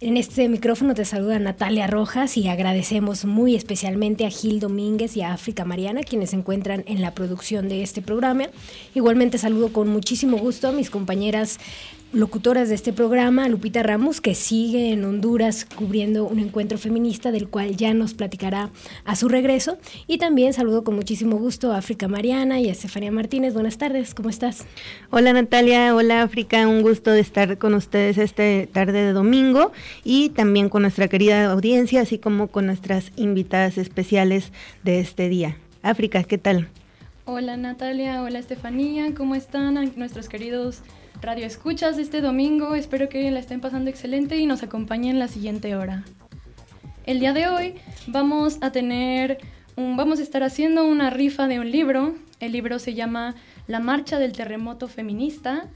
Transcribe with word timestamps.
En 0.00 0.16
este 0.16 0.48
micrófono 0.48 0.94
te 0.94 1.04
saluda 1.04 1.40
Natalia 1.40 1.88
Rojas 1.88 2.36
y 2.36 2.46
agradecemos 2.46 3.24
muy 3.24 3.56
especialmente 3.56 4.26
a 4.26 4.30
Gil 4.30 4.60
Domínguez 4.60 5.16
y 5.16 5.22
a 5.22 5.32
África 5.32 5.64
Mariana, 5.64 6.04
quienes 6.04 6.30
se 6.30 6.36
encuentran 6.36 6.84
en 6.86 7.02
la 7.02 7.14
producción 7.14 7.68
de 7.68 7.82
este 7.82 8.00
programa. 8.00 8.44
Igualmente 8.94 9.38
saludo 9.38 9.72
con 9.72 9.88
muchísimo 9.88 10.36
gusto 10.38 10.68
a 10.68 10.72
mis 10.72 10.90
compañeras 10.90 11.58
locutoras 12.12 12.70
de 12.70 12.74
este 12.74 12.92
programa, 12.92 13.48
Lupita 13.48 13.82
Ramos, 13.82 14.20
que 14.20 14.34
sigue 14.34 14.92
en 14.92 15.04
Honduras 15.04 15.66
cubriendo 15.66 16.24
un 16.24 16.38
encuentro 16.38 16.78
feminista 16.78 17.30
del 17.32 17.48
cual 17.48 17.76
ya 17.76 17.92
nos 17.92 18.14
platicará 18.14 18.70
a 19.04 19.14
su 19.14 19.28
regreso. 19.28 19.78
Y 20.06 20.18
también 20.18 20.54
saludo 20.54 20.84
con 20.84 20.94
muchísimo 20.94 21.36
gusto 21.36 21.72
a 21.72 21.78
África 21.78 22.08
Mariana 22.08 22.60
y 22.60 22.68
a 22.68 22.72
Estefanía 22.72 23.12
Martínez. 23.12 23.52
Buenas 23.52 23.76
tardes, 23.76 24.14
¿cómo 24.14 24.30
estás? 24.30 24.66
Hola 25.10 25.32
Natalia, 25.32 25.94
hola 25.94 26.22
África, 26.22 26.66
un 26.66 26.82
gusto 26.82 27.10
de 27.10 27.20
estar 27.20 27.58
con 27.58 27.74
ustedes 27.74 28.16
esta 28.16 28.42
tarde 28.72 29.02
de 29.04 29.12
domingo 29.12 29.72
y 30.02 30.30
también 30.30 30.70
con 30.70 30.82
nuestra 30.82 31.08
querida 31.08 31.52
audiencia, 31.52 32.00
así 32.00 32.18
como 32.18 32.48
con 32.48 32.66
nuestras 32.66 33.12
invitadas 33.16 33.76
especiales 33.76 34.52
de 34.82 35.00
este 35.00 35.28
día. 35.28 35.56
África, 35.82 36.24
¿qué 36.24 36.38
tal? 36.38 36.68
Hola 37.26 37.58
Natalia, 37.58 38.22
hola 38.22 38.38
Estefanía, 38.38 39.14
¿cómo 39.14 39.34
están 39.34 39.74
nuestros 39.96 40.30
queridos 40.30 40.82
Radio 41.20 41.46
Escuchas 41.46 41.98
este 41.98 42.20
domingo. 42.20 42.74
Espero 42.74 43.08
que 43.08 43.30
la 43.30 43.40
estén 43.40 43.60
pasando 43.60 43.90
excelente 43.90 44.36
y 44.36 44.46
nos 44.46 44.62
acompañen 44.62 45.18
la 45.18 45.26
siguiente 45.26 45.74
hora. 45.74 46.04
El 47.06 47.18
día 47.18 47.32
de 47.32 47.48
hoy 47.48 47.74
vamos 48.06 48.58
a 48.60 48.70
tener 48.70 49.38
vamos 49.76 50.20
a 50.20 50.22
estar 50.22 50.42
haciendo 50.42 50.86
una 50.86 51.10
rifa 51.10 51.48
de 51.48 51.58
un 51.58 51.70
libro. 51.70 52.14
El 52.38 52.52
libro 52.52 52.78
se 52.78 52.94
llama 52.94 53.34
La 53.66 53.80
marcha 53.80 54.18
del 54.18 54.32
terremoto 54.32 54.86
feminista 54.86 55.68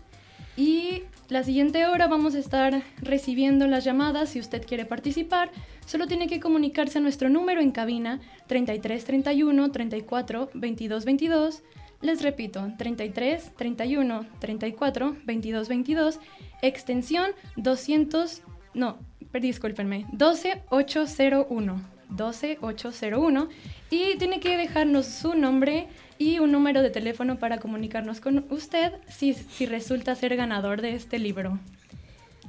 y 0.56 1.02
la 1.28 1.42
siguiente 1.42 1.86
hora 1.86 2.06
vamos 2.06 2.34
a 2.34 2.38
estar 2.38 2.82
recibiendo 2.98 3.66
las 3.66 3.84
llamadas. 3.84 4.30
Si 4.30 4.38
usted 4.38 4.64
quiere 4.64 4.84
participar, 4.84 5.50
solo 5.86 6.06
tiene 6.06 6.28
que 6.28 6.40
comunicarse 6.40 6.98
a 6.98 7.00
nuestro 7.00 7.30
número 7.30 7.60
en 7.60 7.72
cabina 7.72 8.20
33 8.46 9.04
31 9.04 9.72
34 9.72 10.50
22 10.54 11.04
22 11.04 11.62
les 12.02 12.22
repito, 12.22 12.72
33, 12.76 13.52
31, 13.56 14.26
34, 14.38 15.16
22, 15.24 15.68
22, 15.68 16.20
extensión 16.60 17.30
200, 17.56 18.42
no, 18.74 18.98
discúlpenme, 19.32 20.06
12801, 20.12 21.80
12801 22.10 23.48
y 23.90 24.16
tiene 24.18 24.40
que 24.40 24.56
dejarnos 24.56 25.06
su 25.06 25.34
nombre 25.34 25.88
y 26.18 26.38
un 26.38 26.52
número 26.52 26.82
de 26.82 26.90
teléfono 26.90 27.38
para 27.38 27.58
comunicarnos 27.58 28.20
con 28.20 28.44
usted 28.50 28.92
si, 29.08 29.34
si 29.34 29.66
resulta 29.66 30.14
ser 30.14 30.36
ganador 30.36 30.82
de 30.82 30.94
este 30.94 31.18
libro. 31.18 31.58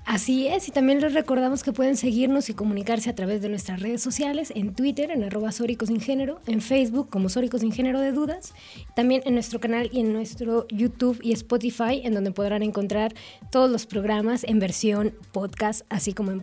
Así 0.06 0.47
es, 0.47 0.68
y 0.68 0.72
también 0.72 1.00
les 1.00 1.14
recordamos 1.14 1.64
que 1.64 1.72
pueden 1.72 1.96
seguirnos 1.96 2.50
y 2.50 2.53
comunicarse 2.53 3.09
a 3.09 3.16
través 3.16 3.41
de 3.41 3.47
nuestras 3.47 3.81
redes 3.81 4.02
sociales, 4.02 4.52
en 4.53 4.75
Twitter, 4.75 5.12
en 5.12 5.24
arroba 5.24 5.53
Sóricos 5.53 5.90
en 5.90 6.62
Facebook 6.62 7.09
como 7.09 7.30
Sóricos 7.30 7.62
Sin 7.62 7.72
de 7.72 8.12
Dudas, 8.12 8.53
también 8.97 9.22
en 9.25 9.34
nuestro 9.34 9.62
canal 9.62 9.90
y 9.94 10.02
en 10.02 10.12
nuestro 10.12 10.68
YouTube 10.68 11.19
y 11.24 11.31
Spotify, 11.31 12.02
en 12.03 12.13
donde 12.13 12.31
podrán 12.31 12.63
encontrar 12.63 13.13
todos 13.50 13.72
los 13.72 13.86
programas 13.86 14.44
en 14.44 14.59
versión 14.59 15.13
podcast, 15.31 15.86
así 15.90 16.13
como 16.13 16.31
en 16.31 16.42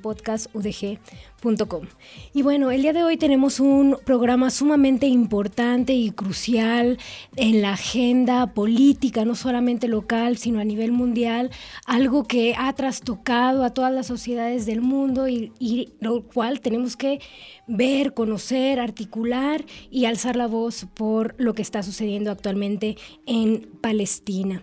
Y 2.35 2.43
bueno, 2.43 2.71
el 2.71 2.83
día 2.83 2.93
de 2.93 3.03
hoy 3.03 3.17
tenemos 3.17 3.61
un 3.61 3.97
programa 4.05 4.51
sumamente 4.51 5.07
importante 5.07 5.95
y 5.95 6.11
crucial 6.11 6.99
en 7.37 7.63
la 7.63 7.73
agenda 7.73 8.53
política, 8.53 9.25
no 9.25 9.35
solamente 9.35 9.89
local, 9.89 10.37
sino 10.37 10.61
a 10.61 10.65
nivel 10.65 10.93
mundial, 10.93 11.51
algo 11.87 12.25
que 12.25 12.55
ha 12.59 12.73
trastocado 12.75 13.65
a 13.65 13.73
todas 13.73 13.93
las 13.93 14.07
sociedades 14.07 14.67
del 14.67 14.83
mundo 14.83 15.29
y, 15.29 15.93
lo 16.01 16.23
cual 16.23 16.61
tenemos 16.61 16.97
que 16.97 17.21
ver, 17.67 18.13
conocer, 18.13 18.79
articular 18.79 19.65
y 19.91 20.05
alzar 20.05 20.37
la 20.37 20.47
voz 20.47 20.87
por 20.95 21.35
lo 21.39 21.55
que 21.55 21.63
está 21.63 21.83
sucediendo 21.83 22.31
actualmente 22.31 22.97
en 23.27 23.69
Palestina. 23.81 24.63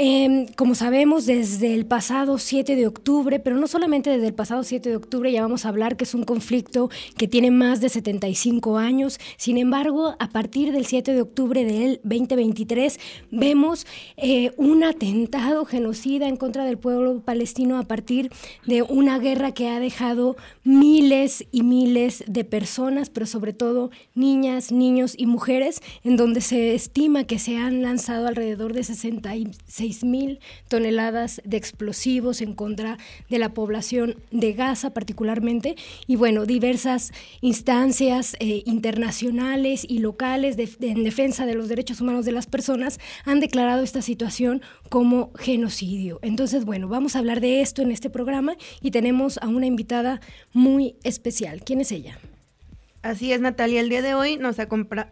Em, 0.00 0.46
como 0.54 0.76
sabemos, 0.76 1.26
desde 1.26 1.74
el 1.74 1.84
pasado 1.84 2.38
7 2.38 2.76
de 2.76 2.86
octubre, 2.86 3.40
pero 3.40 3.56
no 3.56 3.66
solamente 3.66 4.10
desde 4.10 4.28
el 4.28 4.32
pasado 4.32 4.62
7 4.62 4.90
de 4.90 4.94
octubre, 4.94 5.32
ya 5.32 5.42
vamos 5.42 5.66
a 5.66 5.70
hablar 5.70 5.96
que 5.96 6.04
es 6.04 6.14
un 6.14 6.22
conflicto 6.22 6.88
que 7.16 7.26
tiene 7.26 7.50
más 7.50 7.80
de 7.80 7.88
75 7.88 8.78
años. 8.78 9.18
Sin 9.36 9.58
embargo, 9.58 10.14
a 10.20 10.28
partir 10.28 10.70
del 10.70 10.86
7 10.86 11.14
de 11.14 11.20
octubre 11.20 11.64
del 11.64 11.98
2023, 12.04 13.00
vemos 13.32 13.88
eh, 14.16 14.52
un 14.56 14.84
atentado 14.84 15.64
genocida 15.64 16.28
en 16.28 16.36
contra 16.36 16.64
del 16.64 16.78
pueblo 16.78 17.20
palestino 17.24 17.76
a 17.76 17.82
partir 17.82 18.30
de 18.68 18.82
una 18.82 19.18
guerra 19.18 19.50
que 19.50 19.68
ha 19.68 19.80
dejado 19.80 20.36
miles 20.62 21.44
y 21.50 21.64
miles 21.64 22.22
de 22.28 22.44
personas, 22.44 23.10
pero 23.10 23.26
sobre 23.26 23.52
todo 23.52 23.90
niñas, 24.14 24.70
niños 24.70 25.14
y 25.18 25.26
mujeres, 25.26 25.82
en 26.04 26.16
donde 26.16 26.40
se 26.40 26.76
estima 26.76 27.24
que 27.24 27.40
se 27.40 27.56
han 27.56 27.82
lanzado 27.82 28.28
alrededor 28.28 28.74
de 28.74 28.84
66 28.84 29.87
mil 30.04 30.40
toneladas 30.68 31.40
de 31.44 31.56
explosivos 31.56 32.40
en 32.40 32.54
contra 32.54 32.98
de 33.28 33.38
la 33.38 33.54
población 33.54 34.16
de 34.30 34.52
Gaza 34.52 34.90
particularmente 34.90 35.76
y 36.06 36.16
bueno, 36.16 36.46
diversas 36.46 37.12
instancias 37.40 38.36
eh, 38.40 38.62
internacionales 38.66 39.84
y 39.88 39.98
locales 39.98 40.56
en 40.80 41.04
defensa 41.04 41.46
de 41.46 41.54
los 41.54 41.68
derechos 41.68 42.00
humanos 42.00 42.24
de 42.24 42.32
las 42.32 42.46
personas 42.46 42.98
han 43.24 43.40
declarado 43.40 43.82
esta 43.82 44.02
situación 44.02 44.62
como 44.88 45.32
genocidio. 45.34 46.18
Entonces, 46.22 46.64
bueno, 46.64 46.88
vamos 46.88 47.16
a 47.16 47.20
hablar 47.20 47.40
de 47.40 47.60
esto 47.60 47.82
en 47.82 47.90
este 47.90 48.10
programa 48.10 48.56
y 48.80 48.90
tenemos 48.90 49.38
a 49.38 49.48
una 49.48 49.66
invitada 49.66 50.20
muy 50.52 50.96
especial. 51.02 51.62
¿Quién 51.64 51.80
es 51.80 51.92
ella? 51.92 52.18
Así 53.02 53.32
es, 53.32 53.40
Natalia. 53.40 53.80
El 53.80 53.88
día 53.88 54.02
de 54.02 54.14
hoy 54.14 54.38
nos, 54.38 54.56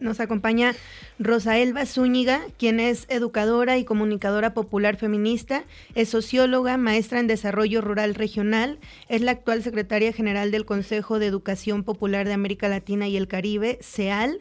nos 0.00 0.20
acompaña 0.20 0.74
Rosa 1.20 1.56
Elba 1.58 1.86
Zúñiga, 1.86 2.42
quien 2.58 2.80
es 2.80 3.06
educadora 3.08 3.78
y 3.78 3.84
comunicadora 3.84 4.54
popular 4.54 4.96
feminista, 4.96 5.62
es 5.94 6.08
socióloga, 6.08 6.78
maestra 6.78 7.20
en 7.20 7.28
desarrollo 7.28 7.80
rural 7.82 8.16
regional, 8.16 8.80
es 9.08 9.20
la 9.20 9.30
actual 9.30 9.62
secretaria 9.62 10.12
general 10.12 10.50
del 10.50 10.64
Consejo 10.64 11.20
de 11.20 11.26
Educación 11.26 11.84
Popular 11.84 12.26
de 12.26 12.32
América 12.32 12.68
Latina 12.68 13.06
y 13.06 13.16
el 13.16 13.28
Caribe, 13.28 13.78
CEAL, 13.80 14.40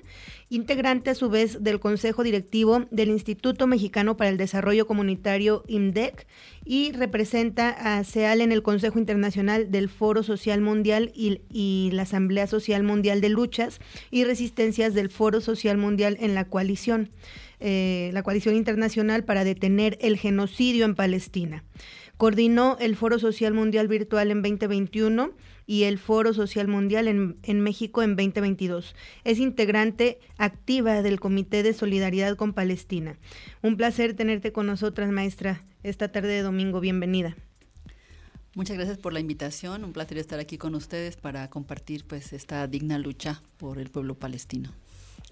integrante 0.50 1.09
a 1.09 1.15
su 1.15 1.30
vez 1.30 1.63
del 1.63 1.80
Consejo 1.80 2.24
Directivo 2.24 2.86
del 2.92 3.09
Instituto 3.09 3.68
Mexicano 3.68 4.15
para 4.15 4.30
el 4.30 4.38
Desarrollo 4.38 4.86
Comunitario, 4.86 5.63
IMDEC, 5.68 6.27
y 6.63 6.92
representa 6.92 7.69
a 7.69 8.03
CEAL 8.03 8.42
en 8.42 8.51
el 8.51 8.62
Consejo 8.62 9.00
Internacional 9.00 9.71
del 9.71 9.89
Foro 9.89 10.24
Social 10.24 10.62
Mundial 10.62 11.12
y, 11.15 11.89
la 11.94 12.03
Asamblea 12.03 12.47
Social 12.47 12.83
Mundial 12.83 13.21
de 13.21 13.30
Luchas 13.30 13.80
y 14.12 14.24
Resistencias 14.24 14.94
del 14.94 15.09
Foro 15.09 15.42
Social 15.42 15.77
Mundial 15.77 16.18
en 16.19 16.36
la 16.36 16.45
coalición, 16.45 17.09
eh, 17.59 18.12
la 18.13 18.24
coalición 18.24 18.56
internacional 18.56 19.24
para 19.24 19.44
detener 19.44 19.98
el 20.01 20.18
genocidio 20.18 20.86
en 20.86 20.95
Palestina. 20.95 21.63
Coordinó 22.18 22.77
el 22.80 22.95
Foro 22.95 23.19
Social 23.19 23.53
Mundial 23.53 23.88
Virtual 23.88 24.31
en 24.31 24.41
2021 24.41 25.33
y 25.67 25.83
el 25.83 25.97
Foro 25.97 26.33
Social 26.33 26.67
Mundial 26.67 27.07
en, 27.07 27.62
México 27.62 28.03
en 28.03 28.15
2022. 28.15 28.95
Es 29.23 29.39
integrante 29.39 30.19
activa 30.38 31.01
del 31.01 31.19
Comité 31.19 31.63
de 31.63 31.73
Solidaridad 31.73 32.35
con 32.35 32.53
Palestina. 32.53 33.17
Un 33.62 33.77
placer 33.77 34.15
tenerte 34.15 34.51
con 34.51 34.67
nosotras, 34.67 35.12
maestra, 35.12 35.63
esta 35.83 36.12
tarde 36.12 36.29
de 36.29 36.41
domingo. 36.41 36.79
Bienvenida. 36.79 37.35
Muchas 38.56 38.77
gracias 38.77 38.97
por 38.97 39.12
la 39.12 39.19
invitación. 39.19 39.83
Un 39.83 39.91
placer 39.91 40.17
estar 40.17 40.39
aquí 40.39 40.57
con 40.57 40.75
ustedes 40.75 41.17
para 41.17 41.50
compartir 41.50 42.06
pues 42.06 42.31
esta 42.31 42.65
digna 42.67 42.97
lucha 42.97 43.41
por 43.57 43.79
el 43.79 43.89
pueblo 43.89 44.15
palestino. 44.15 44.71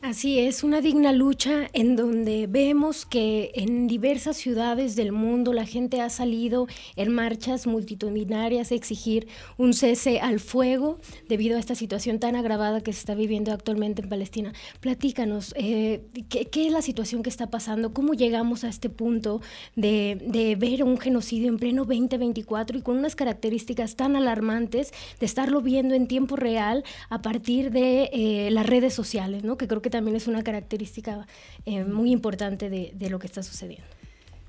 Así 0.04 0.38
es, 0.38 0.66
una 0.66 0.82
digna 0.82 1.14
lucha 1.14 1.70
en 1.72 1.96
donde 1.96 2.46
vemos 2.46 3.06
que 3.06 3.52
en 3.56 3.88
diversas 3.88 4.36
ciudades 4.36 4.98
del 4.98 5.14
mundo 5.14 5.54
la 5.54 5.66
gente 5.66 6.02
ha 6.02 6.10
salido 6.10 6.68
en 6.98 7.16
marchas 7.16 7.68
multitudinarias 7.68 8.74
a 8.74 8.76
exigir 8.76 9.30
un 9.58 9.74
cese 9.74 10.20
al 10.20 10.42
fuego 10.42 11.00
debido 11.30 11.56
a 11.56 11.60
esta 11.62 11.74
situación 11.74 12.20
tan 12.20 12.36
agravada 12.36 12.82
que 12.82 12.92
se 12.92 13.00
está 13.00 13.16
viviendo 13.16 13.54
actualmente 13.54 14.02
en 14.02 14.10
Palestina. 14.10 14.52
Platícanos, 14.82 15.54
eh, 15.56 16.02
¿qué, 16.28 16.48
¿qué, 16.48 16.68
es 16.68 16.74
la 16.74 16.82
situación 16.82 17.24
que 17.24 17.30
está 17.30 17.50
pasando? 17.50 17.94
¿Cómo 17.94 18.14
llegamos 18.14 18.66
a 18.66 18.68
este 18.68 18.90
punto 18.90 19.40
de, 19.78 20.18
de, 20.28 20.58
ver 20.58 20.84
un 20.84 20.98
genocidio 20.98 21.48
en 21.48 21.56
pleno 21.56 21.86
2024 21.86 22.78
y 22.78 22.82
con 22.82 22.98
unas 22.98 23.16
características 23.16 23.96
tan 23.96 24.18
alarmantes 24.18 24.92
de 25.22 25.26
estarlo 25.26 25.62
viendo 25.62 25.96
en 25.96 26.10
tiempo 26.10 26.36
real 26.36 26.84
a 27.10 27.22
partir 27.22 27.72
de 27.72 28.10
eh, 28.12 28.50
las 28.52 28.66
redes 28.66 28.94
sociales, 28.94 29.46
¿no? 29.46 29.58
que 29.58 29.66
creo 29.70 29.82
que 29.82 29.93
también 29.94 30.18
es 30.18 30.28
una 30.28 30.44
característica 30.44 31.28
eh, 31.66 31.84
muy 31.84 32.12
importante 32.12 32.72
de, 32.72 32.92
de, 32.96 33.10
lo 33.12 33.20
que 33.20 33.28
está 33.28 33.44
sucediendo. 33.44 33.86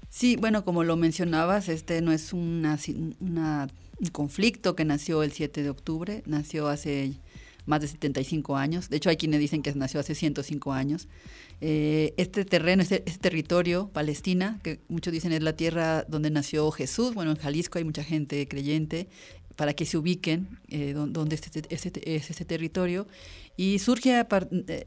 Sí, 0.08 0.36
bueno, 0.36 0.64
como 0.64 0.84
lo 0.84 0.96
mencionabas, 0.96 1.68
este 1.68 2.00
no 2.00 2.12
es 2.12 2.32
una, 2.32 2.78
una, 3.20 3.68
un 4.00 4.08
conflicto 4.08 4.74
que 4.74 4.86
nació 4.86 5.22
el 5.22 5.32
7 5.32 5.62
de 5.62 5.68
octubre, 5.68 6.22
nació 6.24 6.68
hace 6.68 7.12
más 7.66 7.82
de 7.82 7.88
75 7.88 8.56
años. 8.56 8.88
De 8.88 8.96
hecho, 8.96 9.10
hay 9.10 9.18
quienes 9.18 9.38
dicen 9.38 9.60
que 9.62 9.74
nació 9.74 10.00
hace 10.00 10.14
105 10.14 10.72
años. 10.72 11.08
Eh, 11.60 12.14
este 12.16 12.46
terreno, 12.46 12.82
este, 12.82 13.02
este, 13.04 13.18
territorio, 13.18 13.90
Palestina, 13.92 14.60
que 14.62 14.80
muchos 14.88 15.12
dicen 15.12 15.32
es 15.32 15.42
la 15.42 15.52
tierra 15.52 16.04
donde 16.08 16.30
nació 16.30 16.70
Jesús, 16.70 17.12
bueno, 17.12 17.32
en 17.32 17.36
Jalisco 17.36 17.78
hay 17.78 17.84
mucha 17.84 18.02
gente 18.02 18.48
creyente, 18.48 19.08
para 19.56 19.72
que 19.72 19.84
se 19.84 19.96
ubiquen 19.96 20.58
eh, 20.68 20.94
donde 20.94 21.34
este, 21.34 21.62
este, 21.68 22.16
es 22.16 22.30
este 22.30 22.44
territorio 22.44 23.06
y 23.56 23.78
surge 23.78 24.26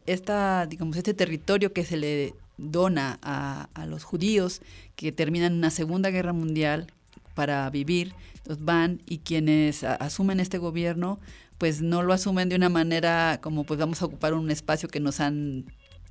esta, 0.06 0.66
digamos, 0.66 0.98
este 0.98 1.14
territorio 1.14 1.74
que 1.74 1.86
se 1.86 1.98
le 1.98 2.34
dona 2.58 3.20
a, 3.22 3.86
los 3.86 4.04
judíos 4.04 4.62
que 4.96 5.12
terminan 5.12 5.54
una 5.54 5.70
segunda 5.70 6.10
guerra 6.10 6.34
mundial 6.34 6.88
para 7.36 7.70
vivir, 7.70 8.14
entonces 8.38 8.66
van 8.66 9.02
y 9.06 9.20
quienes 9.20 9.84
asumen 9.84 10.40
este 10.40 10.58
gobierno 10.58 11.20
pues 11.58 11.82
no 11.82 12.04
lo 12.04 12.14
asumen 12.14 12.50
de 12.50 12.56
una 12.56 12.70
manera 12.70 13.40
como 13.42 13.64
pues 13.64 13.80
vamos 13.80 14.02
a 14.02 14.06
ocupar 14.06 14.34
un 14.34 14.52
espacio 14.52 14.90
que 14.90 15.00
nos 15.00 15.20
han 15.20 15.66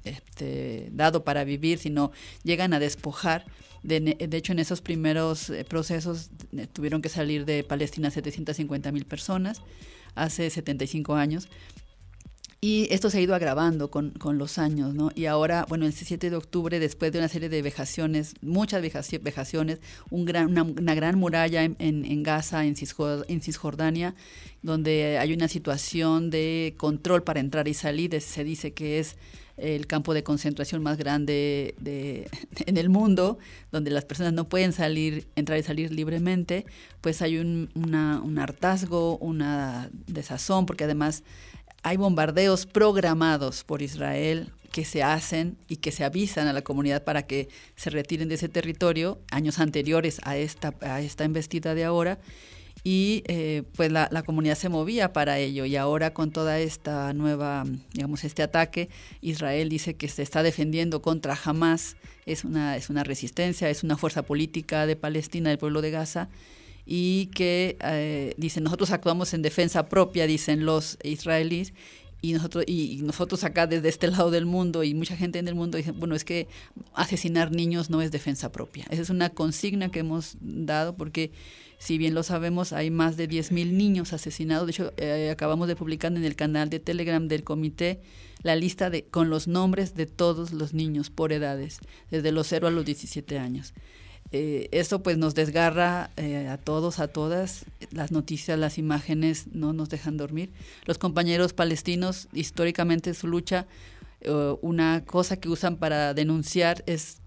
este, 0.05 0.89
dado 0.93 1.25
para 1.25 1.45
vivir, 1.45 1.79
sino 1.79 2.13
llegan 2.43 2.73
a 2.73 2.79
despojar. 2.79 3.45
De, 3.83 4.01
de 4.01 4.37
hecho, 4.37 4.53
en 4.53 4.59
esos 4.59 4.81
primeros 4.81 5.51
eh, 5.51 5.65
procesos 5.65 6.31
eh, 6.57 6.67
tuvieron 6.73 7.03
que 7.03 7.09
salir 7.09 7.45
de 7.45 7.63
Palestina 7.63 8.11
750 8.11 8.91
mil 8.93 9.05
personas 9.05 9.63
hace 10.15 10.51
75 10.51 11.15
años. 11.15 11.49
Y 12.69 12.89
esto 12.91 13.11
se 13.11 13.19
ha 13.19 13.21
ido 13.21 13.37
agravando 13.37 13.93
con, 13.93 14.11
con, 14.11 14.39
los 14.39 14.59
años, 14.59 14.93
¿no? 14.93 15.13
Y 15.15 15.27
ahora, 15.27 15.67
bueno, 15.69 15.87
el 15.87 15.93
7 15.93 16.31
de 16.31 16.35
octubre, 16.35 16.81
después 16.81 17.13
de 17.13 17.21
una 17.21 17.29
serie 17.29 17.49
de 17.49 17.63
vejaciones, 17.63 18.35
muchas 18.43 18.83
vejaciones, 18.83 19.79
un 20.11 20.25
gran, 20.25 20.49
una, 20.49 20.65
una 20.65 20.95
gran 20.97 21.17
muralla 21.17 21.63
en, 21.63 21.77
en, 21.79 22.05
en 22.05 22.25
Gaza, 22.25 22.65
en, 22.65 22.75
en 23.29 23.41
Cisjordania, 23.41 24.17
donde 24.63 25.17
hay 25.19 25.33
una 25.33 25.47
situación 25.47 26.29
de 26.29 26.75
control 26.77 27.23
para 27.23 27.39
entrar 27.39 27.69
y 27.69 27.75
salir, 27.75 28.21
se 28.21 28.43
dice 28.43 28.73
que 28.73 28.99
es 28.99 29.15
el 29.57 29.87
campo 29.87 30.13
de 30.13 30.25
concentración 30.25 30.83
más 30.83 30.99
grande 30.99 31.77
de, 31.79 32.29
en 32.67 32.79
el 32.79 32.89
mundo, 32.89 33.39
donde 33.71 33.93
las 33.93 34.05
personas 34.05 34.33
no 34.33 34.49
pueden 34.49 34.73
salir, 34.73 35.29
entrar 35.37 35.57
y 35.57 35.63
salir 35.63 35.93
libremente, 35.93 36.67
pues 37.01 37.23
hay 37.23 37.39
un, 37.39 37.71
un 37.75 38.39
hartazgo, 38.41 39.19
una 39.19 39.89
desazón, 40.09 40.67
porque 40.67 40.83
además 40.83 41.23
hay 41.87 41.99
bombardeos 41.99 42.67
programados 42.67 43.63
por 43.63 43.81
Israel 43.81 44.51
que 44.73 44.85
se 44.85 45.05
hacen 45.05 45.57
y 45.69 45.77
que 45.77 45.93
se 45.93 46.03
avisan 46.03 46.49
a 46.49 46.53
la 46.53 46.63
comunidad 46.63 47.05
para 47.05 47.29
que 47.29 47.49
se 47.77 47.91
retiren 47.91 48.29
de 48.29 48.35
ese 48.35 48.49
territorio 48.49 49.21
años 49.31 49.61
anteriores 49.61 50.19
a 50.25 50.37
esta, 50.37 50.75
a 50.81 51.01
esta 51.01 51.23
embestida 51.23 51.77
de 51.77 51.85
ahora. 51.85 52.19
Y 52.83 53.23
eh, 53.29 53.63
pues 53.77 53.93
la, 53.93 54.09
comunidad 54.27 54.57
se 54.57 54.69
movía 54.69 55.13
para 55.13 55.39
ello. 55.39 55.65
Y 55.65 55.77
ahora 55.77 56.13
con 56.13 56.33
toda 56.33 56.59
esta 56.59 57.13
nueva, 57.13 57.63
digamos, 57.93 58.25
este 58.25 58.43
ataque, 58.43 58.89
Israel 59.21 59.69
dice 59.69 59.95
que 59.95 60.09
se 60.09 60.25
está 60.25 60.43
defendiendo 60.43 61.03
contra 61.03 61.39
Hamas, 61.45 61.97
es 62.27 62.43
una, 62.43 62.77
es 62.77 62.91
una 62.91 63.05
resistencia, 63.05 63.71
es 63.71 63.85
una 63.85 63.97
fuerza 63.97 64.23
política 64.23 64.87
de 64.87 64.97
Palestina, 64.97 65.51
del 65.51 65.59
pueblo 65.59 65.83
de 65.83 65.93
Gaza, 65.93 66.31
y 66.87 67.27
que 67.27 67.77
eh, 67.81 68.35
dicen 68.39 68.65
nosotros 68.65 68.91
actuamos 68.93 69.35
en 69.35 69.43
defensa 69.43 69.89
propia, 69.89 70.27
dicen 70.27 70.65
los 70.65 70.97
israelíes, 71.03 71.75
y 72.23 72.33
nosotros 72.33 72.65
y 72.67 73.01
nosotros 73.03 73.45
acá 73.45 73.67
desde 73.67 73.89
este 73.89 74.09
lado 74.09 74.31
del 74.31 74.47
mundo 74.47 74.83
y 74.83 74.95
mucha 74.95 75.17
gente 75.17 75.39
en 75.39 75.49
el 75.49 75.55
mundo 75.55 75.77
dice 75.77 75.93
bueno 75.93 76.15
es 76.17 76.25
que 76.25 76.49
asesinar 76.95 77.53
niños 77.53 77.91
no 77.91 78.01
es 78.01 78.11
defensa 78.11 78.51
propia 78.51 78.87
esa 78.89 79.03
es 79.03 79.11
una 79.11 79.29
consigna 79.29 79.91
que 79.91 79.99
hemos 80.01 80.37
dado 80.41 80.97
porque 80.97 81.31
si 81.79 81.99
bien 81.99 82.15
lo 82.15 82.23
sabemos 82.23 82.73
hay 82.73 82.91
más 82.91 83.17
de 83.17 83.29
10.000 83.29 83.73
niños 83.73 84.13
asesinados. 84.13 84.67
De 84.67 84.73
hecho 84.73 84.93
eh, 84.97 85.31
acabamos 85.31 85.69
de 85.69 85.77
publicar 85.77 86.13
en 86.13 86.25
el 86.25 86.37
canal 86.37 86.71
de 86.71 86.81
Telegram 86.81 87.27
del 87.29 87.45
comité 87.45 88.01
la 88.43 88.57
lista 88.57 88.91
de 88.91 89.05
con 89.05 89.31
los 89.31 89.49
nombres 89.49 89.95
de 89.95 90.07
todos 90.07 90.53
los 90.53 90.73
niños 90.73 91.11
por 91.11 91.33
edades 91.33 91.81
desde 92.11 92.33
los 92.33 92.47
0 92.49 92.69
a 92.69 92.71
los 92.71 92.85
17 92.85 93.39
años 93.39 93.75
eh, 94.37 94.69
eso 94.71 95.03
pues 95.03 95.17
nos 95.17 95.35
desgarra 95.35 96.11
eh, 96.17 96.49
a 96.49 96.59
todos, 96.59 96.99
a 96.99 97.09
todas. 97.09 97.65
Las 97.91 98.13
noticias, 98.13 98.59
las 98.59 98.77
imágenes 98.77 99.47
no 99.53 99.73
nos 99.73 99.89
dejan 99.89 100.19
dormir. 100.19 100.51
Los 100.85 100.99
compañeros 100.99 101.55
palestinos, 101.55 102.29
históricamente 102.35 103.15
su 103.15 103.29
lucha, 103.29 103.67
eh, 104.21 104.57
una 104.61 105.05
cosa 105.07 105.39
que 105.39 105.49
usan 105.49 105.77
para 105.77 106.13
denunciar 106.13 106.85
es 106.87 107.19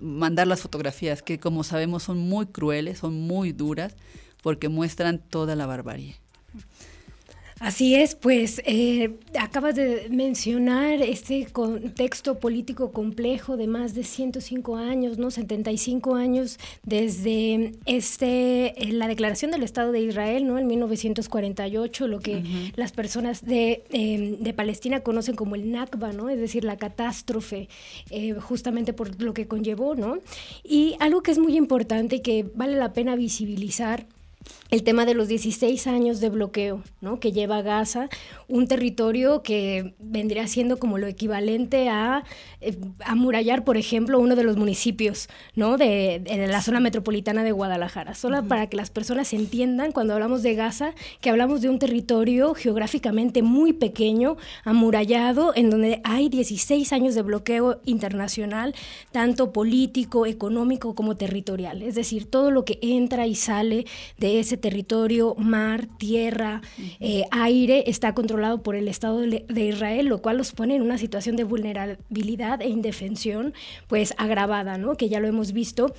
mandar 0.00 0.46
las 0.46 0.60
fotografías, 0.60 1.22
que 1.22 1.38
como 1.38 1.64
sabemos 1.64 2.02
son 2.02 2.18
muy 2.18 2.46
crueles, 2.46 2.98
son 2.98 3.14
muy 3.14 3.52
duras, 3.52 3.94
porque 4.42 4.68
muestran 4.68 5.18
toda 5.18 5.56
la 5.56 5.66
barbarie. 5.66 6.16
Así 7.60 7.96
es, 7.96 8.14
pues 8.14 8.62
eh, 8.66 9.18
acabas 9.38 9.74
de 9.74 10.06
mencionar 10.10 11.02
este 11.02 11.46
contexto 11.46 12.38
político 12.38 12.92
complejo 12.92 13.56
de 13.56 13.66
más 13.66 13.94
de 13.94 14.04
105 14.04 14.76
años, 14.76 15.18
¿no? 15.18 15.32
75 15.32 16.14
años 16.14 16.58
desde 16.84 17.72
este 17.84 18.80
eh, 18.80 18.92
la 18.92 19.08
declaración 19.08 19.50
del 19.50 19.64
Estado 19.64 19.90
de 19.90 20.00
Israel, 20.00 20.46
¿no? 20.46 20.56
En 20.58 20.68
1948, 20.68 22.06
lo 22.06 22.20
que 22.20 22.36
uh 22.36 22.40
-huh. 22.40 22.72
las 22.76 22.92
personas 22.92 23.44
de, 23.44 23.82
eh, 23.90 24.36
de, 24.38 24.52
Palestina 24.54 25.00
conocen 25.00 25.34
como 25.34 25.56
el 25.56 25.72
Nakba, 25.72 26.12
¿no? 26.12 26.28
Es 26.28 26.38
decir, 26.38 26.62
la 26.62 26.76
catástrofe, 26.76 27.68
eh, 28.10 28.34
justamente 28.34 28.92
por 28.92 29.20
lo 29.20 29.34
que 29.34 29.48
conllevó, 29.48 29.96
¿no? 29.96 30.18
Y 30.62 30.94
algo 31.00 31.22
que 31.22 31.32
es 31.32 31.38
muy 31.38 31.56
importante 31.56 32.16
y 32.16 32.20
que 32.20 32.44
vale 32.54 32.76
la 32.76 32.92
pena 32.92 33.16
visibilizar 33.16 34.06
el 34.70 34.82
tema 34.82 35.06
de 35.06 35.14
los 35.14 35.28
16 35.28 35.86
años 35.86 36.20
de 36.20 36.28
bloqueo 36.28 36.82
¿no? 37.00 37.20
que 37.20 37.32
lleva 37.32 37.62
Gaza, 37.62 38.08
un 38.48 38.68
territorio 38.68 39.42
que 39.42 39.94
vendría 39.98 40.46
siendo 40.46 40.78
como 40.78 40.98
lo 40.98 41.06
equivalente 41.06 41.88
a 41.88 42.24
eh, 42.60 42.76
amurallar, 43.04 43.64
por 43.64 43.76
ejemplo, 43.76 44.18
uno 44.18 44.36
de 44.36 44.44
los 44.44 44.56
municipios 44.56 45.28
¿no? 45.54 45.78
de, 45.78 46.20
de 46.24 46.46
la 46.46 46.60
zona 46.60 46.80
metropolitana 46.80 47.44
de 47.44 47.52
Guadalajara. 47.52 48.14
Solo 48.14 48.38
uh 48.38 48.40
-huh. 48.42 48.48
para 48.48 48.66
que 48.66 48.76
las 48.76 48.90
personas 48.90 49.32
entiendan 49.32 49.92
cuando 49.92 50.12
hablamos 50.12 50.42
de 50.42 50.54
Gaza, 50.54 50.92
que 51.20 51.30
hablamos 51.30 51.62
de 51.62 51.70
un 51.70 51.78
territorio 51.78 52.54
geográficamente 52.54 53.42
muy 53.42 53.72
pequeño, 53.72 54.36
amurallado, 54.64 55.52
en 55.54 55.70
donde 55.70 56.00
hay 56.04 56.28
16 56.28 56.92
años 56.92 57.14
de 57.14 57.22
bloqueo 57.22 57.80
internacional, 57.86 58.74
tanto 59.12 59.52
político, 59.52 60.26
económico 60.26 60.94
como 60.94 61.16
territorial. 61.16 61.82
Es 61.82 61.94
decir, 61.94 62.26
todo 62.26 62.50
lo 62.50 62.64
que 62.64 62.78
entra 62.82 63.26
y 63.26 63.34
sale 63.34 63.86
de 64.18 64.40
ese 64.40 64.57
territorio, 64.58 65.34
mar, 65.36 65.86
tierra, 65.98 66.60
uh 66.60 66.82
-huh. 66.82 66.96
eh, 67.00 67.24
aire, 67.30 67.84
está 67.86 68.14
controlado 68.14 68.62
por 68.62 68.76
el 68.76 68.88
Estado 68.88 69.20
de, 69.20 69.64
Israel, 69.64 70.06
lo 70.06 70.22
cual 70.22 70.38
los 70.38 70.52
pone 70.52 70.76
en 70.76 70.82
una 70.82 70.98
situación 70.98 71.36
de 71.36 71.44
vulnerabilidad 71.44 72.60
e 72.62 72.68
indefensión, 72.68 73.54
pues 73.86 74.14
agravada, 74.16 74.78
¿no? 74.78 74.96
Que 74.96 75.08
ya 75.08 75.20
lo 75.20 75.28
hemos 75.28 75.52
visto 75.52 75.94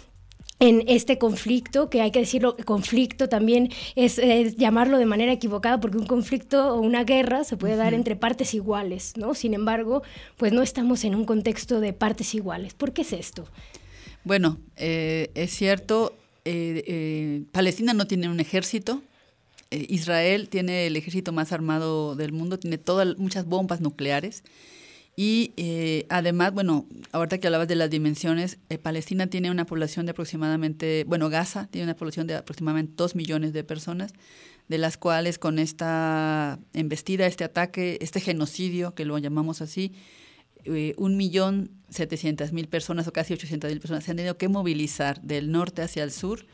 en 0.59 0.83
este 0.87 1.17
conflicto, 1.17 1.89
que 1.89 2.01
hay 2.01 2.11
que 2.11 2.19
decirlo, 2.19 2.57
conflicto 2.65 3.29
también 3.29 3.69
es, 3.95 4.17
es, 4.17 4.57
llamarlo 4.57 4.97
de 4.97 5.05
manera 5.05 5.31
equivocada, 5.31 5.79
porque 5.79 5.97
un 5.97 6.05
conflicto 6.05 6.75
o 6.75 6.81
una 6.81 7.05
guerra 7.05 7.45
se 7.45 7.55
puede 7.55 7.77
dar 7.77 7.93
entre 7.93 8.17
partes 8.17 8.53
iguales, 8.53 9.13
¿no? 9.15 9.33
Sin 9.33 9.53
embargo, 9.53 10.03
pues 10.35 10.51
no 10.51 10.61
estamos 10.61 11.05
en 11.05 11.15
un 11.15 11.23
contexto 11.23 11.79
de 11.79 11.93
partes 11.93 12.35
iguales. 12.35 12.73
¿Por 12.73 12.91
qué 12.91 13.03
es 13.03 13.13
esto? 13.13 13.45
Bueno, 14.25 14.57
eh, 14.75 15.31
es 15.33 15.51
cierto, 15.51 16.13
eh, 16.46 16.84
eh, 16.88 17.43
Palestina 17.51 17.93
no 17.93 18.08
tiene 18.08 18.29
un 18.29 18.39
ejército. 18.39 19.01
Eh, 19.72 19.86
Israel 19.89 20.50
tiene 20.50 20.88
el 20.88 20.96
ejército 20.96 21.31
más 21.31 21.51
armado 21.51 22.15
del 22.15 22.31
mundo, 22.31 22.60
tiene 22.60 22.77
todas 22.77 23.17
muchas 23.17 23.46
bombas 23.46 23.81
nucleares. 23.81 24.43
Y 25.15 25.51
además, 26.08 26.53
bueno, 26.53 26.86
ahorita 27.12 27.39
que 27.39 27.48
hablabas 27.48 27.67
de 27.67 27.75
las 27.75 27.89
dimensiones, 27.89 28.58
Palestina 28.81 29.27
tiene 29.27 29.51
una 29.51 29.65
población 29.65 30.05
de 30.05 30.12
aproximadamente, 30.12 31.03
bueno, 31.08 31.29
Gaza 31.29 31.67
tiene 31.69 31.84
una 31.84 31.96
población 31.98 32.25
de 32.25 32.36
aproximadamente 32.36 32.93
2 32.96 33.15
millones 33.15 33.51
de 33.51 33.65
personas, 33.65 34.13
de 34.69 34.77
las 34.77 34.96
cuales 34.96 35.38
con 35.38 35.60
esta 35.60 36.58
embestida, 36.72 37.27
este 37.27 37.43
ataque, 37.43 37.98
este 38.00 38.22
genocidio, 38.22 38.96
que 38.96 39.03
lo 39.03 39.17
llamamos 39.17 39.62
así, 39.62 39.91
un 40.65 41.17
millón 41.17 41.71
setecientas 41.89 42.51
mil 42.53 42.67
personas 42.67 43.07
o 43.07 43.13
casi 43.13 43.33
ochocientas 43.33 43.71
mil 43.71 43.79
personas 43.79 44.03
se 44.03 44.11
han 44.11 44.17
tenido 44.17 44.37
que 44.37 44.49
movilizar 44.49 45.21
del 45.21 45.51
norte 45.51 45.81
hacia 45.81 46.03
el 46.03 46.11
sur 46.11 46.45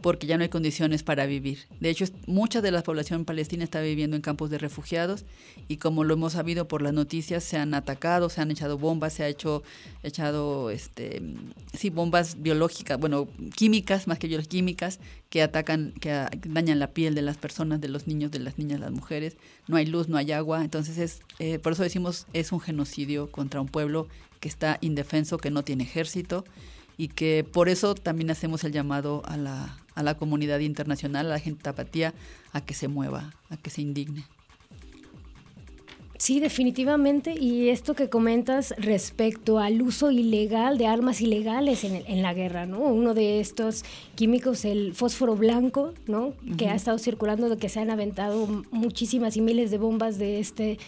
porque 0.00 0.26
ya 0.26 0.36
no 0.36 0.42
hay 0.42 0.48
condiciones 0.48 1.02
para 1.02 1.26
vivir. 1.26 1.66
De 1.80 1.88
hecho, 1.88 2.04
mucha 2.26 2.60
de 2.60 2.70
la 2.70 2.82
población 2.82 3.24
palestina 3.24 3.64
está 3.64 3.80
viviendo 3.80 4.14
en 4.14 4.22
campos 4.22 4.50
de 4.50 4.58
refugiados 4.58 5.24
y 5.68 5.78
como 5.78 6.04
lo 6.04 6.14
hemos 6.14 6.34
sabido 6.34 6.68
por 6.68 6.82
las 6.82 6.92
noticias, 6.92 7.44
se 7.44 7.56
han 7.56 7.72
atacado, 7.74 8.28
se 8.28 8.40
han 8.40 8.50
echado 8.50 8.78
bombas, 8.78 9.14
se 9.14 9.24
ha 9.24 9.28
hecho 9.28 9.62
echado 10.02 10.70
este 10.70 11.22
sí 11.72 11.90
bombas 11.90 12.42
biológicas, 12.42 12.98
bueno, 12.98 13.28
químicas 13.54 14.06
más 14.06 14.18
que 14.18 14.28
biológicas 14.28 15.00
que 15.30 15.42
atacan, 15.42 15.92
que 16.00 16.26
dañan 16.46 16.78
la 16.78 16.92
piel 16.92 17.14
de 17.14 17.22
las 17.22 17.36
personas, 17.36 17.80
de 17.80 17.88
los 17.88 18.06
niños, 18.06 18.30
de 18.30 18.38
las 18.38 18.58
niñas, 18.58 18.80
las 18.80 18.92
mujeres. 18.92 19.36
No 19.66 19.76
hay 19.76 19.86
luz, 19.86 20.08
no 20.08 20.18
hay 20.18 20.32
agua, 20.32 20.62
entonces 20.62 20.98
es 20.98 21.20
eh, 21.38 21.58
por 21.58 21.72
eso 21.72 21.82
decimos 21.82 22.26
es 22.32 22.52
un 22.52 22.60
genocidio 22.60 23.30
contra 23.30 23.60
un 23.60 23.68
pueblo 23.68 24.08
que 24.40 24.48
está 24.48 24.78
indefenso, 24.82 25.38
que 25.38 25.50
no 25.50 25.64
tiene 25.64 25.84
ejército 25.84 26.44
y 26.98 27.08
que 27.08 27.44
por 27.50 27.68
eso 27.68 27.94
también 27.94 28.30
hacemos 28.30 28.64
el 28.64 28.72
llamado 28.72 29.22
a 29.26 29.36
la, 29.36 29.78
a 29.96 30.04
la 30.04 30.16
comunidad 30.16 30.60
internacional, 30.60 31.26
a 31.26 31.30
la 31.30 31.40
gente 31.40 31.64
tapatía, 31.64 32.14
a 32.52 32.60
que 32.60 32.74
se 32.74 32.86
mueva, 32.86 33.34
a 33.50 33.56
que 33.56 33.70
se 33.70 33.82
indigne. 33.82 34.24
Sí, 36.18 36.40
definitivamente. 36.40 37.34
Y 37.38 37.68
esto 37.68 37.94
que 37.94 38.08
comentas 38.08 38.74
respecto 38.78 39.58
al 39.58 39.82
uso 39.82 40.10
ilegal 40.10 40.78
de 40.78 40.86
armas 40.86 41.20
ilegales 41.20 41.84
en, 41.84 41.96
en 42.06 42.22
la 42.22 42.32
guerra, 42.32 42.64
¿no? 42.64 42.78
Uno 42.78 43.12
de 43.12 43.40
estos 43.40 43.84
químicos, 44.14 44.64
el 44.64 44.94
fósforo 44.94 45.36
blanco, 45.36 45.92
¿no? 46.06 46.32
Que 46.56 46.68
ha 46.68 46.74
estado 46.74 46.98
circulando, 46.98 47.48
de 47.48 47.58
que 47.58 47.68
se 47.68 47.80
han 47.80 47.90
aventado 47.90 48.64
muchísimas 48.70 49.36
y 49.36 49.42
miles 49.42 49.70
de 49.70 49.78
bombas 49.78 50.18
de 50.18 50.40
este 50.40 50.78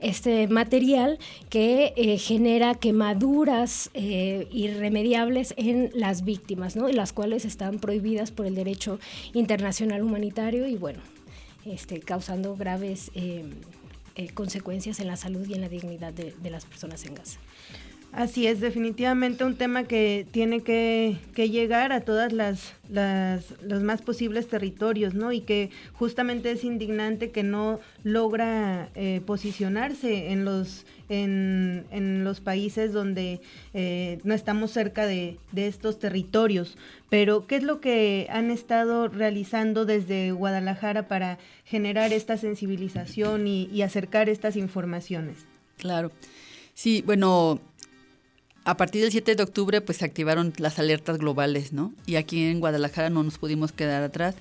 este 0.00 0.46
material 0.48 1.18
que 1.48 1.92
eh, 1.96 2.18
genera 2.18 2.74
quemaduras 2.74 3.90
eh, 3.94 4.48
irremediables 4.52 5.54
en 5.56 5.90
las 5.94 6.24
víctimas, 6.24 6.76
¿no? 6.76 6.88
las 6.88 7.12
cuales 7.12 7.44
están 7.44 7.78
prohibidas 7.78 8.30
por 8.30 8.46
el 8.46 8.54
derecho 8.54 8.98
internacional 9.32 10.02
humanitario 10.02 10.66
y 10.66 10.76
bueno, 10.76 11.00
este, 11.64 12.00
causando 12.00 12.56
graves 12.56 13.10
eh, 13.14 13.44
consecuencias 14.34 15.00
en 15.00 15.08
la 15.08 15.16
salud 15.16 15.46
y 15.48 15.54
en 15.54 15.60
la 15.60 15.68
dignidad 15.68 16.12
de, 16.12 16.34
de 16.42 16.50
las 16.50 16.64
personas 16.64 17.04
en 17.04 17.14
Gaza. 17.14 17.38
Así 18.12 18.46
es, 18.46 18.60
definitivamente 18.60 19.44
un 19.44 19.56
tema 19.56 19.84
que 19.84 20.26
tiene 20.30 20.62
que, 20.62 21.18
llegar 21.36 21.92
a 21.92 22.00
todas 22.00 22.32
las, 22.32 22.72
los 22.88 23.82
más 23.82 24.00
posibles 24.00 24.48
territorios, 24.48 25.12
¿no? 25.12 25.32
Y 25.32 25.42
que 25.42 25.70
justamente 25.92 26.50
es 26.50 26.64
indignante 26.64 27.30
que 27.30 27.42
no 27.42 27.78
logra 28.04 28.88
eh, 28.94 29.20
posicionarse 29.26 30.30
en 30.32 30.46
los 30.46 30.86
en, 31.08 31.84
en, 31.90 32.24
los 32.24 32.40
países 32.40 32.92
donde 32.92 33.40
eh, 33.74 34.18
no 34.24 34.34
estamos 34.34 34.70
cerca 34.70 35.06
de, 35.06 35.38
estos 35.54 35.98
territorios. 35.98 36.78
Pero, 37.10 37.46
¿qué 37.46 37.56
es 37.56 37.62
lo 37.62 37.80
que 37.80 38.26
han 38.30 38.50
estado 38.50 39.08
realizando 39.08 39.84
desde 39.84 40.32
Guadalajara 40.32 41.06
para 41.06 41.38
generar 41.64 42.12
esta 42.12 42.38
sensibilización 42.38 43.46
y, 43.46 43.66
y 43.66 43.82
acercar 43.82 44.28
estas 44.28 44.56
informaciones? 44.56 45.36
Claro. 45.76 46.10
Sí, 46.74 47.02
bueno, 47.06 47.60
a 48.66 48.76
partir 48.76 49.00
del 49.00 49.12
7 49.12 49.36
de 49.36 49.42
octubre 49.44 49.80
pues 49.80 49.98
se 49.98 50.04
activaron 50.04 50.52
las 50.58 50.80
alertas 50.80 51.18
globales, 51.18 51.72
¿no? 51.72 51.94
Y 52.04 52.16
aquí 52.16 52.42
en 52.42 52.58
Guadalajara 52.58 53.10
no 53.10 53.22
nos 53.22 53.38
pudimos 53.38 53.70
quedar 53.70 54.02
atrás. 54.02 54.34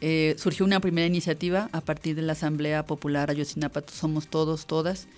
Eh, 0.00 0.34
surgió 0.38 0.64
una 0.64 0.80
primera 0.80 1.06
iniciativa 1.06 1.68
a 1.72 1.82
partir 1.82 2.16
de 2.16 2.22
la 2.22 2.32
Asamblea 2.32 2.86
Popular 2.86 3.30
Ayotzinapa 3.30 3.82
Somos 3.92 4.28
Todos, 4.28 4.66
Todas, 4.66 5.08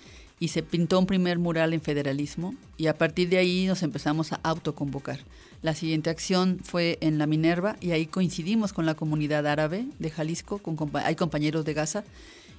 y 0.41 0.49
se 0.49 0.61
pintó 0.61 0.99
un 0.99 1.05
primer 1.05 1.39
mural 1.39 1.73
en 1.73 1.79
federalismo 1.79 2.53
y 2.77 2.87
a 2.87 2.97
partir 2.97 3.29
de 3.29 3.37
ahí 3.37 3.65
nos 3.65 3.81
empezamos 3.81 4.33
a 4.33 4.41
autoconvocar. 4.43 5.19
La 5.61 5.73
siguiente 5.73 6.09
acción 6.09 6.59
fue 6.61 6.97
en 6.99 7.17
la 7.17 7.27
Minerva 7.27 7.77
y 7.79 7.91
ahí 7.91 8.07
coincidimos 8.07 8.73
con 8.73 8.85
la 8.85 8.95
comunidad 8.95 9.47
árabe 9.47 9.85
de 9.99 10.09
Jalisco, 10.09 10.57
con, 10.57 10.77
hay 10.95 11.15
compañeros 11.15 11.63
de 11.63 11.73
Gaza, 11.73 12.03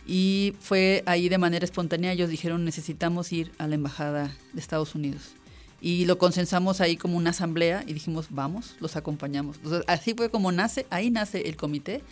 y 0.07 0.55
fue 0.61 1.03
ahí 1.05 1.29
de 1.29 1.37
manera 1.37 1.65
espontánea, 1.67 2.13
ellos 2.13 2.31
dijeron 2.31 2.65
necesitamos 2.65 3.33
ir 3.35 3.53
a 3.59 3.67
la 3.67 3.75
Embajada 3.75 4.35
de 4.55 4.61
Estados 4.61 4.95
Unidos 4.95 5.35
y 5.81 6.05
lo 6.05 6.19
consensamos 6.19 6.81
ahí 6.81 6.97
como 6.97 7.17
una 7.17 7.31
asamblea 7.31 7.85
y 7.87 7.95
dijimos, 7.95 8.27
vamos, 8.31 8.77
los 8.81 8.97
acompañamos. 8.97 9.59
así 9.87 10.15
fue 10.15 10.31
como 10.31 10.53
nace, 10.53 10.87
ahí 10.91 11.11
nace 11.11 11.49
el 11.49 11.57
comité 11.57 12.03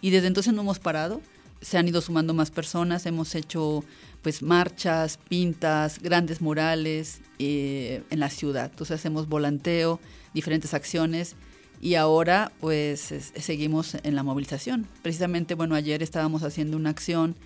y 0.00 0.10
desde 0.10 0.26
entonces 0.26 0.52
no 0.52 0.62
hemos 0.62 0.78
parado. 0.78 1.20
Se 1.60 1.78
han 1.78 1.86
ido 1.86 2.00
sumando 2.00 2.34
más 2.34 2.50
personas, 2.50 3.06
hemos 3.06 3.36
hecho 3.36 3.84
pues 4.22 4.42
marchas, 4.42 5.18
pintas, 5.28 6.00
grandes 6.00 6.40
murales 6.40 7.20
eh, 7.38 8.02
en 8.10 8.18
la 8.18 8.30
ciudad. 8.30 8.70
Entonces 8.70 8.98
hacemos 8.98 9.28
volanteo, 9.28 10.00
diferentes 10.34 10.74
acciones 10.74 11.36
y 11.80 11.94
ahora 11.94 12.50
pues 12.60 13.14
seguimos 13.36 13.96
en 14.02 14.16
la 14.16 14.24
movilización. 14.24 14.88
Precisamente, 15.02 15.54
bueno, 15.54 15.76
ayer 15.76 16.02
estábamos 16.02 16.42
haciendo 16.42 16.76
una 16.76 16.90
acción 16.90 17.36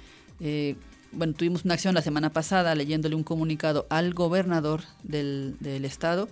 eh, 0.41 0.77
bueno, 1.13 1.33
tuvimos 1.35 1.65
una 1.65 1.75
acción 1.75 1.95
la 1.95 2.03
semana 2.03 2.33
pasada 2.33 2.75
leyéndole 2.75 3.15
un 3.15 3.25
comunicado 3.25 3.87
al 3.91 4.15
gobernador 4.15 4.83
del, 5.03 5.57
del 5.61 5.85
estado 5.85 6.29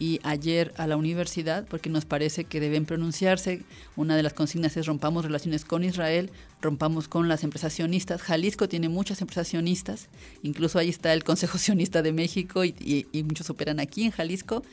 y 0.00 0.18
ayer 0.22 0.72
a 0.78 0.86
la 0.86 0.96
universidad 0.96 1.66
porque 1.68 1.90
nos 1.90 2.06
parece 2.06 2.44
que 2.44 2.58
deben 2.58 2.86
pronunciarse. 2.86 3.62
Una 3.96 4.16
de 4.16 4.22
las 4.22 4.32
consignas 4.32 4.76
es 4.78 4.86
rompamos 4.86 5.26
relaciones 5.26 5.66
con 5.66 5.84
Israel, 5.84 6.30
rompamos 6.62 7.06
con 7.06 7.28
las 7.28 7.44
empresas 7.44 7.74
sionistas. 7.74 8.22
Jalisco 8.22 8.66
tiene 8.66 8.88
muchas 8.88 9.20
empresas 9.20 9.48
sionistas, 9.48 10.08
incluso 10.42 10.78
ahí 10.78 10.88
está 10.88 11.12
el 11.12 11.22
Consejo 11.22 11.58
Sionista 11.58 12.00
de 12.00 12.12
México 12.12 12.64
y, 12.64 12.74
y, 13.12 13.22
muchos 13.22 13.50
operan 13.50 13.78
aquí 13.78 14.04
en 14.04 14.10
Jalisco. 14.10 14.64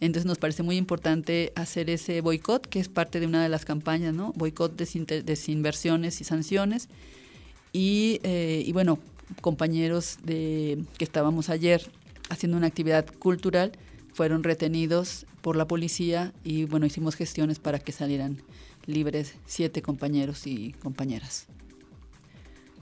Entonces 0.00 0.26
nos 0.26 0.38
parece 0.38 0.62
muy 0.62 0.76
importante 0.76 1.52
hacer 1.56 1.90
ese 1.90 2.20
boicot, 2.20 2.68
que 2.68 2.78
es 2.78 2.88
parte 2.88 3.18
de 3.18 3.26
una 3.26 3.42
de 3.42 3.48
las 3.48 3.64
campañas, 3.64 4.14
¿no? 4.14 4.32
Boicot, 4.36 4.76
desinversiones 4.76 6.20
y 6.20 6.24
sanciones. 6.24 6.88
Eh, 7.72 8.62
y, 8.66 8.72
bueno, 8.72 8.98
compañeros 9.40 10.18
de, 10.22 10.82
que 10.96 11.04
estábamos 11.04 11.48
ayer 11.48 11.90
haciendo 12.30 12.56
una 12.56 12.66
actividad 12.66 13.06
cultural 13.18 13.72
fueron 14.12 14.42
retenidos 14.42 15.26
por 15.42 15.56
la 15.56 15.66
policía 15.66 16.32
y 16.44 16.64
bueno, 16.64 16.86
hicimos 16.86 17.14
gestiones 17.14 17.58
para 17.58 17.78
que 17.78 17.92
salieran 17.92 18.38
libres 18.86 19.34
siete 19.46 19.82
compañeros 19.82 20.46
y 20.46 20.72
compañeras. 20.72 21.46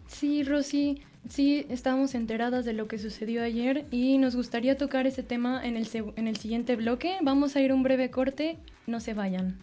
Sí, 0.09 0.45
Rosy, 0.45 1.03
sí, 1.29 1.67
estamos 1.69 2.15
enteradas 2.15 2.65
de 2.65 2.73
lo 2.73 2.89
que 2.89 2.99
sucedió 2.99 3.43
ayer 3.43 3.85
y 3.91 4.17
nos 4.19 4.35
gustaría 4.37 4.79
tocar 4.79 5.07
ese 5.07 5.23
tema 5.23 5.67
en 5.67 5.77
el, 5.77 5.89
en 6.17 6.29
el 6.29 6.37
siguiente 6.37 6.77
bloque. 6.77 7.17
Vamos 7.23 7.57
a 7.57 7.61
ir 7.61 7.73
un 7.73 7.83
breve 7.83 8.11
corte, 8.11 8.57
no 8.87 9.01
se 9.01 9.15
vayan. 9.15 9.59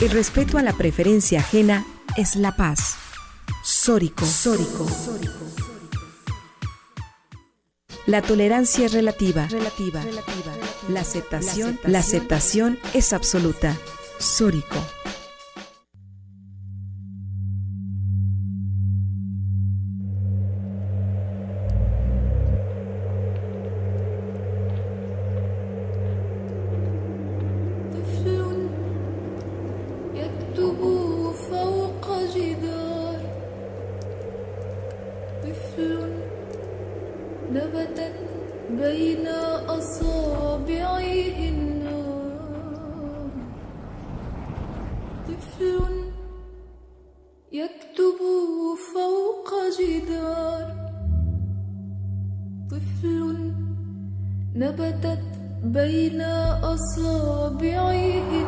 El 0.00 0.10
respeto 0.10 0.58
a 0.58 0.62
la 0.62 0.72
preferencia 0.72 1.40
ajena 1.40 1.86
es 2.16 2.36
la 2.36 2.56
paz. 2.56 2.96
Sórico. 3.62 4.26
Sórico. 4.26 4.86
La 8.06 8.20
tolerancia 8.20 8.86
es 8.86 8.92
relativa. 8.92 9.46
Relativa. 9.46 10.02
La 10.88 11.00
aceptación, 11.00 11.80
la 11.84 12.00
aceptación 12.00 12.78
es 12.92 13.12
absoluta. 13.12 13.76
Sórico. 14.18 14.76
نبتت 54.56 55.18
بين 55.64 56.20
أصابعهن. 56.62 58.44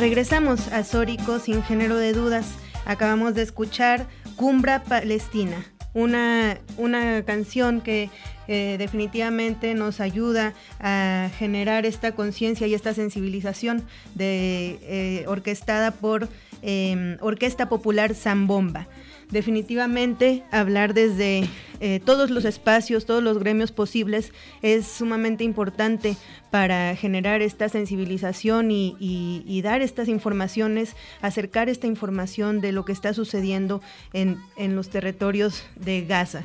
Regresamos 0.00 0.68
a 0.68 0.82
Sórico 0.82 1.38
sin 1.38 1.62
género 1.62 1.96
de 1.98 2.14
dudas. 2.14 2.46
Acabamos 2.86 3.34
de 3.34 3.42
escuchar 3.42 4.06
Cumbra 4.34 4.82
Palestina, 4.82 5.62
una, 5.92 6.58
una 6.78 7.22
canción 7.26 7.82
que 7.82 8.08
eh, 8.48 8.76
definitivamente 8.78 9.74
nos 9.74 10.00
ayuda 10.00 10.54
a 10.80 11.28
generar 11.38 11.84
esta 11.84 12.12
conciencia 12.12 12.66
y 12.66 12.72
esta 12.72 12.94
sensibilización 12.94 13.84
de, 14.14 14.78
eh, 14.82 15.24
orquestada 15.28 15.90
por 15.90 16.28
eh, 16.62 17.18
Orquesta 17.20 17.68
Popular 17.68 18.14
Zambomba. 18.14 18.88
Definitivamente 19.30 20.42
hablar 20.50 20.92
desde 20.92 21.48
eh, 21.78 22.00
todos 22.04 22.30
los 22.30 22.44
espacios, 22.44 23.06
todos 23.06 23.22
los 23.22 23.38
gremios 23.38 23.70
posibles 23.72 24.32
es 24.60 24.86
sumamente 24.86 25.44
importante 25.44 26.16
para 26.50 26.96
generar 26.96 27.40
esta 27.40 27.68
sensibilización 27.68 28.70
y, 28.70 28.96
y- 28.98 29.62
dar 29.62 29.82
estas 29.82 30.08
informaciones, 30.08 30.96
acercar 31.22 31.68
esta 31.68 31.86
información 31.86 32.60
de 32.60 32.72
lo 32.72 32.84
que 32.84 32.92
está 32.92 33.14
sucediendo 33.14 33.80
en, 34.12 34.38
en 34.56 34.74
los 34.74 34.90
territorios 34.90 35.62
de 35.76 36.04
Gaza. 36.04 36.42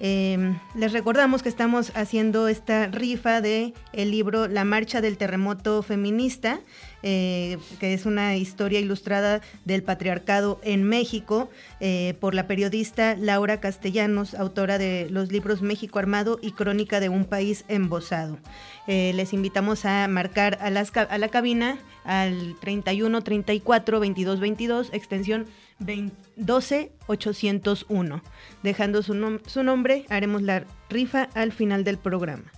Eh, 0.00 0.56
les 0.74 0.92
recordamos 0.92 1.42
que 1.42 1.48
estamos 1.48 1.92
haciendo 1.94 2.48
esta 2.48 2.88
rifa 2.88 3.40
de 3.40 3.74
el 3.92 4.10
libro 4.10 4.48
La 4.48 4.64
Marcha 4.64 5.00
del 5.00 5.16
Terremoto 5.16 5.82
Feminista, 5.82 6.60
eh, 7.02 7.58
que 7.78 7.94
es 7.94 8.04
una 8.06 8.36
historia 8.36 8.80
ilustrada 8.80 9.40
del 9.64 9.82
patriarcado 9.82 10.60
en 10.64 10.82
México, 10.82 11.48
eh, 11.80 12.14
por 12.18 12.34
la 12.34 12.46
periodista 12.46 13.14
Laura 13.14 13.60
Castellanos, 13.60 14.34
autora 14.34 14.78
de 14.78 15.08
los 15.10 15.30
libros 15.30 15.62
México 15.62 15.98
Armado 15.98 16.38
y 16.42 16.52
Crónica 16.52 16.98
de 16.98 17.08
un 17.08 17.24
País 17.24 17.64
Embosado. 17.68 18.38
Eh, 18.86 19.12
les 19.14 19.32
invitamos 19.32 19.84
a 19.86 20.06
marcar 20.08 20.58
a, 20.60 20.70
la 20.70 21.28
cabina 21.28 21.78
al 22.04 22.54
31 22.60 23.22
34 23.22 24.00
22 24.00 24.40
22, 24.40 24.90
extensión 24.92 25.46
20 25.78 26.14
12 26.36 26.92
801. 27.06 28.22
Dejando 28.62 29.02
su 29.02 29.14
nombre, 29.62 30.04
haremos 30.10 30.42
la 30.42 30.64
rifa 30.90 31.28
al 31.34 31.52
final 31.52 31.84
del 31.84 31.98
programa. 31.98 32.52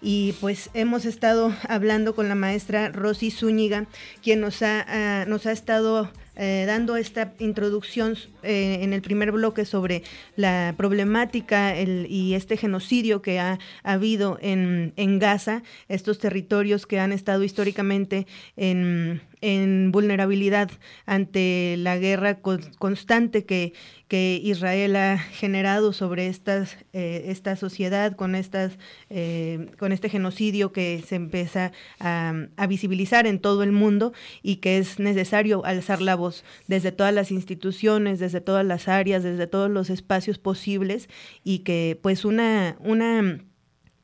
Y 0.00 0.32
pues 0.40 0.70
hemos 0.74 1.06
estado 1.06 1.52
hablando 1.66 2.14
con 2.14 2.28
la 2.28 2.34
maestra 2.34 2.90
Rosy 2.90 3.30
Zúñiga, 3.30 3.86
quien 4.22 4.40
nos 4.40 4.60
ha, 4.62 4.84
ah, 4.86 5.24
nos 5.26 5.46
ha 5.46 5.52
estado 5.52 6.10
eh, 6.36 6.64
dando 6.66 6.96
esta 6.96 7.32
introducción 7.38 8.16
eh, 8.42 8.78
en 8.82 8.92
el 8.92 9.02
primer 9.02 9.32
bloque 9.32 9.64
sobre 9.64 10.02
la 10.36 10.74
problemática 10.76 11.76
el- 11.76 12.06
y 12.08 12.34
este 12.34 12.56
genocidio 12.56 13.22
que 13.22 13.38
ha, 13.40 13.58
habido 13.82 14.38
en, 14.40 14.92
en 14.96 15.18
Gaza, 15.18 15.62
estos 15.88 16.18
territorios 16.18 16.86
que 16.86 16.98
han 17.00 17.12
estado 17.12 17.44
históricamente 17.44 18.26
en, 18.56 19.20
en 19.44 19.92
vulnerabilidad 19.92 20.70
ante 21.04 21.76
la 21.78 21.98
guerra 21.98 22.40
con- 22.40 22.72
constante 22.78 23.44
que, 23.44 23.74
que 24.08 24.40
Israel 24.42 24.96
ha 24.96 25.18
generado 25.18 25.92
sobre 25.92 26.28
estas, 26.28 26.78
eh, 26.94 27.26
esta 27.28 27.56
sociedad, 27.56 28.16
con, 28.16 28.34
estas, 28.34 28.78
eh, 29.10 29.70
con 29.78 29.92
este 29.92 30.08
genocidio 30.08 30.72
que 30.72 31.02
se 31.06 31.16
empieza 31.16 31.72
a, 32.00 32.32
a 32.56 32.66
visibilizar 32.66 33.26
en 33.26 33.38
todo 33.38 33.62
el 33.62 33.72
mundo 33.72 34.12
y 34.42 34.56
que 34.56 34.78
es 34.78 34.98
necesario 34.98 35.64
alzar 35.66 36.00
la 36.00 36.14
voz 36.14 36.42
desde 36.66 36.90
todas 36.90 37.12
las 37.12 37.30
instituciones, 37.30 38.18
desde 38.20 38.40
todas 38.40 38.64
las 38.64 38.88
áreas, 38.88 39.22
desde 39.22 39.46
todos 39.46 39.70
los 39.70 39.90
espacios 39.90 40.38
posibles 40.38 41.08
y 41.44 41.58
que 41.60 41.98
pues 42.02 42.24
una... 42.24 42.76
una 42.80 43.38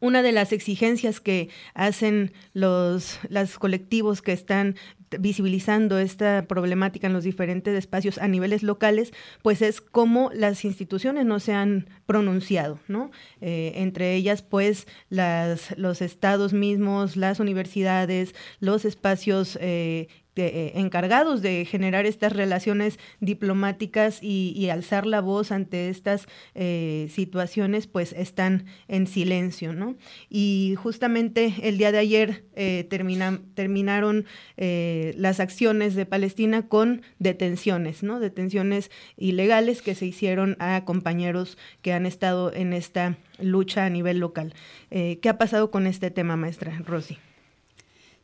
una 0.01 0.23
de 0.23 0.33
las 0.33 0.53
exigencias 0.53 1.21
que 1.21 1.49
hacen 1.75 2.33
los, 2.53 3.21
colectivos 3.59 4.23
que 4.23 4.33
están 4.33 4.77
visibilizando 5.19 5.99
esta 5.99 6.43
problemática 6.43 7.09
en 7.09 7.13
los 7.13 7.25
diferentes 7.25 7.77
espacios 7.77 8.19
a 8.19 8.29
niveles 8.29 8.63
locales, 8.63 9.13
pues 9.43 9.61
es 9.61 9.81
cómo 9.81 10.31
las 10.33 10.65
instituciones 10.65 11.27
no 11.27 11.41
se 11.41 11.53
han 11.53 11.89
pronunciado, 12.07 12.79
¿no? 12.87 13.11
Eh, 13.41 13.73
entre 13.77 14.15
ellas, 14.15 14.43
pues, 14.43 14.87
las, 15.09 15.77
los 15.77 16.01
estados 16.01 16.53
mismos, 16.53 17.17
las 17.17 17.41
universidades, 17.41 18.35
los 18.61 18.85
espacios 18.85 19.59
eh, 19.61 20.09
eh, 20.47 20.73
encargados 20.77 21.43
de 21.43 21.65
generar 21.65 22.07
estas 22.07 22.33
relaciones 22.33 22.99
diplomáticas 23.21 24.23
y, 24.23 24.69
alzar 24.71 25.05
la 25.07 25.21
voz 25.21 25.51
ante 25.51 25.89
estas 25.89 26.27
eh, 26.55 27.09
situaciones, 27.11 27.87
pues 27.87 28.13
están 28.13 28.67
en 28.87 29.07
silencio, 29.07 29.73
¿no? 29.73 29.97
Y 30.29 30.75
justamente 30.77 31.55
el 31.63 31.77
día 31.77 31.91
de 31.91 31.99
ayer 31.99 32.45
eh, 32.55 32.87
termina- 32.89 33.41
terminaron 33.55 34.27
las 34.57 35.41
acciones 35.41 35.95
de 35.95 36.07
Palestina 36.07 36.69
con 36.69 37.03
detenciones, 37.19 38.03
¿no? 38.03 38.21
Detenciones 38.21 38.91
ilegales 39.17 39.83
que 39.83 39.95
se 39.95 40.07
hicieron 40.07 40.57
a 40.59 40.85
compañeros 40.85 41.57
que 41.83 41.93
han 41.93 42.07
estado 42.07 42.53
en 42.53 42.73
esta 42.73 43.17
lucha 43.41 43.87
a 43.87 43.91
nivel 43.91 44.19
local. 44.19 44.55
¿Qué 44.91 45.29
ha 45.29 45.39
pasado 45.39 45.71
con 45.71 45.87
este 45.87 46.11
tema, 46.11 46.37
maestra 46.37 46.79
Rosy? 46.85 47.19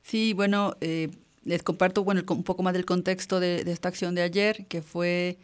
Sí, 0.02 0.35
bueno, 0.35 0.76
les 1.46 1.62
comparto 1.62 2.04
bueno, 2.04 2.22
un 2.28 2.42
poco 2.42 2.62
más 2.62 2.74
del 2.74 2.85
contexto 2.85 3.40
de, 3.40 3.62
esta 3.66 3.88
acción 3.88 4.14
de 4.14 4.22
ayer, 4.22 4.66
que 4.66 4.82
fue 4.82 5.38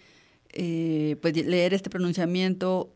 eh, 0.52 1.16
pues, 1.22 1.34
leer 1.34 1.72
este 1.72 1.88
pronunciamiento 1.90 2.92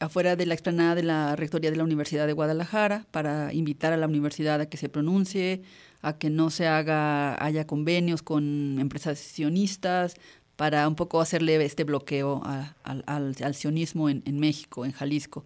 afuera 0.00 0.34
de 0.34 0.46
la 0.46 0.54
explanada 0.54 0.94
de 0.94 1.02
la 1.02 1.36
Rectoría 1.36 1.70
de 1.70 1.76
la 1.76 1.84
Universidad 1.84 2.26
de 2.26 2.32
Guadalajara 2.32 3.06
para 3.10 3.52
invitar 3.52 3.92
a 3.92 3.96
la 3.96 4.06
universidad 4.06 4.60
a 4.60 4.66
que 4.66 4.78
se 4.78 4.88
pronuncie, 4.88 5.62
a 6.00 6.16
que 6.18 6.30
no 6.30 6.50
se 6.50 6.66
haga, 6.66 7.42
haya 7.44 7.66
convenios 7.66 8.22
con 8.22 8.78
empresas 8.80 9.18
sionistas, 9.18 10.14
para 10.56 10.88
un 10.88 10.96
poco 10.96 11.20
hacerle 11.20 11.64
este 11.64 11.84
bloqueo 11.84 12.42
al, 12.82 13.04
al- 13.06 13.54
sionismo 13.54 14.08
en 14.08 14.40
México, 14.40 14.84
en 14.84 14.90
Jalisco. 14.90 15.44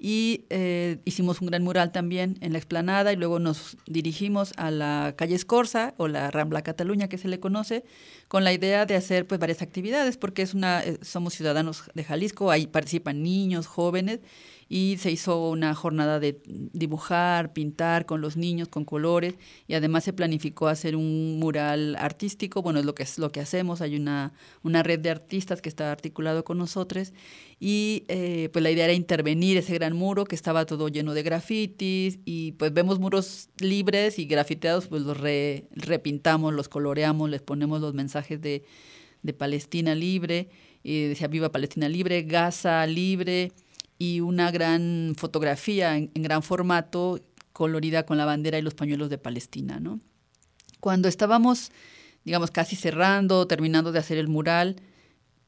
Y 0.00 0.44
eh, 0.48 0.98
hicimos 1.04 1.40
un 1.40 1.48
gran 1.48 1.64
mural 1.64 1.90
también 1.90 2.38
en 2.40 2.52
la 2.52 2.58
explanada 2.58 3.12
y 3.12 3.16
luego 3.16 3.40
nos 3.40 3.76
dirigimos 3.86 4.52
a 4.56 4.70
la 4.70 5.14
calle 5.16 5.34
Escorza 5.34 5.94
o 5.96 6.06
la 6.06 6.30
Rambla 6.30 6.62
Cataluña 6.62 7.08
que 7.08 7.18
se 7.18 7.26
le 7.26 7.40
conoce 7.40 7.84
con 8.28 8.44
la 8.44 8.52
idea 8.52 8.86
de 8.86 8.94
hacer 8.94 9.26
pues 9.26 9.40
varias 9.40 9.60
actividades 9.60 10.16
porque 10.16 10.42
es 10.42 10.54
una 10.54 10.84
eh, 10.84 10.98
somos 11.02 11.34
ciudadanos 11.34 11.90
de 11.94 12.04
Jalisco, 12.04 12.52
ahí 12.52 12.68
participan 12.68 13.24
niños, 13.24 13.66
jóvenes 13.66 14.20
y 14.68 14.96
se 14.98 15.10
hizo 15.10 15.48
una 15.50 15.74
jornada 15.74 16.20
de 16.20 16.42
dibujar, 16.44 17.52
pintar 17.52 18.04
con 18.04 18.20
los 18.20 18.36
niños, 18.36 18.68
con 18.68 18.84
colores, 18.84 19.34
y 19.66 19.74
además 19.74 20.04
se 20.04 20.12
planificó 20.12 20.68
hacer 20.68 20.94
un 20.94 21.38
mural 21.38 21.96
artístico, 21.96 22.60
bueno, 22.60 22.78
es 22.78 22.84
lo 22.84 22.94
que 22.94 23.02
es 23.02 23.18
lo 23.18 23.32
que 23.32 23.40
hacemos, 23.40 23.80
hay 23.80 23.96
una, 23.96 24.32
una 24.62 24.82
red 24.82 25.00
de 25.00 25.10
artistas 25.10 25.62
que 25.62 25.70
está 25.70 25.90
articulado 25.90 26.44
con 26.44 26.58
nosotros, 26.58 27.12
y 27.58 28.04
eh, 28.08 28.50
pues 28.52 28.62
la 28.62 28.70
idea 28.70 28.84
era 28.84 28.92
intervenir 28.92 29.56
ese 29.56 29.74
gran 29.74 29.96
muro 29.96 30.24
que 30.24 30.34
estaba 30.34 30.66
todo 30.66 30.88
lleno 30.88 31.14
de 31.14 31.22
grafitis, 31.22 32.18
y 32.24 32.52
pues 32.52 32.72
vemos 32.74 32.98
muros 32.98 33.48
libres 33.58 34.18
y 34.18 34.26
grafiteados, 34.26 34.86
pues 34.86 35.02
los 35.02 35.16
re- 35.16 35.64
repintamos, 35.70 36.52
los 36.52 36.68
coloreamos, 36.68 37.30
les 37.30 37.40
ponemos 37.40 37.80
los 37.80 37.94
mensajes 37.94 38.40
de, 38.40 38.64
de 39.22 39.32
Palestina 39.32 39.94
libre, 39.94 40.50
y 40.82 41.04
decía 41.08 41.26
Viva 41.26 41.50
Palestina 41.50 41.88
libre, 41.88 42.22
Gaza 42.22 42.86
libre, 42.86 43.52
y 43.98 44.20
una 44.20 44.50
gran 44.50 45.14
fotografía 45.16 45.96
en, 45.96 46.10
gran 46.14 46.42
formato 46.42 47.20
colorida 47.52 48.06
con 48.06 48.16
la 48.16 48.24
bandera 48.24 48.58
y 48.58 48.62
los 48.62 48.74
pañuelos 48.74 49.10
de 49.10 49.18
Palestina. 49.18 49.80
¿no? 49.80 50.00
Cuando 50.80 51.08
estábamos, 51.08 51.72
digamos, 52.24 52.50
casi 52.50 52.76
cerrando, 52.76 53.46
terminando 53.46 53.90
de 53.90 53.98
hacer 53.98 54.18
el 54.18 54.28
mural, 54.28 54.76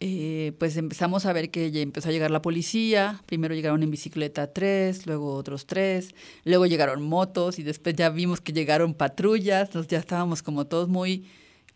eh, 0.03 0.53
pues 0.59 0.79
empezamos 0.79 1.27
a 1.27 1.33
ver 1.35 1.51
que 1.51 1.71
ya 1.71 1.81
empezó 1.81 2.09
a 2.09 2.13
llegar 2.13 2.31
la 2.31 2.41
policía. 2.41 3.23
Primero 3.27 3.55
llegaron 3.55 3.83
en 3.83 3.91
bicicleta 3.91 4.53
tres, 4.53 5.07
luego 5.07 5.35
otros 5.35 5.67
tres, 5.67 6.15
luego 6.45 6.65
llegaron 6.67 7.03
motos 7.03 7.59
y 7.59 7.63
después 7.63 7.95
ya 7.95 8.09
vimos 8.09 8.41
que 8.41 8.53
llegaron 8.53 8.95
patrullas. 8.95 9.69
Entonces 9.69 9.91
ya 9.91 9.99
estábamos 9.99 10.43
como 10.43 10.67
todos 10.67 10.89
muy 10.89 11.29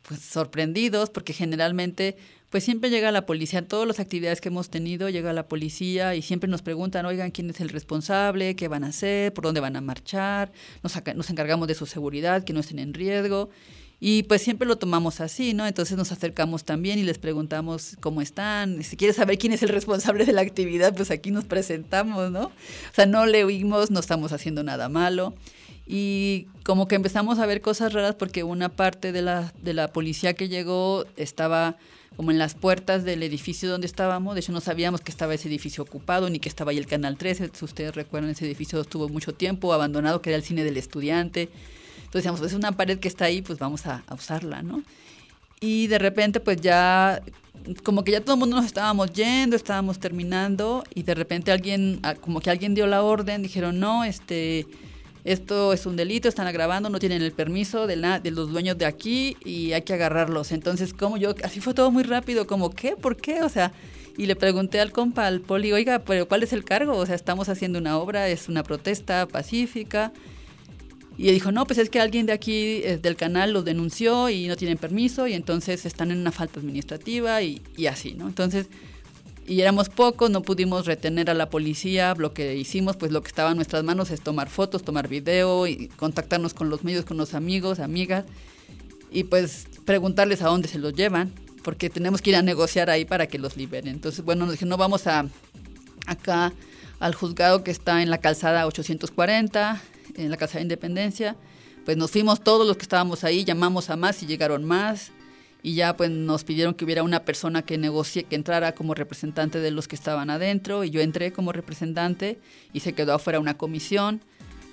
pues 0.03 0.21
sorprendidos 0.21 1.11
porque 1.11 1.33
generalmente 1.33 2.17
pues 2.55 2.63
siempre 2.63 2.89
llega 2.89 3.11
la 3.11 3.27
policía, 3.27 3.59
en 3.59 3.67
todas 3.67 3.85
las 3.85 3.99
actividades 3.99 4.41
que 4.41 4.47
hemos 4.47 4.71
tenido 4.71 5.09
llega 5.09 5.33
la 5.33 5.49
policía 5.49 6.15
y 6.15 6.23
siempre 6.23 6.49
nos 6.49 6.63
preguntan, 6.63 7.05
oigan, 7.05 7.33
¿quién 7.33 7.51
es 7.51 7.61
el 7.61 7.69
responsable? 7.69 8.55
¿Qué 8.55 8.69
van 8.69 8.85
a 8.85 8.91
hacer? 8.91 9.35
¿Por 9.35 9.43
dónde 9.43 9.59
van 9.59 9.75
a 9.75 9.81
marchar? 9.81 10.53
Nos, 10.85 10.95
nos 11.17 11.31
encargamos 11.31 11.67
de 11.67 11.75
su 11.75 11.85
seguridad, 11.85 12.45
que 12.45 12.53
no 12.53 12.61
estén 12.61 12.79
en 12.79 12.95
riesgo. 12.95 13.51
Y 13.99 14.23
pues 14.23 14.41
siempre 14.43 14.69
lo 14.69 14.77
tomamos 14.77 15.21
así, 15.21 15.53
¿no? 15.53 15.67
Entonces 15.67 15.99
nos 15.99 16.13
acercamos 16.13 16.63
también 16.63 17.01
y 17.01 17.03
les 17.03 17.19
preguntamos 17.19 17.97
cómo 17.99 18.21
están. 18.21 18.85
Si 18.85 18.97
quieres 18.97 19.17
saber 19.17 19.37
quién 19.37 19.53
es 19.53 19.65
el 19.65 19.71
responsable 19.71 20.25
de 20.25 20.33
la 20.33 20.43
actividad, 20.43 20.95
pues 20.95 21.11
aquí 21.11 21.33
nos 21.33 21.47
presentamos, 21.47 22.31
¿no? 22.31 22.45
O 22.45 22.95
sea, 22.95 23.07
no 23.07 23.27
le 23.27 23.43
oímos, 23.43 23.91
no 23.91 23.99
estamos 23.99 24.31
haciendo 24.31 24.63
nada 24.63 24.89
malo. 24.89 25.35
Y 25.89 26.47
como 26.63 26.87
que 26.87 26.95
empezamos 26.95 27.41
a 27.41 27.47
ver 27.47 27.61
cosas 27.61 27.93
raras 27.93 28.15
porque 28.15 28.45
una 28.45 28.69
parte 28.69 29.11
de 29.11 29.23
la, 29.23 29.53
de 29.61 29.75
la 29.75 29.93
policía 29.93 30.35
que 30.35 30.49
llegó 30.49 31.05
estaba 31.17 31.79
como 32.17 32.31
en 32.31 32.39
las 32.39 32.55
puertas 32.55 33.05
del 33.05 33.23
edificio 33.23 33.69
donde 33.69 33.87
estábamos. 33.87 34.35
De 34.35 34.41
hecho, 34.41 34.53
no 34.53 34.61
sabíamos 34.61 35.01
que 35.01 35.11
estaba 35.11 35.35
ese 35.35 35.49
edificio 35.49 35.83
ocupado 35.83 36.31
ni 36.31 36.39
que 36.39 36.49
estaba 36.49 36.71
ahí 36.71 36.79
el 36.79 36.87
Canal 36.87 37.17
13. 37.17 37.51
Si 37.53 37.65
ustedes 37.65 37.95
recuerdan, 37.95 38.31
ese 38.31 38.47
edificio 38.47 38.81
estuvo 38.81 39.09
mucho 39.09 39.35
tiempo 39.35 39.73
abandonado, 39.73 40.23
que 40.23 40.31
era 40.31 40.37
el 40.37 40.45
cine 40.45 40.65
del 40.65 40.77
estudiante. 40.77 41.49
Entonces 41.97 42.13
decíamos, 42.13 42.41
pues 42.41 42.53
es 42.53 42.59
una 42.59 42.73
pared 42.73 42.99
que 42.99 43.09
está 43.09 43.25
ahí, 43.25 43.43
pues 43.43 43.59
vamos 43.59 43.87
a, 43.87 44.05
a 44.07 44.15
usarla, 44.15 44.63
¿no? 44.63 44.83
Y 45.61 45.87
de 45.87 45.99
repente, 45.99 46.41
pues 46.41 46.61
ya, 46.61 47.23
como 47.83 48.05
que 48.05 48.13
ya 48.13 48.21
todo 48.21 48.35
el 48.35 48.41
mundo 48.41 48.57
nos 48.57 48.67
estábamos 48.67 49.13
yendo, 49.13 49.57
estábamos 49.57 49.99
terminando, 49.99 50.85
y 50.95 51.03
de 51.05 51.15
repente 51.15 51.53
alguien, 51.53 52.01
como 52.21 52.41
que 52.41 52.51
alguien 52.51 52.75
dio 52.75 52.87
la 52.87 53.03
orden, 53.03 53.43
dijeron, 53.43 53.81
no, 53.81 54.05
este, 54.05 54.67
esto 55.25 55.73
es 55.73 55.87
un 55.87 55.97
delito, 55.97 56.29
están 56.29 56.47
agravando, 56.47 56.91
no 56.91 56.99
tienen 56.99 57.23
el 57.23 57.33
permiso 57.33 57.87
de, 57.87 57.97
la, 57.97 58.21
de 58.21 58.31
los 58.31 58.51
dueños 58.51 58.77
de 58.77 58.85
aquí 58.85 59.39
y 59.43 59.73
hay 59.73 59.83
que 59.83 59.95
agarrarlos. 59.95 60.53
Entonces, 60.53 60.93
como 60.93 61.17
yo, 61.17 61.35
así 61.43 61.61
fue 61.61 61.73
todo 61.73 61.91
muy 61.91 62.03
rápido, 62.03 62.47
como, 62.47 62.71
¿qué? 62.71 62.95
¿Por 62.95 63.17
qué? 63.17 63.43
O 63.43 63.49
sea, 63.49 63.73
y 64.19 64.27
le 64.27 64.37
pregunté 64.37 64.81
al 64.81 64.93
compa, 64.93 65.27
al 65.27 65.41
poli, 65.41 65.73
oiga, 65.73 66.01
pero 66.01 66.29
¿cuál 66.29 66.43
es 66.43 66.53
el 66.53 66.65
cargo? 66.65 66.95
O 66.97 67.07
sea, 67.07 67.15
estamos 67.15 67.49
haciendo 67.49 67.79
una 67.79 67.99
obra, 67.99 68.29
es 68.29 68.49
una 68.49 68.63
protesta 68.63 69.27
pacífica. 69.27 70.13
Y 71.17 71.31
dijo, 71.31 71.53
no, 71.53 71.65
pues 71.65 71.79
es 71.79 71.91
que 71.91 72.01
alguien 72.01 72.27
de 72.27 72.33
aquí 72.33 72.83
eh, 72.85 72.99
del 73.01 73.17
canal 73.17 73.53
los 73.53 73.65
denunció 73.65 74.29
y 74.29 74.47
no 74.47 74.57
tienen 74.57 74.77
permiso 74.77 75.27
y 75.27 75.33
entonces 75.33 75.87
están 75.87 76.11
en 76.11 76.19
una 76.19 76.33
falta 76.33 76.61
administrativa 76.61 77.41
y, 77.41 77.63
y 77.77 77.87
así, 77.87 78.15
¿no? 78.15 78.27
Entonces, 78.27 78.67
y 79.47 79.61
éramos 79.61 79.89
pocos, 79.89 80.31
no 80.31 80.43
pudimos 80.43 80.87
retener 80.87 81.31
a 81.31 81.35
la 81.35 81.51
policía, 81.51 82.15
lo 82.17 82.33
que 82.33 82.57
hicimos, 82.57 82.97
pues 82.97 83.13
lo 83.13 83.23
que 83.23 83.29
estaba 83.29 83.51
en 83.51 83.57
nuestras 83.57 83.85
manos 83.85 84.11
es 84.11 84.21
tomar 84.21 84.49
fotos, 84.49 84.83
tomar 84.83 85.09
video 85.09 85.67
y 85.67 85.89
contactarnos 85.89 86.55
con 86.55 86.71
los 86.71 86.85
medios, 86.85 87.05
con 87.05 87.17
los 87.17 87.35
amigos, 87.35 87.79
amigas 87.79 88.25
y 89.11 89.25
pues 89.25 89.67
preguntarles 89.85 90.43
a 90.43 90.49
dónde 90.49 90.69
se 90.69 90.79
los 90.79 90.93
llevan, 90.93 91.33
porque 91.63 91.89
tenemos 91.89 92.21
que 92.21 92.31
ir 92.31 92.37
a 92.37 92.43
negociar 92.43 92.91
ahí 92.91 93.05
para 93.05 93.27
que 93.27 93.39
los 93.39 93.57
liberen. 93.57 93.95
Entonces, 93.95 94.25
bueno, 94.25 94.45
nos 94.45 94.53
dijeron, 94.53 94.71
no 94.71 94.77
vamos 94.77 95.07
a 95.07 95.27
acá 96.07 96.53
al 96.99 97.15
juzgado 97.15 97.65
que 97.65 97.71
está 97.71 98.03
en 98.03 98.11
la 98.11 98.19
calzada 98.19 98.67
840, 98.67 99.81
en 100.17 100.31
la 100.31 100.37
calzada 100.37 100.59
de 100.59 100.65
Independencia. 100.65 101.37
Pues 101.85 101.97
nos 101.97 102.11
fuimos 102.11 102.43
todos 102.43 102.67
los 102.67 102.77
que 102.77 102.83
estábamos 102.83 103.25
ahí, 103.25 103.45
llamamos 103.45 103.89
a 103.89 103.97
más 103.97 104.23
y 104.23 104.27
llegaron 104.27 104.65
más. 104.65 105.13
Y 105.65 105.75
ya 105.75 105.97
pues 105.97 106.11
nos 106.11 106.45
pidieron 106.45 106.75
que 106.75 106.85
hubiera 106.85 107.03
una 107.03 107.25
persona 107.25 107.63
que 107.63 107.79
negocie, 107.79 108.25
que 108.25 108.37
entrara 108.37 108.73
como 108.73 108.93
representante 108.93 109.61
de 109.61 109.71
los 109.71 109.89
que 109.89 109.97
estaban 109.97 110.29
adentro. 110.29 110.85
Y 110.85 110.91
yo 110.91 111.01
entré 111.01 111.33
como 111.33 111.53
representante 111.53 112.39
y 112.75 112.81
se 112.81 112.93
quedó 112.93 113.15
afuera 113.15 113.41
una 113.41 113.57
comisión. 113.57 114.21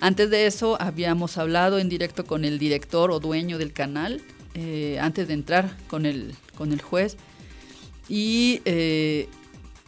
Antes 0.00 0.28
de 0.28 0.44
eso 0.46 0.76
habíamos 0.82 1.38
hablado 1.38 1.78
en 1.78 1.88
directo 1.88 2.26
con 2.26 2.44
el 2.44 2.58
director 2.58 3.10
o 3.10 3.20
dueño 3.20 3.56
del 3.56 3.72
canal, 3.72 4.20
eh, 4.52 4.98
antes 5.00 5.28
de 5.28 5.34
entrar 5.34 5.74
con 5.88 6.04
el, 6.04 6.34
con 6.56 6.72
el 6.72 6.82
juez. 6.82 7.16
Y 8.06 8.60
eh, 8.66 9.28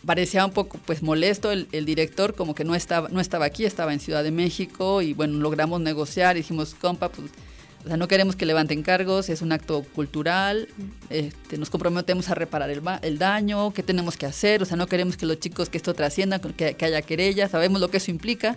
parecía 0.06 0.46
un 0.46 0.52
poco 0.52 0.78
pues 0.86 1.02
molesto 1.02 1.52
el, 1.52 1.84
director, 1.84 2.34
como 2.34 2.54
que 2.54 2.64
no 2.64 2.74
estaba, 2.74 3.10
no 3.10 3.20
estaba 3.20 3.44
aquí, 3.44 3.66
estaba 3.66 3.92
en 3.92 4.00
Ciudad 4.00 4.24
de 4.24 4.30
México 4.30 5.02
y 5.02 5.12
bueno, 5.12 5.38
logramos 5.38 5.82
negociar 5.82 6.36
dijimos, 6.36 6.74
compa, 6.74 7.10
pues 7.10 7.30
o 7.84 7.88
sea, 7.88 7.96
no 7.96 8.08
queremos 8.08 8.34
que 8.34 8.46
levanten 8.46 8.82
cargos, 8.82 9.28
es 9.28 9.42
un 9.42 9.52
acto 9.52 9.82
cultural, 9.94 10.68
este, 11.10 11.58
nos 11.58 11.68
comprometemos 11.68 12.30
a 12.30 12.34
reparar 12.34 12.70
el, 12.70 13.18
daño, 13.18 13.72
qué 13.74 13.82
tenemos 13.82 14.16
que 14.16 14.24
hacer, 14.24 14.62
o 14.62 14.64
sea, 14.64 14.76
no 14.76 14.86
queremos 14.86 15.16
que 15.16 15.26
los 15.26 15.38
chicos 15.38 15.68
que 15.68 15.76
esto 15.76 15.92
trascienda, 15.92 16.38
que, 16.38 16.74
que 16.74 16.84
haya 16.84 17.02
querella, 17.02 17.48
sabemos 17.48 17.80
lo 17.80 17.90
que 17.90 17.98
eso 17.98 18.10
implica, 18.10 18.56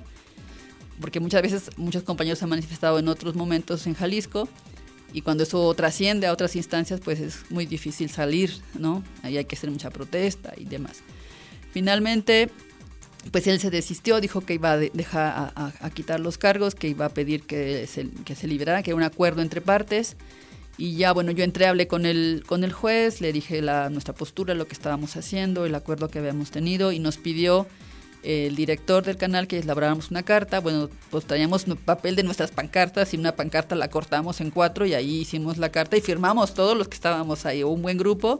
porque 1.02 1.20
muchas 1.20 1.42
veces 1.42 1.70
muchos 1.76 2.04
compañeros 2.04 2.42
han 2.42 2.50
manifestado 2.50 3.00
en 3.00 3.08
otros 3.10 3.36
momentos 3.36 3.86
en 3.86 3.96
Jalisco 3.96 4.48
y 5.14 5.22
cuando 5.22 5.44
eso 5.44 5.74
trasciende 5.74 6.28
a 6.28 6.34
otras 6.34 6.56
instancias, 6.56 7.02
pues 7.04 7.20
es 7.20 7.50
muy 7.50 7.66
difícil 7.66 8.10
salir, 8.10 8.54
¿no? 8.78 9.04
Ahí 9.24 9.38
hay 9.38 9.46
que 9.46 9.56
hacer 9.56 9.70
mucha 9.72 9.90
protesta 9.90 10.54
y 10.56 10.66
demás. 10.66 11.02
Finalmente, 11.72 12.50
pues 13.32 13.48
él 13.48 13.60
se 13.60 13.70
desistió, 13.70 14.22
dijo 14.22 14.42
que 14.42 14.54
iba 14.54 14.72
a 14.72 14.78
dejar 14.78 15.54
a, 15.56 15.90
quitar 15.92 16.20
los 16.20 16.38
cargos, 16.38 16.76
que 16.76 16.88
iba 16.88 17.06
a 17.06 17.10
pedir 17.10 17.44
que 17.44 17.88
se, 17.88 18.10
que 18.26 18.36
se 18.36 18.48
liberara, 18.48 18.84
que 18.84 18.92
era 18.92 18.96
un 18.98 19.04
acuerdo 19.04 19.42
entre 19.42 19.62
partes. 19.62 20.16
Y 20.78 20.96
ya, 20.96 21.12
bueno, 21.12 21.32
yo 21.32 21.44
entré, 21.44 21.66
hablé 21.66 21.88
con 21.88 22.06
el, 22.06 22.44
con 22.46 22.64
el 22.64 22.72
juez, 22.72 23.20
le 23.20 23.34
dije 23.34 23.62
la, 23.62 23.90
nuestra 23.90 24.14
postura, 24.14 24.54
lo 24.54 24.68
que 24.68 24.74
estábamos 24.74 25.18
haciendo, 25.18 25.66
el 25.66 25.74
acuerdo 25.74 26.10
que 26.10 26.20
habíamos 26.20 26.52
tenido 26.52 26.92
y 26.92 27.00
nos 27.00 27.18
pidió 27.18 27.66
el 28.24 28.56
director 28.56 29.04
del 29.04 29.18
canal 29.18 29.48
que 29.48 29.58
elaboráramos 29.58 30.12
una 30.12 30.22
carta. 30.22 30.60
Bueno, 30.60 30.90
pues 31.10 31.26
traíamos 31.26 31.66
papel 31.84 32.16
de 32.16 32.24
nuestras 32.24 32.52
pancartas 32.52 33.14
y 33.14 33.18
una 33.18 33.36
pancarta 33.36 33.76
la 33.76 33.90
cortamos 33.90 34.40
en 34.42 34.52
cuatro 34.52 34.86
y 34.86 34.94
ahí 34.94 35.22
hicimos 35.22 35.58
la 35.58 35.70
carta 35.70 35.98
y 35.98 36.02
firmamos 36.02 36.54
todos 36.54 36.78
los 36.78 36.88
que 36.88 36.96
estábamos 36.96 37.46
ahí, 37.46 37.64
un 37.64 37.82
buen 37.82 37.98
grupo, 37.98 38.40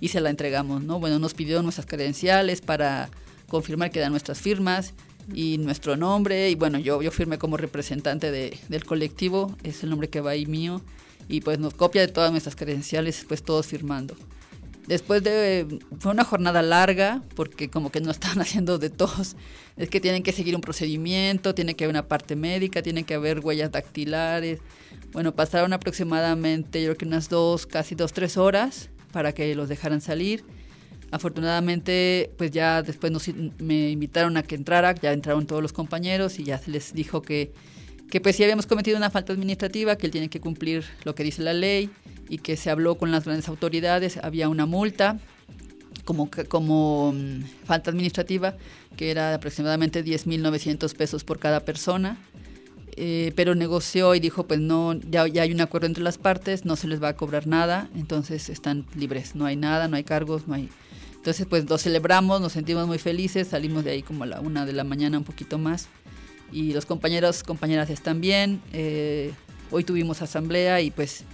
y 0.00 0.08
se 0.08 0.20
la 0.20 0.30
entregamos, 0.30 0.82
¿no? 0.82 1.00
Bueno, 1.00 1.18
nos 1.18 1.34
pidió 1.34 1.62
nuestras 1.62 1.86
credenciales 1.86 2.60
para 2.60 3.10
confirmar 3.48 3.90
que 3.90 3.98
eran 3.98 4.12
nuestras 4.12 4.40
firmas 4.40 4.94
y 5.32 5.58
nuestro 5.58 5.96
nombre. 5.96 6.50
Y 6.50 6.54
bueno, 6.54 6.78
yo, 6.78 7.02
yo 7.02 7.10
firmé 7.10 7.38
como 7.38 7.56
representante 7.56 8.30
de, 8.30 8.58
del 8.68 8.84
colectivo, 8.84 9.56
es 9.62 9.82
el 9.82 9.90
nombre 9.90 10.08
que 10.08 10.20
va 10.20 10.30
ahí 10.30 10.46
mío. 10.46 10.82
Y 11.28 11.40
pues 11.40 11.58
nos 11.58 11.74
copia 11.74 12.00
de 12.00 12.08
todas 12.08 12.30
nuestras 12.30 12.56
credenciales, 12.56 13.24
pues 13.28 13.42
todos 13.42 13.66
firmando. 13.66 14.16
Después 14.86 15.22
de, 15.22 15.80
fue 15.98 16.12
una 16.12 16.24
jornada 16.24 16.62
larga, 16.62 17.22
porque 17.34 17.68
como 17.68 17.90
que 17.90 18.00
no 18.00 18.10
estaban 18.12 18.40
haciendo 18.40 18.78
de 18.78 18.88
todos. 18.88 19.36
Es 19.76 19.90
que 19.90 20.00
tienen 20.00 20.22
que 20.22 20.32
seguir 20.32 20.54
un 20.54 20.62
procedimiento, 20.62 21.54
tiene 21.54 21.74
que 21.74 21.84
haber 21.84 21.94
una 21.94 22.08
parte 22.08 22.36
médica, 22.36 22.82
tiene 22.82 23.04
que 23.04 23.14
haber 23.14 23.40
huellas 23.40 23.70
dactilares. 23.70 24.60
Bueno, 25.12 25.34
pasaron 25.34 25.72
aproximadamente, 25.72 26.80
yo 26.80 26.88
creo 26.88 26.98
que 26.98 27.04
unas 27.04 27.28
dos, 27.28 27.66
casi 27.66 27.94
dos, 27.94 28.12
tres 28.12 28.36
horas 28.36 28.88
para 29.12 29.32
que 29.32 29.54
los 29.54 29.68
dejaran 29.68 30.00
salir 30.00 30.44
afortunadamente 31.10 32.30
pues 32.36 32.50
ya 32.50 32.82
después 32.82 33.12
nos, 33.12 33.28
me 33.58 33.90
invitaron 33.90 34.36
a 34.36 34.42
que 34.42 34.54
entrara, 34.54 34.94
ya 34.94 35.12
entraron 35.12 35.46
todos 35.46 35.62
los 35.62 35.72
compañeros 35.72 36.38
y 36.38 36.44
ya 36.44 36.58
se 36.58 36.70
les 36.70 36.92
dijo 36.92 37.22
que, 37.22 37.52
que 38.10 38.20
pues 38.20 38.36
si 38.36 38.44
habíamos 38.44 38.66
cometido 38.66 38.96
una 38.96 39.10
falta 39.10 39.32
administrativa, 39.32 39.96
que 39.96 40.06
él 40.06 40.12
tiene 40.12 40.28
que 40.28 40.40
cumplir 40.40 40.84
lo 41.04 41.14
que 41.14 41.24
dice 41.24 41.42
la 41.42 41.54
ley 41.54 41.90
y 42.28 42.38
que 42.38 42.56
se 42.56 42.70
habló 42.70 42.96
con 42.96 43.10
las 43.10 43.24
grandes 43.24 43.48
autoridades, 43.48 44.18
había 44.18 44.48
una 44.48 44.66
multa 44.66 45.18
como, 46.04 46.30
como 46.48 47.10
um, 47.10 47.42
falta 47.64 47.90
administrativa 47.90 48.56
que 48.96 49.10
era 49.10 49.34
aproximadamente 49.34 50.04
10.900 50.04 50.94
pesos 50.94 51.24
por 51.24 51.38
cada 51.38 51.60
persona. 51.60 52.18
Eh, 53.00 53.32
pero 53.36 53.54
negoció 53.54 54.16
y 54.16 54.20
dijo 54.20 54.48
pues 54.48 54.58
no 54.58 54.94
ya, 54.94 55.28
ya 55.28 55.42
hay 55.42 55.52
un 55.52 55.60
acuerdo 55.60 55.86
entre 55.86 56.02
las 56.02 56.18
partes 56.18 56.64
no 56.64 56.74
se 56.74 56.88
les 56.88 57.00
va 57.00 57.10
a 57.10 57.16
cobrar 57.16 57.46
nada 57.46 57.88
entonces 57.94 58.48
están 58.48 58.86
libres 58.96 59.36
no 59.36 59.46
hay 59.46 59.54
nada 59.54 59.86
no 59.86 59.94
hay 59.94 60.02
cargos 60.02 60.48
no 60.48 60.54
hay 60.54 60.68
entonces, 61.18 61.46
pues 61.46 61.68
lo 61.68 61.76
celebramos, 61.78 62.40
nos 62.40 62.52
sentimos 62.52 62.86
muy 62.86 62.98
felices, 62.98 63.48
salimos 63.48 63.84
de 63.84 63.90
ahí 63.90 64.02
como 64.02 64.24
a 64.24 64.26
la 64.26 64.40
una 64.40 64.64
de 64.64 64.72
la 64.72 64.84
mañana, 64.84 65.18
un 65.18 65.24
poquito 65.24 65.58
más. 65.58 65.88
Y 66.52 66.72
los 66.72 66.86
compañeros, 66.86 67.42
compañeras 67.42 67.90
están 67.90 68.20
bien. 68.20 68.62
Eh, 68.72 69.32
hoy 69.70 69.84
tuvimos 69.84 70.22
asamblea 70.22 70.80
y 70.80 70.90
pues 70.90 71.24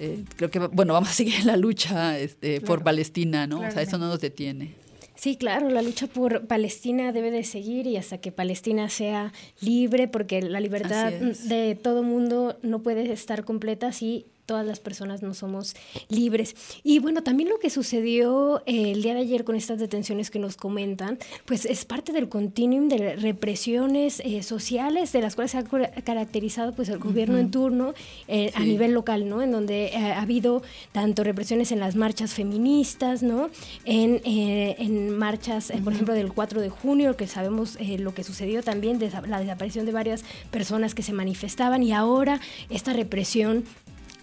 eh, 0.00 0.24
creo 0.36 0.50
que, 0.50 0.58
bueno, 0.58 0.94
vamos 0.94 1.10
a 1.10 1.12
seguir 1.12 1.44
la 1.44 1.56
lucha 1.56 2.18
este, 2.18 2.56
claro. 2.56 2.66
por 2.66 2.82
Palestina, 2.82 3.46
¿no? 3.46 3.58
Claro. 3.58 3.70
O 3.70 3.74
sea, 3.74 3.82
eso 3.82 3.98
no 3.98 4.08
nos 4.08 4.20
detiene. 4.20 4.74
Sí, 5.14 5.36
claro, 5.36 5.68
la 5.68 5.82
lucha 5.82 6.06
por 6.06 6.46
Palestina 6.46 7.12
debe 7.12 7.30
de 7.30 7.44
seguir 7.44 7.86
y 7.86 7.96
hasta 7.96 8.18
que 8.18 8.32
Palestina 8.32 8.88
sea 8.88 9.32
libre, 9.60 10.08
porque 10.08 10.40
la 10.42 10.60
libertad 10.60 11.12
de 11.12 11.74
todo 11.74 12.02
mundo 12.02 12.58
no 12.62 12.82
puede 12.82 13.12
estar 13.12 13.44
completa 13.44 13.92
si 13.92 14.26
todas 14.48 14.66
las 14.66 14.80
personas 14.80 15.22
no 15.22 15.34
somos 15.34 15.76
libres. 16.08 16.56
Y 16.82 17.00
bueno, 17.00 17.22
también 17.22 17.50
lo 17.50 17.58
que 17.58 17.68
sucedió 17.68 18.62
eh, 18.64 18.92
el 18.92 19.02
día 19.02 19.12
de 19.12 19.20
ayer 19.20 19.44
con 19.44 19.54
estas 19.54 19.78
detenciones 19.78 20.30
que 20.30 20.38
nos 20.38 20.56
comentan, 20.56 21.18
pues 21.44 21.66
es 21.66 21.84
parte 21.84 22.12
del 22.12 22.30
continuum 22.30 22.88
de 22.88 23.16
represiones 23.16 24.20
eh, 24.24 24.42
sociales 24.42 25.12
de 25.12 25.20
las 25.20 25.34
cuales 25.34 25.50
se 25.50 25.58
ha 25.58 25.64
caracterizado 26.02 26.72
pues 26.72 26.88
el 26.88 26.98
gobierno 26.98 27.36
en 27.36 27.50
turno 27.50 27.92
eh, 28.26 28.50
a 28.54 28.60
nivel 28.60 28.92
local, 28.92 29.28
¿no? 29.28 29.42
En 29.42 29.52
donde 29.52 29.92
ha 29.94 30.22
habido 30.22 30.62
tanto 30.92 31.24
represiones 31.24 31.70
en 31.70 31.80
las 31.80 31.94
marchas 31.94 32.32
feministas, 32.32 33.22
¿no? 33.22 33.50
En, 33.84 34.22
en 34.24 35.10
marchas, 35.10 35.70
por 35.84 35.92
ejemplo, 35.92 36.14
del 36.14 36.32
4 36.32 36.62
de 36.62 36.70
junio, 36.70 37.18
que 37.18 37.26
sabemos 37.26 37.76
lo 37.98 38.14
que 38.14 38.24
sucedió 38.24 38.62
también, 38.62 38.98
la 39.26 39.40
desaparición 39.40 39.84
de 39.84 39.92
varias 39.92 40.24
personas 40.50 40.94
que 40.94 41.02
se 41.02 41.12
manifestaban 41.12 41.82
y 41.82 41.92
ahora 41.92 42.40
esta 42.70 42.94
represión 42.94 43.64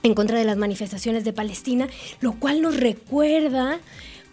en 0.05 0.13
contra 0.13 0.37
de 0.37 0.45
las 0.45 0.57
manifestaciones 0.57 1.23
de 1.23 1.33
Palestina, 1.33 1.87
lo 2.21 2.33
cual 2.33 2.61
nos 2.61 2.77
recuerda 2.77 3.79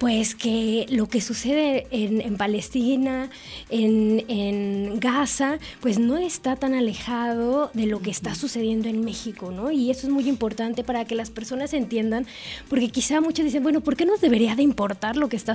pues 0.03 0.35
que 0.35 0.85
lo 0.89 1.07
que 1.07 1.21
sucede 1.21 1.87
en, 1.93 2.21
en 2.21 2.37
Palestina, 2.37 3.31
en, 3.71 4.25
en 4.27 4.99
Gaza, 4.99 5.61
pues 5.81 6.01
no 6.01 6.19
está 6.19 6.57
tan 6.57 6.75
alejado 6.75 7.71
de 7.73 7.87
lo 7.87 8.03
que 8.03 8.11
está 8.11 8.35
sucediendo 8.35 8.89
en 8.89 9.05
México, 9.05 9.53
¿no? 9.53 9.71
Y 9.71 9.93
eso 9.93 10.09
es 10.09 10.13
muy 10.13 10.29
importante 10.29 10.83
para 10.83 11.05
que 11.05 11.15
las 11.15 11.31
personas 11.31 11.73
entiendan, 11.73 12.27
porque 12.69 12.89
quizá 12.89 13.21
muchos 13.21 13.45
dicen, 13.45 13.63
bueno, 13.63 13.81
¿por 13.81 13.95
qué 13.95 14.05
nos 14.05 14.21
debería 14.21 14.57
de 14.57 14.65
importar 14.65 15.17
lo 15.17 15.29
que 15.29 15.37
está 15.37 15.53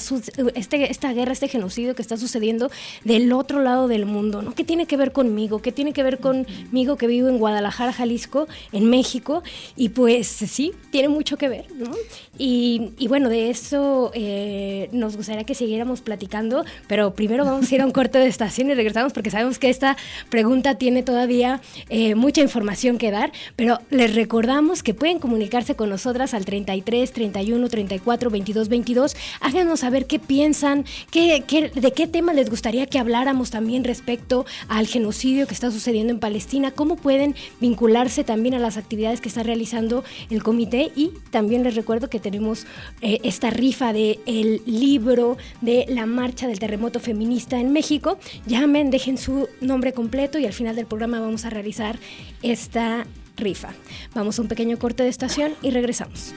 este, 0.55 0.89
esta 0.89 1.11
guerra, 1.11 1.33
este 1.33 1.49
genocidio 1.49 1.93
que 1.93 2.01
está 2.01 2.15
sucediendo 2.15 2.71
del 3.03 3.33
otro 3.33 3.61
lado 3.61 3.89
del 3.89 4.05
mundo, 4.05 4.41
¿no? 4.41 4.55
¿Qué 4.55 4.63
tiene 4.63 4.85
que 4.85 4.95
ver 4.95 5.11
conmigo? 5.11 5.61
¿Qué 5.61 5.73
tiene 5.73 5.91
que 5.91 6.03
ver 6.03 6.19
conmigo 6.19 6.95
que 6.95 7.07
vivo 7.07 7.27
en 7.27 7.37
Guadalajara, 7.37 7.91
Jalisco, 7.91 8.47
en 8.71 8.89
México? 8.89 9.43
Y 9.75 9.89
pues 9.89 10.25
sí, 10.27 10.71
tiene 10.89 11.09
mucho 11.09 11.35
que 11.35 11.49
ver, 11.49 11.65
¿no? 11.75 11.91
Y, 12.37 12.91
y 12.97 13.09
bueno, 13.09 13.27
de 13.27 13.49
eso 13.49 14.11
eh, 14.13 14.36
nos 14.91 15.15
gustaría 15.17 15.43
que 15.43 15.55
siguiéramos 15.55 16.01
platicando, 16.01 16.63
pero 16.87 17.13
primero 17.13 17.45
vamos 17.45 17.71
a 17.71 17.75
ir 17.75 17.81
a 17.81 17.85
un 17.85 17.91
corte 17.91 18.17
de 18.19 18.27
estación 18.27 18.69
y 18.69 18.73
regresamos 18.73 19.13
porque 19.13 19.29
sabemos 19.31 19.59
que 19.59 19.69
esta 19.69 19.97
pregunta 20.29 20.75
tiene 20.75 21.03
todavía 21.03 21.61
eh, 21.89 22.15
mucha 22.15 22.41
información 22.41 22.97
que 22.97 23.11
dar, 23.11 23.31
pero 23.55 23.79
les 23.89 24.15
recordamos 24.15 24.83
que 24.83 24.93
pueden 24.93 25.19
comunicarse 25.19 25.75
con 25.75 25.89
nosotras 25.89 26.33
al 26.33 26.45
33 26.45 27.11
31 27.11 27.69
34 27.69 28.29
22 28.29 28.69
22. 28.69 29.15
Háganos 29.41 29.79
saber 29.81 30.05
qué 30.07 30.19
piensan, 30.19 30.85
qué, 31.11 31.43
qué- 31.47 31.69
de 31.69 31.91
qué 31.91 32.07
tema 32.07 32.33
les 32.33 32.49
gustaría 32.49 32.85
que 32.87 32.99
habláramos 32.99 33.51
también 33.51 33.83
respecto 33.83 34.45
al 34.67 34.87
genocidio 34.87 35.47
que 35.47 35.53
está 35.53 35.71
sucediendo 35.71 36.11
en 36.13 36.19
Palestina, 36.19 36.71
cómo 36.71 36.95
pueden 36.95 37.35
vincularse 37.59 38.23
también 38.23 38.55
a 38.55 38.59
las 38.59 38.77
actividades 38.77 39.21
que 39.21 39.29
está 39.29 39.43
realizando 39.43 40.03
el 40.29 40.43
comité 40.43 40.91
y 40.95 41.11
también 41.31 41.63
les 41.63 41.75
recuerdo 41.75 42.09
que 42.09 42.19
tenemos 42.19 42.65
eh, 43.01 43.19
esta 43.23 43.49
rifa 43.49 43.93
de 43.93 44.19
el 44.27 44.61
libro 44.65 45.37
de 45.61 45.85
la 45.87 46.05
marcha 46.05 46.47
del 46.47 46.59
terremoto 46.59 46.99
feminista 46.99 47.59
en 47.59 47.71
México. 47.73 48.19
Llamen, 48.45 48.91
dejen 48.91 49.17
su 49.17 49.47
nombre 49.61 49.93
completo 49.93 50.37
y 50.37 50.45
al 50.45 50.53
final 50.53 50.75
del 50.75 50.85
programa 50.85 51.19
vamos 51.19 51.45
a 51.45 51.49
realizar 51.49 51.97
esta 52.43 53.07
rifa. 53.35 53.69
Vamos 54.13 54.37
a 54.37 54.41
un 54.43 54.47
pequeño 54.47 54.77
corte 54.77 55.03
de 55.03 55.09
estación 55.09 55.53
y 55.61 55.71
regresamos. 55.71 56.33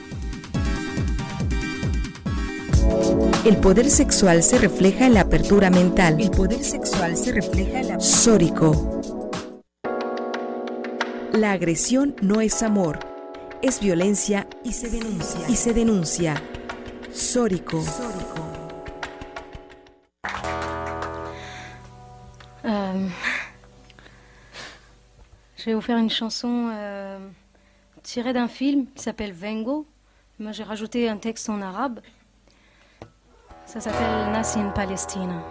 El 3.45 3.57
poder 3.57 3.89
sexual 3.89 4.43
se 4.43 4.57
refleja 4.57 5.05
en 5.05 5.15
la 5.15 5.21
apertura 5.21 5.69
mental. 5.69 6.19
El 6.19 6.31
poder 6.31 6.63
sexual 6.63 7.17
se 7.17 7.31
refleja 7.31 7.81
en 7.81 7.87
la 7.89 7.99
Sórico. 7.99 9.01
La 11.33 11.53
agresión 11.53 12.15
no 12.21 12.41
es 12.41 12.61
amor, 12.61 12.99
es 13.61 13.79
violencia 13.79 14.47
y 14.63 14.73
se 14.73 14.89
denuncia. 14.89 15.41
Y 15.47 15.55
se 15.55 15.73
denuncia. 15.73 16.41
Sórico. 17.13 17.79
Euh, 22.63 23.07
je 25.57 25.65
vais 25.65 25.73
vous 25.73 25.81
faire 25.81 25.97
une 25.97 26.09
chanson 26.09 26.69
euh, 26.73 27.19
tirée 28.03 28.33
d'un 28.33 28.47
film 28.47 28.85
qui 28.95 29.03
s'appelle 29.03 29.33
Vengo. 29.33 29.85
Moi, 30.39 30.51
j'ai 30.51 30.63
rajouté 30.63 31.09
un 31.09 31.17
texte 31.17 31.49
en 31.49 31.61
arabe. 31.61 31.99
Ça 33.65 33.79
s'appelle 33.79 34.31
Nassi 34.31 34.59
in 34.59 34.69
Palestina. 34.69 35.41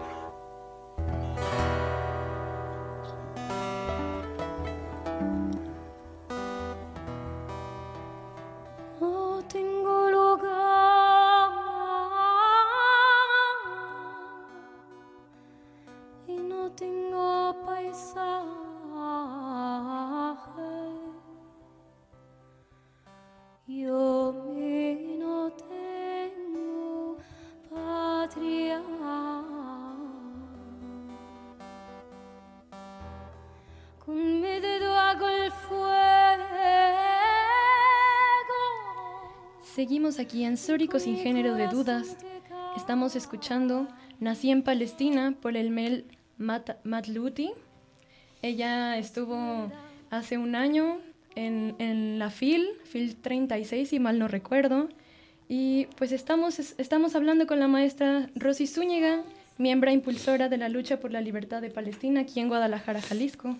Aquí 40.20 40.44
en 40.44 40.56
Sórico 40.58 40.98
sin 40.98 41.16
género 41.16 41.54
de 41.54 41.66
dudas. 41.66 42.16
Estamos 42.76 43.16
escuchando 43.16 43.88
Nací 44.20 44.50
en 44.50 44.62
Palestina 44.62 45.34
por 45.40 45.56
el 45.56 45.70
Mel 45.70 46.04
Mat 46.36 46.76
Matluti. 46.84 47.50
Ella 48.42 48.98
estuvo 48.98 49.72
hace 50.10 50.36
un 50.36 50.54
año 50.54 50.98
en, 51.36 51.74
en 51.78 52.18
la 52.18 52.30
FIL, 52.30 52.68
FIL 52.84 53.16
36, 53.16 53.88
si 53.88 53.98
mal 53.98 54.18
no 54.18 54.28
recuerdo. 54.28 54.90
Y 55.48 55.86
pues 55.96 56.12
estamos, 56.12 56.58
estamos 56.58 57.16
hablando 57.16 57.46
con 57.46 57.58
la 57.58 57.66
maestra 57.66 58.28
Rosy 58.34 58.66
Zúñiga, 58.66 59.24
miembro 59.56 59.90
impulsora 59.90 60.50
de 60.50 60.58
la 60.58 60.68
lucha 60.68 61.00
por 61.00 61.12
la 61.12 61.22
libertad 61.22 61.62
de 61.62 61.70
Palestina 61.70 62.20
aquí 62.20 62.40
en 62.40 62.48
Guadalajara, 62.48 63.00
Jalisco. 63.00 63.56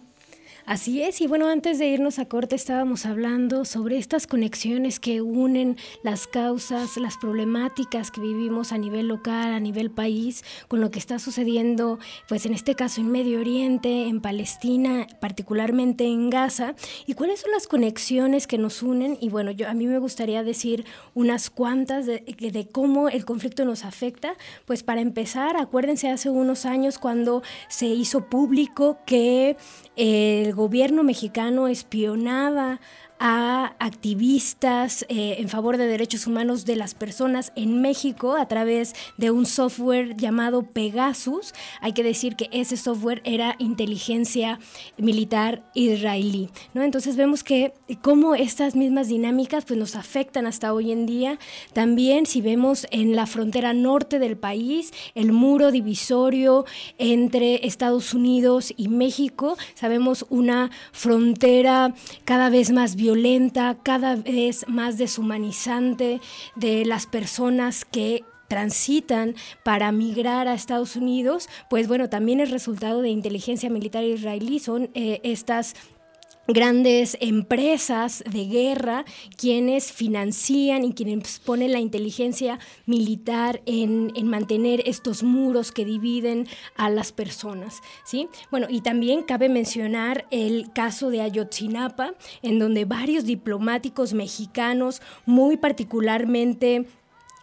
Así 0.71 1.03
es, 1.03 1.21
y 1.21 1.27
bueno, 1.27 1.49
antes 1.49 1.81
de 1.81 1.89
irnos 1.89 2.21
a 2.21 2.27
corte 2.27 2.55
estábamos 2.55 3.05
hablando 3.05 3.65
sobre 3.65 3.99
estas 3.99 4.29
conexiones 4.29 5.01
que 5.01 5.21
unen 5.21 5.77
las 6.05 6.29
causas, 6.29 6.97
las 6.97 7.17
problemáticas 7.17 8.13
que 8.13 8.21
vivimos 8.21 8.71
a 8.71 8.79
nivel 8.79 9.09
local, 9.09 9.53
a 9.53 9.59
nivel 9.59 9.91
país, 9.91 10.45
con 10.69 10.81
lo 10.81 10.93
que 10.93 11.01
está 11.01 11.19
sucediendo, 11.19 11.99
pues 12.29 12.47
en 12.47 12.55
este 12.55 12.77
caso 12.77 13.01
en 13.01 13.11
Medio 13.11 13.41
Oriente, 13.41 14.07
en 14.07 14.21
Palestina, 14.21 15.09
particularmente 15.21 16.05
en 16.05 16.31
Gaza, 16.31 16.77
y 17.05 17.15
cuáles 17.15 17.41
son 17.41 17.51
las 17.51 17.67
conexiones 17.67 18.47
que 18.47 18.57
nos 18.57 18.85
unen. 18.85 19.19
Y 19.21 19.29
bueno, 19.29 19.51
yo 19.51 19.69
a 19.69 19.75
mí 19.75 19.89
me 19.89 19.99
gustaría 19.99 20.45
decir 20.45 20.85
unas 21.15 21.51
cuantas 21.51 22.07
de, 22.07 22.23
cómo 22.71 23.09
el 23.09 23.25
conflicto 23.25 23.65
nos 23.65 23.85
afecta. 23.85 24.35
Pues 24.67 24.85
para 24.85 25.01
empezar, 25.01 25.57
acuérdense 25.57 26.11
hace 26.11 26.31
unos 26.31 26.65
años 26.65 26.99
cuando 26.99 27.43
se 27.69 27.87
hizo 27.87 28.27
público 28.27 28.99
que 29.05 29.57
el 29.97 30.60
gobierno 30.61 31.03
mexicano 31.03 31.69
espionaba 31.69 32.81
a 33.21 33.77
activistas 33.79 35.05
eh, 35.11 35.37
en 35.39 35.51
favor 35.51 35.77
de 35.77 35.87
derechos 35.87 36.27
humanos 36.27 36.65
de 36.65 36.75
las 36.75 36.95
personas 36.95 37.53
en 37.55 37.83
México 37.83 38.35
a 38.35 38.49
través 38.49 38.95
de 39.19 39.31
un 39.31 39.45
software 39.45 40.17
llamado 40.17 40.63
Pegasus. 40.63 41.53
Hay 41.83 41.93
que 41.93 42.03
decir 42.03 42.35
que 42.35 42.49
ese 42.51 42.79
software 42.79 43.21
era 43.25 43.57
inteligencia 43.59 44.59
militar 44.97 45.63
israelí. 45.75 46.49
¿no? 46.73 46.83
Entonces 46.83 47.17
vemos 47.17 47.45
que 47.45 47.75
cómo 48.01 48.35
estas 48.35 48.75
mismas 48.75 49.09
dinámicas 49.09 49.67
pues, 49.67 49.79
nos 49.79 49.97
afectan 49.97 50.47
hasta 50.47 50.73
hoy 50.73 50.91
en 50.91 51.05
día. 51.05 51.39
También 51.75 52.25
si 52.25 52.41
vemos 52.41 52.87
en 52.91 53.15
la 53.15 53.27
frontera 53.27 53.75
norte 53.75 54.19
del 54.19 54.39
país 54.39 54.93
el 55.15 55.33
muro 55.33 55.71
divisorio 55.71 56.65
entre 56.97 57.67
Estados 57.67 58.15
Unidos 58.15 58.73
y 58.79 58.89
México, 58.89 59.59
sabemos 59.75 60.25
una 60.31 60.71
frontera 60.93 61.95
cada 62.25 62.49
vez 62.49 62.71
más 62.71 62.97
violenta, 62.97 63.10
cada 63.83 64.17
vez 64.17 64.67
más 64.69 64.99
deshumanizante 64.99 66.21
de 66.57 66.85
las 66.85 67.07
personas 67.07 67.85
que 67.85 68.25
transitan 68.49 69.37
para 69.63 69.93
migrar 69.93 70.49
a 70.49 70.55
Estados 70.55 70.97
Unidos, 70.97 71.49
pues 71.71 71.87
bueno, 71.87 72.09
también 72.09 72.41
es 72.41 72.51
resultado 72.51 73.01
de 73.01 73.09
inteligencia 73.09 73.71
militar 73.71 74.03
israelí, 74.03 74.59
son 74.59 74.91
eh, 74.95 75.21
estas 75.23 75.77
grandes 76.53 77.17
empresas 77.21 78.23
de 78.31 78.47
guerra 78.47 79.05
quienes 79.37 79.93
financian 79.93 80.85
y 80.85 80.93
quienes 80.93 81.39
ponen 81.41 81.73
la 81.73 81.81
inteligencia 81.81 82.59
militar 82.87 83.63
en, 83.67 84.13
en, 84.15 84.29
mantener 84.29 84.83
estos 84.87 85.23
muros 85.23 85.73
que 85.73 85.85
dividen 85.85 86.47
a 86.77 86.91
las 86.91 87.13
personas. 87.13 87.81
¿sí? 88.05 88.29
Bueno, 88.51 88.67
y 88.69 88.81
también 88.81 89.23
cabe 89.23 89.49
mencionar 89.49 90.27
el 90.31 90.73
caso 90.73 91.11
de 91.11 91.21
Ayotzinapa, 91.21 92.15
en 92.43 92.59
donde 92.59 92.85
varios 92.85 93.25
diplomáticos 93.25 94.15
mexicanos, 94.15 95.03
muy 95.27 95.57
particularmente 95.57 96.87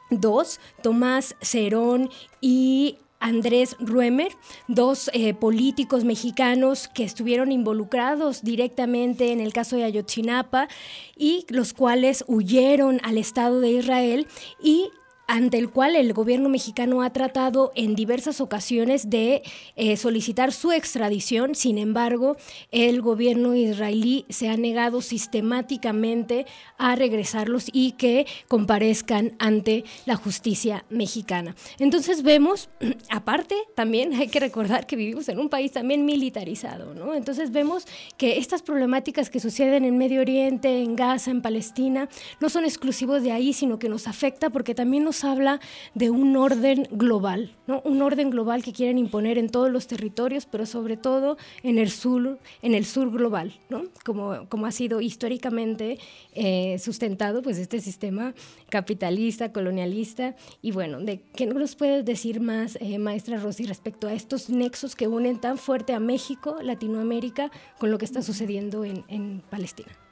dos, 0.10 0.60
Tomás 0.82 1.36
Cerón 1.42 2.10
y 2.42 2.98
Andrés 3.20 3.76
Ruemer, 3.80 4.32
dos 4.68 5.10
eh, 5.14 5.34
políticos 5.34 6.04
mexicanos 6.04 6.88
que 6.88 7.04
estuvieron 7.04 7.52
involucrados 7.52 8.44
directamente 8.44 9.32
en 9.32 9.40
el 9.40 9.54
caso 9.54 9.76
de 9.76 9.84
Ayotzinapa 9.84 10.68
y 11.16 11.46
los 11.50 11.74
cuales 11.74 12.24
huyeron 12.28 13.00
al 13.04 13.18
Estado 13.18 13.60
de 13.60 13.72
Israel 13.72 14.28
y 14.62 14.92
ante 15.28 15.58
el 15.58 15.70
cual 15.70 15.96
el 15.98 16.14
gobierno 16.14 16.48
mexicano 16.48 17.02
ha 17.02 17.12
tratado 17.12 17.74
en 17.76 17.96
diversas 17.96 18.40
ocasiones 18.40 19.10
de 19.10 19.44
eh, 19.76 19.98
solicitar 19.98 20.54
su 20.54 20.72
extradición. 20.72 21.54
Sin 21.54 21.78
embargo, 21.78 22.38
el 22.72 23.02
gobierno 23.02 23.54
israelí 23.54 24.26
se 24.30 24.48
ha 24.48 24.56
negado 24.56 25.02
sistemáticamente 25.02 26.46
a 26.78 26.96
regresarlos 26.96 27.68
y 27.72 27.92
que 27.92 28.26
comparezcan 28.48 29.34
ante 29.38 29.84
la 30.06 30.16
justicia 30.16 30.86
mexicana. 30.90 31.56
Entonces 31.78 32.24
vemos, 32.24 32.70
aparte, 33.10 33.56
también 33.76 34.14
hay 34.14 34.30
que 34.30 34.40
recordar 34.40 34.88
que 34.88 34.96
vivimos 34.96 35.28
en 35.28 35.40
un 35.40 35.50
país 35.50 35.74
también 35.74 36.06
militarizado, 36.06 36.94
¿no? 36.94 37.14
Entonces 37.14 37.52
vemos 37.52 37.86
que 38.18 38.38
estas 38.38 38.62
problemáticas 38.62 39.30
que 39.30 39.42
suceden 39.42 39.84
en 39.84 39.98
Medio 39.98 40.22
Oriente, 40.22 40.82
en 40.82 40.96
Gaza, 40.96 41.32
en 41.32 41.42
Palestina, 41.42 42.08
no 42.40 42.50
son 42.50 42.64
exclusivos 42.64 43.24
de 43.24 43.34
ahí, 43.34 43.52
sino 43.52 43.78
que 43.78 43.90
nos 43.90 44.08
afecta 44.08 44.50
porque 44.50 44.74
también 44.74 45.04
nos 45.04 45.17
habla 45.24 45.60
de 45.94 46.10
un 46.10 46.36
orden 46.38 46.88
global, 46.92 47.56
¿no? 47.68 47.82
Un 47.82 48.02
orden 48.02 48.30
global 48.30 48.64
que 48.64 48.74
quieren 48.74 48.98
imponer 48.98 49.38
en 49.38 49.50
todos 49.50 49.72
los 49.72 49.88
territorios, 49.88 50.46
pero 50.46 50.66
sobre 50.66 50.98
todo 50.98 51.38
en 51.64 51.78
el 51.78 51.90
sur, 51.90 52.40
en 52.62 52.74
el 52.74 52.86
sur 52.86 53.12
global, 53.12 53.54
¿no? 53.70 53.84
Como, 54.04 54.48
como 54.50 54.66
ha 54.66 54.72
sido 54.72 55.02
históricamente 55.02 56.00
eh, 56.34 56.78
sustentado 56.80 57.42
pues 57.42 57.58
este 57.58 57.80
sistema 57.80 58.34
capitalista, 58.70 59.52
colonialista. 59.52 60.36
Y 60.62 60.72
bueno, 60.72 61.00
¿de 61.00 61.22
qué 61.36 61.46
nos 61.46 61.76
puedes 61.76 62.06
decir 62.06 62.40
más, 62.40 62.78
eh, 62.82 62.98
maestra 62.98 63.38
Rosy, 63.38 63.66
respecto 63.66 64.08
a 64.08 64.14
estos 64.14 64.50
nexos 64.50 64.96
que 64.96 65.08
unen 65.08 65.40
tan 65.40 65.58
fuerte 65.58 65.94
a 65.94 66.00
México, 66.00 66.58
Latinoamérica, 66.62 67.52
con 67.80 67.92
lo 67.92 67.98
que 67.98 68.06
está 68.06 68.22
sucediendo 68.22 68.86
en, 68.86 69.04
en 69.08 69.42
Palestina? 69.50 70.07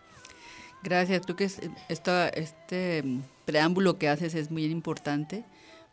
Gracias, 0.86 1.22
creo 1.24 1.36
que 1.36 1.46
es, 1.46 1.60
esta, 1.90 2.30
este 2.30 3.04
preámbulo 3.46 3.98
que 3.98 4.08
haces 4.08 4.36
es 4.36 4.52
muy 4.52 4.66
importante 4.66 5.44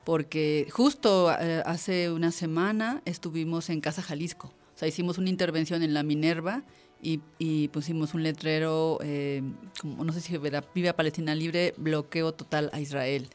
porque 0.05 0.69
justo 0.71 1.33
eh, 1.33 1.63
hace 1.65 2.11
una 2.11 2.31
semana 2.31 3.01
estuvimos 3.07 3.71
en 3.71 3.81
Casa 3.81 4.03
Jalisco, 4.03 4.49
o 4.49 4.79
sea, 4.79 4.87
hicimos 4.87 5.17
una 5.17 5.31
intervención 5.31 5.83
en 5.83 5.95
la 5.95 6.03
Minerva 6.03 6.63
y, 7.01 7.69
pusimos 7.69 8.13
un 8.13 8.23
letrero, 8.23 8.99
eh, 9.03 9.43
como, 9.81 10.05
no 10.05 10.13
sé 10.13 10.21
si 10.21 10.37
verá, 10.37 10.63
Viva 10.75 10.93
Palestina 10.93 11.35
Libre, 11.35 11.75
bloqueo 11.79 12.33
total 12.33 12.69
a 12.75 12.81
Israel. 12.81 13.29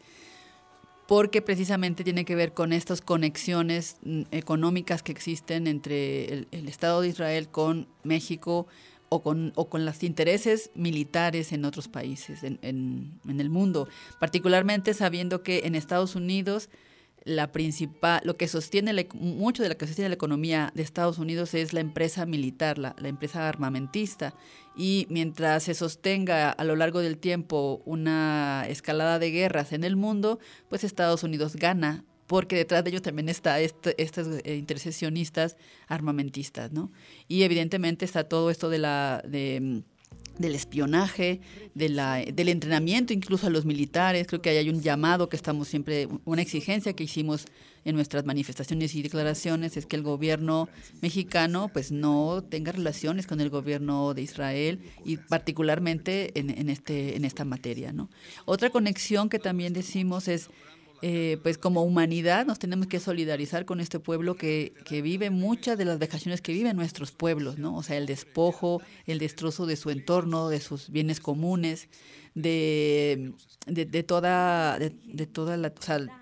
Porque 1.06 1.42
precisamente 1.42 2.06
tiene 2.06 2.24
que 2.24 2.36
ver 2.36 2.54
con 2.54 2.72
estas 2.72 3.02
conexiones 3.02 3.98
mm, 4.04 4.22
económicas 4.32 5.04
que 5.04 5.12
existen 5.12 5.68
entre 5.68 6.46
el 6.52 6.70
Estado 6.70 7.02
de 7.02 7.10
Israel 7.10 7.50
con 7.50 7.90
México, 8.04 8.68
o 9.10 9.24
con, 9.24 9.54
o 9.56 9.70
con 9.70 9.86
los 9.86 10.04
intereses 10.04 10.72
militares 10.76 11.52
en 11.54 11.66
otros 11.66 11.88
países 11.88 12.44
en, 12.44 12.60
en, 12.62 13.40
el 13.40 13.50
mundo, 13.50 13.88
particularmente 14.20 14.94
sabiendo 14.94 15.44
que 15.44 15.62
en 15.66 15.76
Estados 15.76 16.16
Unidos 16.16 16.70
la 17.24 17.52
principal, 17.52 18.22
lo 18.24 18.38
que 18.38 18.48
sostiene, 18.48 19.08
mucho 19.14 19.62
de 19.62 19.70
lo 19.70 19.78
que 19.78 19.86
sostiene 19.86 20.10
la 20.10 20.16
economía 20.16 20.72
de 20.76 20.84
Estados 20.84 21.18
Unidos 21.18 21.54
es 21.54 21.74
la 21.74 21.82
empresa 21.82 22.26
militar, 22.26 22.78
la, 22.78 22.96
la 23.00 23.10
empresa 23.10 23.50
armamentista, 23.50 24.34
y 24.78 25.08
mientras 25.10 25.64
se 25.64 25.74
sostenga 25.74 26.52
a 26.52 26.64
lo 26.64 26.78
largo 26.78 27.00
del 27.02 27.18
tiempo 27.18 27.82
una 27.86 28.66
escalada 28.70 29.20
de 29.20 29.32
guerras 29.32 29.74
en 29.74 29.84
el 29.84 29.98
mundo, 29.98 30.40
pues 30.70 30.86
Estados 30.86 31.24
Unidos 31.24 31.58
gana 31.58 32.06
porque 32.28 32.58
detrás 32.58 32.84
de 32.84 32.92
ellos 32.92 33.02
también 33.02 33.30
está 33.30 33.60
este, 33.60 34.02
estos 34.02 34.28
eh, 34.44 34.56
intercesionistas 34.56 35.56
armamentistas, 35.88 36.72
¿no? 36.72 36.92
Y 37.28 37.44
evidentemente 37.44 38.06
está 38.06 38.26
todo 38.26 38.52
esto 38.52 38.70
de 38.70 38.78
la 38.78 39.24
de, 39.26 39.60
mm, 39.62 39.98
del 40.38 40.56
espionaje, 40.56 41.42
de 41.74 41.90
la, 41.90 42.18
del 42.18 42.50
entrenamiento 42.50 43.14
incluso 43.14 43.48
a 43.48 43.50
los 43.50 43.66
militares. 43.66 44.28
Creo 44.28 44.42
que 44.42 44.50
hay 44.50 44.70
un 44.70 44.82
llamado 44.82 45.30
que 45.30 45.36
estamos 45.36 45.68
siempre, 45.68 46.08
una 46.26 46.42
exigencia 46.42 46.94
que 46.94 47.04
hicimos 47.04 47.46
en 47.86 47.96
nuestras 47.96 48.26
manifestaciones 48.26 48.94
y 48.96 49.02
declaraciones 49.02 49.78
es 49.78 49.86
que 49.86 49.96
el 49.96 50.04
gobierno 50.04 50.68
mexicano 51.02 51.70
pues 51.72 51.92
no 51.92 52.44
tenga 52.44 52.74
relaciones 52.74 53.26
con 53.28 53.40
el 53.40 53.50
gobierno 53.50 54.14
de 54.14 54.22
Israel 54.22 54.82
y 55.06 55.16
particularmente 55.16 56.38
en, 56.38 56.50
en 56.50 56.70
este, 56.70 57.16
en 57.16 57.24
esta 57.24 57.46
materia. 57.46 57.94
¿no? 57.94 58.10
Otra 58.46 58.70
conexión 58.70 59.30
que 59.30 59.40
también 59.40 59.72
decimos 59.72 60.28
es 60.28 60.50
eh, 61.02 61.38
pues 61.44 61.58
como 61.58 61.84
humanidad 61.84 62.46
nos 62.46 62.60
tenemos 62.60 62.88
que 62.88 63.00
solidarizar 63.00 63.66
con 63.66 63.80
este 63.80 64.00
pueblo 64.00 64.36
que, 64.36 64.74
que 64.86 65.02
vive 65.02 65.30
muchas 65.30 65.78
de 65.78 65.86
las 65.86 66.00
vejaciones 66.00 66.42
que 66.42 66.54
viven 66.54 66.76
nuestros 66.76 67.12
pueblos, 67.12 67.58
¿no? 67.58 67.76
O 67.76 67.84
sea, 67.84 67.98
el 67.98 68.06
despojo, 68.06 68.82
el 69.06 69.20
destrozo 69.20 69.66
de 69.66 69.76
su 69.76 69.90
entorno, 69.90 70.50
de 70.50 70.60
sus 70.60 70.90
bienes 70.90 71.20
comunes, 71.20 71.88
de, 72.38 73.34
de, 73.66 74.04
toda, 74.04 74.78
de, 74.78 74.92
de, 75.06 75.26
toda 75.26 75.58
la, 75.58 75.74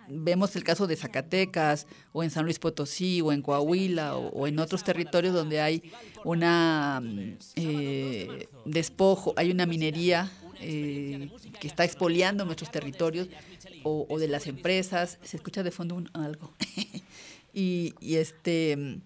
vemos 0.07 0.55
el 0.55 0.63
caso 0.63 0.87
de 0.87 0.95
Zacatecas 0.95 1.87
o 2.13 2.23
en 2.23 2.29
San 2.29 2.45
Luis 2.45 2.57
Potosí 2.57 3.21
o 3.21 3.33
en 3.33 3.41
Coahuila 3.41 4.15
o, 4.15 4.29
o 4.29 4.47
en 4.47 4.59
otros 4.59 4.85
territorios 4.85 5.33
donde 5.33 5.59
hay 5.59 5.91
una 6.23 7.03
eh, 7.55 8.47
despojo, 8.63 9.33
hay 9.35 9.51
una 9.51 9.65
minería 9.65 10.31
eh, 10.59 11.29
que 11.59 11.67
está 11.67 11.83
expoliando 11.83 12.45
nuestros 12.45 12.71
territorios 12.71 13.27
o, 13.83 14.05
o, 14.09 14.19
de 14.19 14.27
las 14.27 14.47
empresas. 14.47 15.19
Se 15.23 15.37
escucha 15.37 15.63
de 15.63 15.71
fondo 15.71 15.95
un, 15.95 16.09
algo. 16.13 16.53
y, 17.53 17.93
y, 17.99 18.15
este 18.15 18.99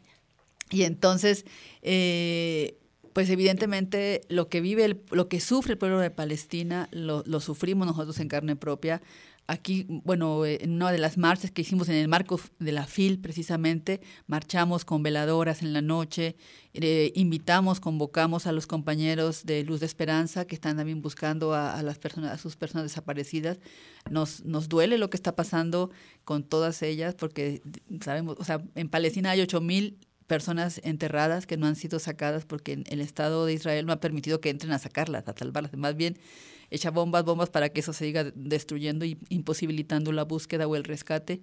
y 0.72 0.84
entonces 0.84 1.46
eh, 1.82 2.76
pues 3.14 3.30
evidentemente 3.30 4.22
lo 4.30 4.50
que 4.50 4.62
vive 4.62 4.86
el, 4.86 5.02
lo 5.12 5.28
que 5.28 5.40
sufre 5.40 5.74
el 5.74 5.78
pueblo 5.78 6.00
de 6.00 6.12
Palestina 6.12 6.88
lo, 6.92 7.24
lo 7.26 7.40
sufrimos 7.40 7.88
nosotros 7.88 8.20
en 8.20 8.28
carne 8.28 8.56
propia 8.56 9.02
aquí, 9.50 9.86
bueno, 9.90 10.46
en 10.46 10.74
una 10.74 10.92
de 10.92 11.00
las 11.00 11.18
marchas 11.18 11.50
que 11.50 11.64
hicimos 11.64 11.90
en 11.90 11.96
el 11.96 12.08
marco 12.08 12.40
de 12.60 12.72
la 12.72 12.86
FIL, 12.86 13.20
precisamente, 13.20 14.00
marchamos 14.28 14.86
con 14.86 15.02
veladoras 15.02 15.64
en 15.64 15.74
la 15.74 15.82
noche, 15.82 16.36
eh, 16.74 17.12
invitamos, 17.16 17.80
convocamos 17.80 18.46
a 18.46 18.52
los 18.52 18.68
compañeros 18.68 19.46
de 19.46 19.64
Luz 19.64 19.80
de 19.80 19.88
Esperanza 19.88 20.46
que 20.46 20.54
están 20.54 20.78
también 20.78 21.02
buscando 21.02 21.56
a, 21.56 21.82
las 21.82 21.98
personas, 21.98 22.32
a 22.32 22.38
sus 22.38 22.56
personas 22.56 22.86
desaparecidas. 22.86 23.60
Nos, 24.10 24.46
nos 24.46 24.70
duele 24.70 25.00
lo 25.00 25.10
que 25.10 25.18
está 25.18 25.36
pasando 25.36 25.90
con 26.26 26.44
todas 26.44 26.84
ellas, 26.84 27.16
porque 27.16 27.64
sabemos, 28.02 28.36
o 28.38 28.44
sea, 28.44 28.64
en 28.76 28.88
Palestina 28.88 29.32
hay 29.32 29.42
ocho 29.42 29.62
mil 29.62 29.98
personas 30.28 30.80
enterradas 30.84 31.48
que 31.48 31.58
no 31.58 31.66
han 31.66 31.76
sido 31.76 31.98
sacadas 31.98 32.46
porque 32.46 32.84
el 32.88 33.02
Estado 33.02 33.48
de 33.48 33.54
Israel 33.54 33.88
no 33.88 33.94
ha 33.94 34.00
permitido 34.00 34.40
que 34.40 34.52
entren 34.52 34.72
a 34.74 34.78
sacarlas, 34.78 35.28
a 35.28 35.34
salvarlas. 35.36 35.76
Más 35.76 35.96
bien, 35.96 36.20
echa 36.72 36.92
bombas, 36.92 37.24
bombas 37.24 37.50
para 37.50 37.70
que 37.70 37.80
eso 37.82 37.94
se 37.94 38.06
siga 38.06 38.32
destruyendo 38.36 39.06
y 39.06 39.18
imposibilitando 39.30 40.12
la 40.12 40.24
búsqueda 40.24 40.68
o 40.68 40.76
el 40.76 40.84
rescate. 40.84 41.42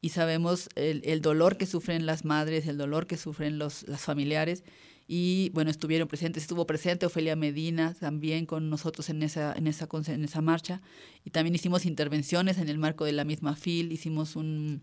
Y 0.00 0.10
sabemos 0.10 0.68
el, 0.74 1.02
el 1.04 1.22
dolor 1.22 1.56
que 1.56 1.66
sufren 1.66 2.06
las 2.06 2.24
madres, 2.24 2.66
el 2.66 2.76
dolor 2.76 3.06
que 3.06 3.16
sufren 3.16 3.58
los 3.58 3.88
las 3.88 4.02
familiares. 4.02 4.62
Y 5.08 5.50
bueno, 5.50 5.70
estuvieron 5.70 6.08
presentes, 6.08 6.42
estuvo 6.42 6.66
presente 6.66 7.06
Ofelia 7.06 7.36
Medina 7.36 7.94
también 7.94 8.44
con 8.44 8.68
nosotros 8.68 9.08
en 9.08 9.22
esa, 9.22 9.52
en 9.52 9.68
esa, 9.68 9.88
en 10.08 10.24
esa 10.24 10.40
marcha. 10.40 10.82
Y 11.24 11.30
también 11.30 11.54
hicimos 11.54 11.86
intervenciones 11.86 12.58
en 12.58 12.68
el 12.68 12.78
marco 12.78 13.04
de 13.04 13.12
la 13.12 13.24
misma 13.24 13.54
FIL, 13.54 13.92
hicimos 13.92 14.34
un, 14.34 14.82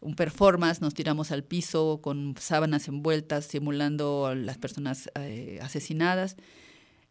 un 0.00 0.14
performance, 0.14 0.80
nos 0.80 0.94
tiramos 0.94 1.32
al 1.32 1.42
piso 1.42 2.00
con 2.00 2.36
sábanas 2.38 2.86
envueltas, 2.86 3.46
simulando 3.46 4.26
a 4.26 4.34
las 4.36 4.56
personas 4.56 5.10
eh, 5.16 5.58
asesinadas. 5.60 6.36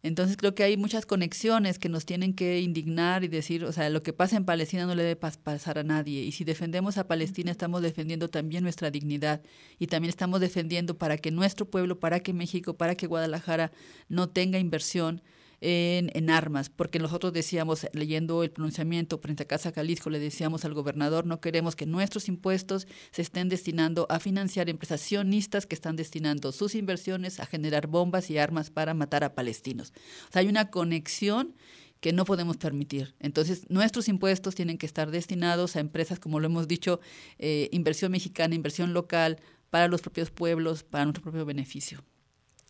Entonces 0.02 0.36
creo 0.36 0.54
que 0.54 0.62
hay 0.62 0.76
muchas 0.76 1.06
conexiones 1.06 1.78
que 1.78 1.88
nos 1.88 2.06
tienen 2.06 2.34
que 2.34 2.60
indignar 2.60 3.24
y 3.24 3.28
decir, 3.28 3.64
o 3.64 3.72
sea, 3.72 3.90
lo 3.90 4.02
que 4.02 4.12
pasa 4.12 4.36
en 4.36 4.44
Palestina 4.44 4.86
no 4.86 4.94
le 4.94 5.02
debe 5.02 5.16
pas 5.16 5.36
pasar 5.36 5.78
a 5.78 5.82
nadie. 5.82 6.22
Y 6.22 6.32
si 6.32 6.44
defendemos 6.44 6.98
a 6.98 7.08
Palestina, 7.08 7.50
estamos 7.50 7.82
defendiendo 7.82 8.28
también 8.28 8.62
nuestra 8.62 8.90
dignidad. 8.90 9.42
Y 9.78 9.88
también 9.88 10.10
estamos 10.10 10.40
defendiendo 10.40 10.96
para 10.96 11.18
que 11.18 11.30
nuestro 11.30 11.66
pueblo, 11.68 11.98
para 11.98 12.20
que 12.20 12.32
México, 12.32 12.76
para 12.76 12.94
que 12.94 13.06
Guadalajara 13.06 13.72
no 14.08 14.28
tenga 14.28 14.58
inversión 14.58 15.22
en, 15.60 16.30
armas, 16.30 16.68
porque 16.68 16.98
nosotros 16.98 17.32
decíamos, 17.32 17.86
leyendo 17.92 18.42
el 18.42 18.50
pronunciamiento 18.50 19.18
frente 19.18 19.44
a 19.44 19.46
Casa 19.46 19.72
Jalisco, 19.72 20.10
le 20.10 20.18
decíamos 20.18 20.64
al 20.64 20.74
gobernador, 20.74 21.26
no 21.26 21.40
queremos 21.40 21.76
que 21.76 21.86
nuestros 21.86 22.28
impuestos 22.28 22.86
se 23.10 23.22
estén 23.22 23.48
destinando 23.48 24.06
a 24.10 24.20
financiar 24.20 24.68
empresas 24.68 25.00
sionistas 25.00 25.66
que 25.66 25.74
están 25.74 25.96
destinando 25.96 26.52
sus 26.52 26.74
inversiones 26.74 27.40
a 27.40 27.46
generar 27.46 27.86
bombas 27.86 28.30
y 28.30 28.38
armas 28.38 28.70
para 28.70 28.94
matar 28.94 29.24
a 29.24 29.34
palestinos. 29.34 29.92
O 30.28 30.32
sea, 30.32 30.40
hay 30.40 30.48
una 30.48 30.70
conexión 30.70 31.54
que 32.00 32.12
no 32.12 32.24
podemos 32.24 32.58
permitir. 32.58 33.14
Entonces, 33.20 33.64
nuestros 33.70 34.08
impuestos 34.08 34.54
tienen 34.54 34.78
que 34.78 34.86
estar 34.86 35.10
destinados 35.10 35.76
a 35.76 35.80
empresas, 35.80 36.18
como 36.18 36.40
lo 36.40 36.46
hemos 36.46 36.68
dicho, 36.68 37.00
eh, 37.38 37.68
inversión 37.72 38.12
mexicana, 38.12 38.54
inversión 38.54 38.92
local, 38.92 39.38
para 39.70 39.88
los 39.88 40.02
propios 40.02 40.30
pueblos, 40.30 40.84
para 40.84 41.04
nuestro 41.04 41.22
propio 41.22 41.44
beneficio. 41.44 42.04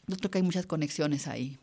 Yo 0.07 0.17
creo 0.17 0.31
que 0.31 0.39
hay 0.39 0.45
muchas 0.45 0.67
conexiones 0.67 1.27
ahí. 1.27 1.59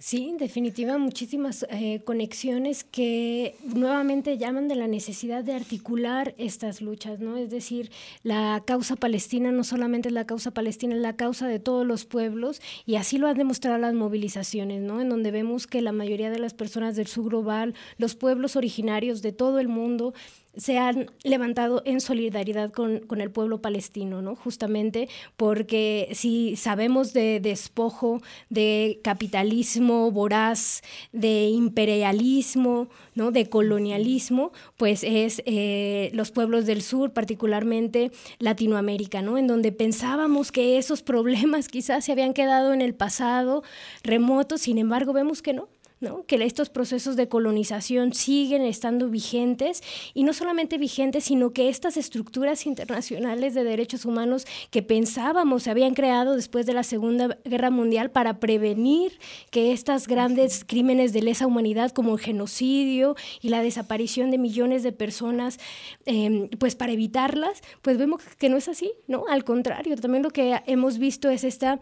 Sí, 0.00 0.28
en 0.28 0.38
definitiva, 0.38 0.96
muchísimas 0.96 1.66
eh, 1.70 2.02
conexiones 2.04 2.84
que 2.84 3.56
nuevamente 3.64 4.38
llaman 4.38 4.68
de 4.68 4.76
la 4.76 4.86
necesidad 4.86 5.42
de 5.42 5.54
articular 5.54 6.36
estas 6.38 6.80
luchas, 6.80 7.18
¿no? 7.18 7.36
Es 7.36 7.50
decir, 7.50 7.90
la 8.22 8.62
causa 8.64 8.94
palestina 8.94 9.50
no 9.50 9.64
solamente 9.64 10.08
es 10.08 10.14
la 10.14 10.24
causa 10.24 10.52
palestina, 10.52 10.94
es 10.94 11.00
la 11.00 11.16
causa 11.16 11.48
de 11.48 11.58
todos 11.58 11.84
los 11.84 12.04
pueblos 12.04 12.62
y 12.86 12.94
así 12.94 13.18
lo 13.18 13.26
han 13.26 13.38
demostrado 13.38 13.76
las 13.76 13.92
movilizaciones, 13.92 14.82
¿no? 14.82 15.00
En 15.00 15.08
donde 15.08 15.32
vemos 15.32 15.66
que 15.66 15.82
la 15.82 15.90
mayoría 15.90 16.30
de 16.30 16.38
las 16.38 16.54
personas 16.54 16.94
del 16.94 17.08
sur 17.08 17.30
global, 17.30 17.74
los 17.96 18.14
pueblos 18.14 18.54
originarios 18.54 19.20
de 19.20 19.32
todo 19.32 19.58
el 19.58 19.66
mundo, 19.66 20.14
se 20.58 20.76
han 20.76 21.10
levantado 21.22 21.82
en 21.84 22.00
solidaridad 22.00 22.72
con, 22.72 22.98
con, 23.00 23.20
el 23.20 23.30
pueblo 23.30 23.62
palestino, 23.62 24.20
¿no? 24.22 24.34
Justamente 24.34 25.08
porque 25.36 26.08
si 26.12 26.56
sabemos 26.56 27.12
de 27.12 27.40
despojo, 27.40 28.20
de 28.50 29.00
capitalismo 29.02 30.10
voraz, 30.10 30.82
de 31.12 31.46
imperialismo, 31.46 32.88
¿no? 33.14 33.30
De 33.30 33.48
colonialismo, 33.48 34.52
pues 34.76 35.04
es 35.04 35.42
eh, 35.46 36.10
los 36.12 36.32
pueblos 36.32 36.66
del 36.66 36.82
sur, 36.82 37.12
particularmente 37.12 38.10
Latinoamérica, 38.38 39.22
¿no? 39.22 39.38
En 39.38 39.46
donde 39.46 39.72
pensábamos 39.72 40.52
que 40.52 40.78
esos 40.78 41.02
problemas 41.02 41.68
quizás 41.78 42.04
se 42.04 42.12
habían 42.12 42.34
quedado 42.34 42.72
en 42.72 42.80
el 42.80 42.94
pasado 42.94 43.62
remoto, 44.02 44.58
sin 44.58 44.78
embargo 44.78 45.12
vemos 45.12 45.40
que 45.40 45.52
no, 45.52 45.68
¿no? 46.00 46.24
que 46.24 46.36
estos 46.36 46.70
procesos 46.70 47.16
de 47.16 47.28
colonización 47.28 48.12
siguen 48.12 48.62
estando 48.62 49.08
vigentes 49.08 49.82
y 50.14 50.22
no 50.22 50.32
solamente 50.32 50.78
vigentes, 50.78 51.24
sino 51.24 51.50
que 51.50 51.68
estas 51.68 51.96
estructuras 51.96 52.66
internacionales 52.66 53.54
de 53.54 53.64
derechos 53.64 54.04
humanos 54.04 54.46
que 54.70 54.82
pensábamos 54.82 55.64
se 55.64 55.70
habían 55.70 55.94
creado 55.94 56.36
después 56.36 56.66
de 56.66 56.74
la 56.74 56.82
Segunda 56.82 57.38
Guerra 57.44 57.70
Mundial 57.70 58.10
para 58.10 58.38
prevenir 58.40 59.18
que 59.50 59.72
estas 59.72 60.06
grandes 60.06 60.64
crímenes 60.64 61.12
de 61.12 61.22
lesa 61.22 61.46
humanidad 61.46 61.92
como 61.92 62.14
el 62.14 62.20
genocidio 62.20 63.16
y 63.40 63.48
la 63.48 63.62
desaparición 63.62 64.30
de 64.30 64.38
millones 64.38 64.82
de 64.82 64.92
personas, 64.92 65.58
eh, 66.06 66.48
pues 66.58 66.76
para 66.76 66.92
evitarlas, 66.92 67.60
pues 67.82 67.98
vemos 67.98 68.22
que 68.38 68.48
no 68.48 68.56
es 68.56 68.68
así, 68.68 68.92
¿no? 69.06 69.24
Al 69.28 69.44
contrario, 69.44 69.96
también 69.96 70.22
lo 70.22 70.30
que 70.30 70.60
hemos 70.66 70.98
visto 70.98 71.30
es 71.30 71.44
esta 71.44 71.80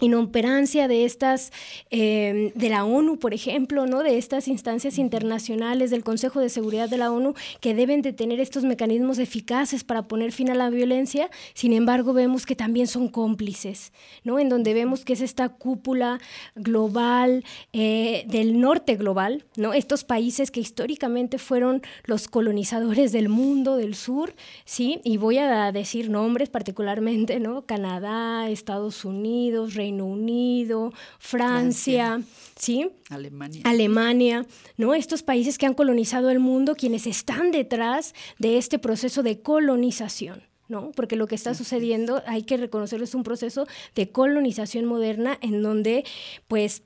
inoperancia 0.00 0.88
de 0.88 1.04
estas, 1.04 1.52
eh, 1.90 2.52
de 2.54 2.68
la 2.68 2.84
ONU, 2.84 3.18
por 3.18 3.34
ejemplo, 3.34 3.86
¿no? 3.86 4.02
de 4.02 4.18
estas 4.18 4.48
instancias 4.48 4.98
internacionales, 4.98 5.90
del 5.90 6.02
Consejo 6.02 6.40
de 6.40 6.48
Seguridad 6.48 6.88
de 6.88 6.98
la 6.98 7.12
ONU, 7.12 7.34
que 7.60 7.74
deben 7.74 8.02
de 8.02 8.12
tener 8.12 8.40
estos 8.40 8.64
mecanismos 8.64 9.18
eficaces 9.18 9.84
para 9.84 10.08
poner 10.08 10.32
fin 10.32 10.50
a 10.50 10.54
la 10.54 10.70
violencia, 10.70 11.30
sin 11.54 11.72
embargo 11.72 12.12
vemos 12.12 12.46
que 12.46 12.56
también 12.56 12.86
son 12.86 13.08
cómplices, 13.08 13.92
¿no? 14.24 14.38
en 14.38 14.48
donde 14.48 14.74
vemos 14.74 15.04
que 15.04 15.12
es 15.12 15.20
esta 15.20 15.48
cúpula 15.50 16.20
global, 16.54 17.44
eh, 17.72 18.24
del 18.28 18.58
norte 18.60 18.96
global, 18.96 19.44
¿no? 19.56 19.72
estos 19.74 20.04
países 20.04 20.50
que 20.50 20.60
históricamente 20.60 21.38
fueron 21.38 21.82
los 22.04 22.28
colonizadores 22.28 23.12
del 23.12 23.28
mundo, 23.28 23.76
del 23.76 23.94
sur, 23.94 24.34
¿sí? 24.64 25.00
y 25.04 25.18
voy 25.18 25.38
a 25.38 25.72
decir 25.72 26.10
nombres 26.10 26.48
particularmente, 26.48 27.38
¿no? 27.40 27.62
Canadá, 27.62 28.48
Estados 28.48 29.04
Unidos, 29.04 29.74
Reino 29.74 29.89
Reino 29.90 30.06
Unido, 30.06 30.92
Francia, 31.18 32.06
Francia. 32.06 32.34
¿sí? 32.56 32.90
Alemania. 33.08 33.62
Alemania, 33.64 34.46
¿no? 34.76 34.94
Estos 34.94 35.24
países 35.24 35.58
que 35.58 35.66
han 35.66 35.74
colonizado 35.74 36.30
el 36.30 36.38
mundo, 36.38 36.76
quienes 36.76 37.08
están 37.08 37.50
detrás 37.50 38.14
de 38.38 38.56
este 38.56 38.78
proceso 38.78 39.24
de 39.24 39.40
colonización. 39.40 40.44
¿no? 40.68 40.92
Porque 40.92 41.16
lo 41.16 41.26
que 41.26 41.34
está 41.34 41.52
sucediendo, 41.54 42.22
hay 42.28 42.44
que 42.44 42.56
reconocerlo, 42.56 43.02
es 43.02 43.16
un 43.16 43.24
proceso 43.24 43.66
de 43.96 44.10
colonización 44.10 44.84
moderna 44.84 45.36
en 45.40 45.62
donde, 45.62 46.04
pues, 46.46 46.84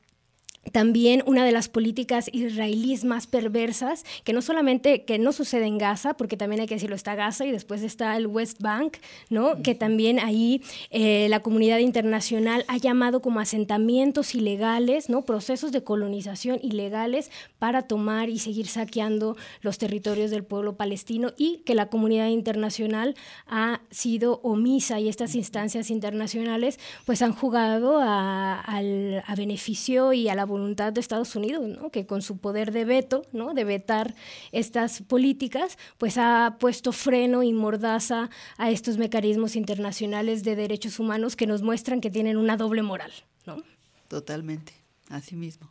también 0.72 1.22
una 1.26 1.44
de 1.44 1.52
las 1.52 1.68
políticas 1.68 2.28
israelíes 2.32 3.04
más 3.04 3.26
perversas, 3.26 4.04
que 4.24 4.32
no 4.32 4.42
solamente 4.42 5.04
que 5.04 5.18
no 5.18 5.32
sucede 5.32 5.66
en 5.66 5.78
Gaza, 5.78 6.14
porque 6.14 6.36
también 6.36 6.60
hay 6.60 6.66
que 6.66 6.74
decirlo, 6.74 6.96
está 6.96 7.14
Gaza 7.14 7.44
y 7.46 7.52
después 7.52 7.82
está 7.82 8.16
el 8.16 8.26
West 8.26 8.60
Bank, 8.60 8.98
¿no? 9.30 9.62
Que 9.62 9.74
también 9.74 10.18
ahí 10.18 10.62
eh, 10.90 11.26
la 11.28 11.40
comunidad 11.40 11.78
internacional 11.78 12.64
ha 12.68 12.76
llamado 12.76 13.20
como 13.20 13.40
asentamientos 13.40 14.34
ilegales, 14.34 15.08
¿no? 15.08 15.22
Procesos 15.22 15.72
de 15.72 15.82
colonización 15.84 16.58
ilegales 16.62 17.30
para 17.58 17.82
tomar 17.82 18.28
y 18.28 18.38
seguir 18.38 18.66
saqueando 18.66 19.36
los 19.60 19.78
territorios 19.78 20.30
del 20.30 20.44
pueblo 20.44 20.76
palestino 20.76 21.32
y 21.36 21.58
que 21.64 21.74
la 21.74 21.86
comunidad 21.86 22.28
internacional 22.28 23.14
ha 23.46 23.80
sido 23.90 24.40
omisa 24.42 25.00
y 25.00 25.08
estas 25.08 25.34
instancias 25.34 25.90
internacionales 25.90 26.78
pues 27.04 27.22
han 27.22 27.32
jugado 27.32 27.98
a, 28.00 28.60
a 28.60 29.34
beneficio 29.34 30.12
y 30.12 30.28
a 30.28 30.34
la 30.34 30.44
voluntad 30.55 30.92
de 30.92 31.00
Estados 31.00 31.34
Unidos, 31.36 31.66
¿no? 31.66 31.90
que 31.90 32.07
con 32.07 32.22
su 32.22 32.38
poder 32.38 32.70
de 32.72 32.84
veto, 32.84 33.22
¿no? 33.32 33.55
de 33.55 33.64
vetar 33.64 34.14
estas 34.52 35.02
políticas, 35.02 35.78
pues 35.98 36.16
ha 36.16 36.57
puesto 36.61 36.92
freno 36.92 37.42
y 37.42 37.52
mordaza 37.52 38.30
a 38.57 38.70
estos 38.70 38.96
mecanismos 38.96 39.57
internacionales 39.57 40.44
de 40.44 40.55
derechos 40.55 41.00
humanos 41.00 41.36
que 41.36 41.46
nos 41.46 41.62
muestran 41.62 42.00
que 42.00 42.11
tienen 42.11 42.36
una 42.36 42.57
doble 42.57 42.82
moral. 42.82 43.12
¿no? 43.46 43.62
Totalmente, 44.09 44.72
así 45.09 45.34
mismo. 45.34 45.70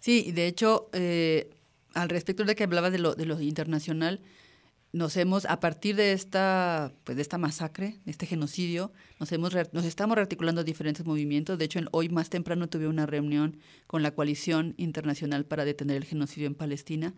Sí, 0.00 0.32
de 0.32 0.46
hecho, 0.46 0.88
eh, 0.92 1.50
al 1.92 2.08
respecto 2.08 2.44
de 2.44 2.54
que 2.54 2.64
hablaba 2.64 2.90
de 2.90 2.98
lo, 2.98 3.14
de 3.14 3.26
lo 3.26 3.40
internacional, 3.40 4.20
nos 4.94 5.16
hemos, 5.16 5.44
a 5.46 5.58
partir 5.58 5.96
de 5.96 6.12
esta, 6.12 6.92
pues 7.02 7.16
de 7.16 7.22
esta 7.22 7.36
masacre, 7.36 7.98
de 8.04 8.12
este 8.12 8.26
genocidio, 8.26 8.92
nos, 9.18 9.32
hemos, 9.32 9.52
nos 9.72 9.84
estamos 9.84 10.14
rearticulando 10.14 10.62
diferentes 10.62 11.04
movimientos. 11.04 11.58
De 11.58 11.64
hecho, 11.64 11.80
hoy 11.90 12.10
más 12.10 12.30
temprano 12.30 12.68
tuve 12.68 12.86
una 12.86 13.04
reunión 13.04 13.58
con 13.88 14.04
la 14.04 14.12
Coalición 14.14 14.74
Internacional 14.76 15.46
para 15.46 15.64
Detener 15.64 15.96
el 15.96 16.04
Genocidio 16.04 16.46
en 16.46 16.54
Palestina, 16.54 17.12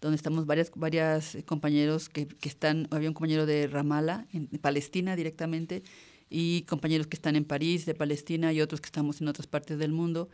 donde 0.00 0.16
estamos 0.16 0.44
varias, 0.44 0.72
varias 0.74 1.38
compañeros 1.46 2.08
que, 2.08 2.26
que 2.26 2.48
están, 2.48 2.88
había 2.90 3.08
un 3.08 3.14
compañero 3.14 3.46
de 3.46 3.68
Ramallah, 3.68 4.26
en 4.32 4.48
Palestina 4.60 5.14
directamente, 5.14 5.84
y 6.30 6.62
compañeros 6.62 7.06
que 7.06 7.16
están 7.16 7.36
en 7.36 7.44
París, 7.44 7.86
de 7.86 7.94
Palestina, 7.94 8.52
y 8.52 8.60
otros 8.60 8.80
que 8.80 8.86
estamos 8.86 9.20
en 9.20 9.28
otras 9.28 9.46
partes 9.46 9.78
del 9.78 9.92
mundo 9.92 10.30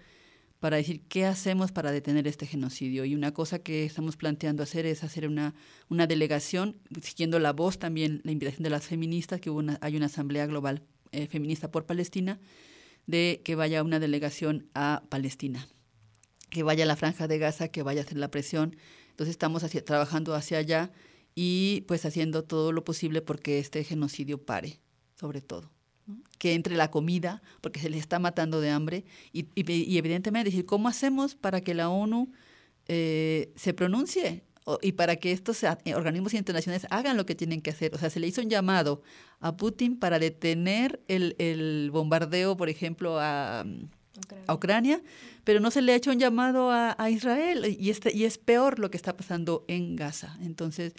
para 0.67 0.79
decir 0.79 1.03
qué 1.09 1.27
hacemos 1.27 1.71
para 1.71 1.93
detener 1.93 2.27
este 2.27 2.45
genocidio. 2.45 3.05
Y 3.05 3.15
una 3.15 3.33
cosa 3.33 3.61
que 3.61 3.85
estamos 3.85 4.17
planteando 4.17 4.65
hacer 4.65 4.85
es 4.85 5.05
hacer 5.05 5.29
una, 5.29 5.55
una 5.89 6.09
delegación, 6.09 6.77
siguiendo 7.03 7.39
la 7.39 7.53
voz 7.53 7.79
también, 7.79 8.21
la 8.25 8.33
invitación 8.33 8.65
de 8.65 8.71
las 8.71 8.85
feministas, 8.85 9.41
que 9.41 9.49
hubo 9.49 9.61
una, 9.61 9.79
hay 9.81 9.97
una 9.97 10.07
asamblea 10.07 10.45
global 10.47 10.83
eh, 11.13 11.29
feminista 11.29 11.71
por 11.71 11.87
Palestina, 11.87 12.41
de 13.07 13.43
que 13.45 13.55
vaya 13.55 13.85
una 13.85 14.01
delegación 14.01 14.69
a 14.75 15.05
Palestina, 15.09 15.69
que 16.51 16.65
vaya 16.65 16.83
a 16.83 16.89
la 16.89 16.97
franja 16.97 17.29
de 17.29 17.39
Gaza, 17.39 17.69
que 17.69 17.85
vaya 17.85 18.01
a 18.01 18.05
hacer 18.05 18.19
la 18.19 18.33
presión. 18.33 18.75
Entonces 19.11 19.35
estamos 19.35 19.63
hacia, 19.63 19.85
trabajando 19.85 20.35
hacia 20.35 20.59
allá 20.59 20.91
y 21.37 21.85
pues 21.87 22.05
haciendo 22.05 22.43
todo 22.43 22.73
lo 22.73 22.83
posible 22.83 23.23
porque 23.23 23.61
este 23.61 23.85
genocidio 23.85 24.45
pare, 24.45 24.81
sobre 25.15 25.43
todo 25.43 25.76
que 26.39 26.55
entre 26.55 26.77
la 26.77 26.91
comida, 26.91 27.43
porque 27.61 27.81
se 27.81 27.89
les 27.89 28.01
está 28.01 28.19
matando 28.19 28.61
de 28.61 28.71
hambre, 28.71 29.05
y, 29.33 29.47
y, 29.55 29.99
evidentemente 29.99 30.51
decir, 30.51 30.67
¿cómo 30.67 30.89
hacemos 30.89 31.35
para 31.35 31.61
que 31.61 31.75
la 31.75 31.89
ONU 31.89 32.31
eh, 32.89 33.53
se 33.57 33.75
pronuncie 33.75 34.45
o, 34.65 34.79
y 34.83 34.93
para 34.93 35.17
que 35.17 35.33
estos 35.33 35.63
eh, 35.63 35.95
organismos 35.95 36.35
internacionales 36.35 36.87
hagan 36.91 37.17
lo 37.17 37.27
que 37.27 37.35
tienen 37.35 37.61
que 37.63 37.71
hacer? 37.71 37.95
O 37.95 37.99
sea, 37.99 38.11
se 38.11 38.21
le 38.21 38.27
hizo 38.27 38.41
un 38.41 38.51
llamado 38.51 39.03
a 39.41 39.57
Putin 39.57 39.99
para 39.99 40.19
detener 40.19 41.01
el, 41.09 41.35
el 41.39 41.91
bombardeo, 41.93 42.57
por 42.57 42.69
ejemplo, 42.69 43.19
a, 43.19 43.65
Ucrania. 44.17 44.45
a, 44.47 44.55
Ucrania. 44.55 45.03
pero 45.45 45.61
no 45.61 45.71
se 45.71 45.83
le 45.83 45.93
ha 45.93 45.97
hecho 45.97 46.11
un 46.11 46.19
llamado 46.19 46.71
a, 46.71 46.95
a 46.99 47.11
Israel, 47.11 47.77
y, 47.79 47.91
este, 47.91 48.15
y 48.15 48.25
es 48.25 48.39
peor 48.39 48.79
lo 48.79 48.91
que 48.91 48.97
está 48.97 49.17
pasando 49.17 49.65
en 49.69 49.97
Gaza. 49.97 50.37
Entonces, 50.43 50.95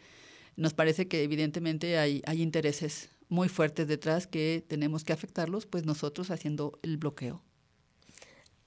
nos 0.55 0.73
parece 0.73 1.07
que 1.07 1.23
evidentemente 1.23 1.99
hay, 1.99 2.21
hay 2.25 2.41
intereses 2.41 3.09
muy 3.29 3.49
fuertes 3.49 3.87
detrás 3.87 4.27
que 4.27 4.63
tenemos 4.67 5.03
que 5.03 5.13
afectarlos, 5.13 5.65
pues 5.65 5.85
nosotros 5.85 6.31
haciendo 6.31 6.79
el 6.83 6.97
bloqueo. 6.97 7.43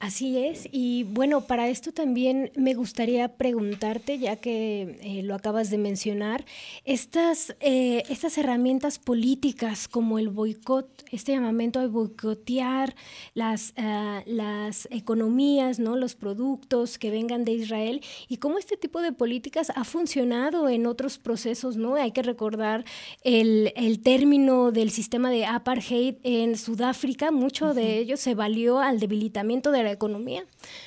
Así 0.01 0.38
es, 0.38 0.66
y 0.72 1.05
bueno, 1.05 1.42
para 1.42 1.68
esto 1.68 1.92
también 1.92 2.51
me 2.57 2.72
gustaría 2.72 3.36
preguntarte, 3.36 4.18
ya 4.18 4.36
que 4.36 4.96
eh, 5.03 5.22
lo 5.22 5.34
acabas 5.34 5.68
de 5.68 5.76
mencionar, 5.76 6.46
estas, 6.86 7.55
eh, 7.61 8.05
estas 8.09 8.38
herramientas 8.38 8.98
políticas 8.98 9.88
como 9.88 10.18
el 10.18 10.30
boicot, 10.30 11.05
este 11.12 11.32
llamamiento 11.32 11.80
a 11.80 11.86
boicotear 11.86 12.94
las, 13.34 13.74
ah, 13.76 14.22
las 14.24 14.88
economías, 14.90 15.78
¿no? 15.78 15.96
los 15.96 16.14
productos 16.14 16.96
que 16.96 17.11
vengan 17.11 17.44
de 17.44 17.53
Israel, 17.53 18.01
y 18.26 18.38
cómo 18.38 18.57
este 18.57 18.78
tipo 18.78 19.03
de 19.03 19.12
políticas 19.12 19.70
ha 19.76 19.84
funcionado 19.84 20.70
en 20.70 20.86
otros 20.86 21.18
procesos, 21.18 21.76
¿no? 21.76 21.96
Hay 21.96 22.12
que 22.12 22.22
recordar 22.22 22.86
el, 23.22 23.74
el 23.76 24.01
término 24.01 24.72
del 24.72 24.92
sistema 24.92 25.30
de 25.30 25.44
apartheid 25.44 26.14
en 26.22 26.57
Sudáfrica, 26.57 27.30
mucho 27.30 27.74
de 27.74 27.98
ello 27.98 28.16
se 28.16 28.34
valió 28.34 28.78
al 28.78 28.98
debilitamiento 28.98 29.70
de 29.72 29.82
la 29.82 29.89
economía, 29.93 30.45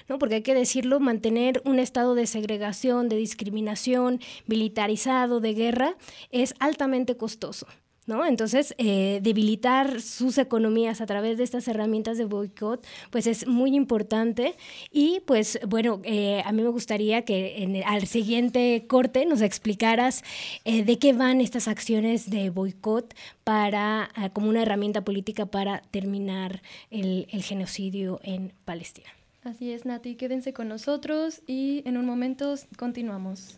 ¿no? 0.07 0.19
Porque 0.19 0.35
hay 0.35 0.41
que 0.41 0.53
decirlo, 0.53 0.99
mantener 0.99 1.61
un 1.65 1.79
estado 1.79 2.15
de 2.15 2.27
segregación, 2.27 3.09
de 3.09 3.17
discriminación, 3.17 4.19
militarizado, 4.47 5.39
de 5.39 5.53
guerra, 5.53 5.95
es 6.31 6.55
altamente 6.59 7.17
costoso. 7.17 7.67
¿No? 8.05 8.25
Entonces, 8.25 8.75
eh, 8.77 9.21
debilitar 9.23 10.01
sus 10.01 10.37
economías 10.37 10.99
a 10.99 11.05
través 11.05 11.37
de 11.37 11.45
estas 11.45 11.67
herramientas 11.69 12.17
de 12.17 12.25
boicot, 12.25 12.85
pues 13.11 13.27
es 13.27 13.47
muy 13.47 13.75
importante. 13.75 14.55
Y 14.91 15.21
pues, 15.25 15.57
bueno, 15.65 16.01
eh, 16.03 16.41
a 16.45 16.51
mí 16.51 16.63
me 16.63 16.69
gustaría 16.69 17.23
que 17.23 17.63
en 17.63 17.81
al 17.85 18.05
siguiente 18.07 18.85
corte 18.87 19.25
nos 19.25 19.41
explicaras 19.41 20.23
eh, 20.65 20.83
de 20.83 20.99
qué 20.99 21.13
van 21.13 21.39
estas 21.39 21.69
acciones 21.69 22.29
de 22.29 22.49
boicot 22.49 23.13
para, 23.45 24.09
ah, 24.15 24.29
como 24.31 24.49
una 24.49 24.63
herramienta 24.63 25.05
política 25.05 25.45
para 25.45 25.81
terminar 25.91 26.61
el, 26.91 27.27
el 27.31 27.41
genocidio 27.41 28.19
en 28.23 28.51
Palestina. 28.65 29.07
Así 29.43 29.71
es, 29.71 29.85
Nati, 29.85 30.15
quédense 30.15 30.53
con 30.53 30.67
nosotros 30.67 31.41
y 31.47 31.83
en 31.85 31.97
un 31.97 32.05
momento 32.05 32.55
continuamos. 32.77 33.57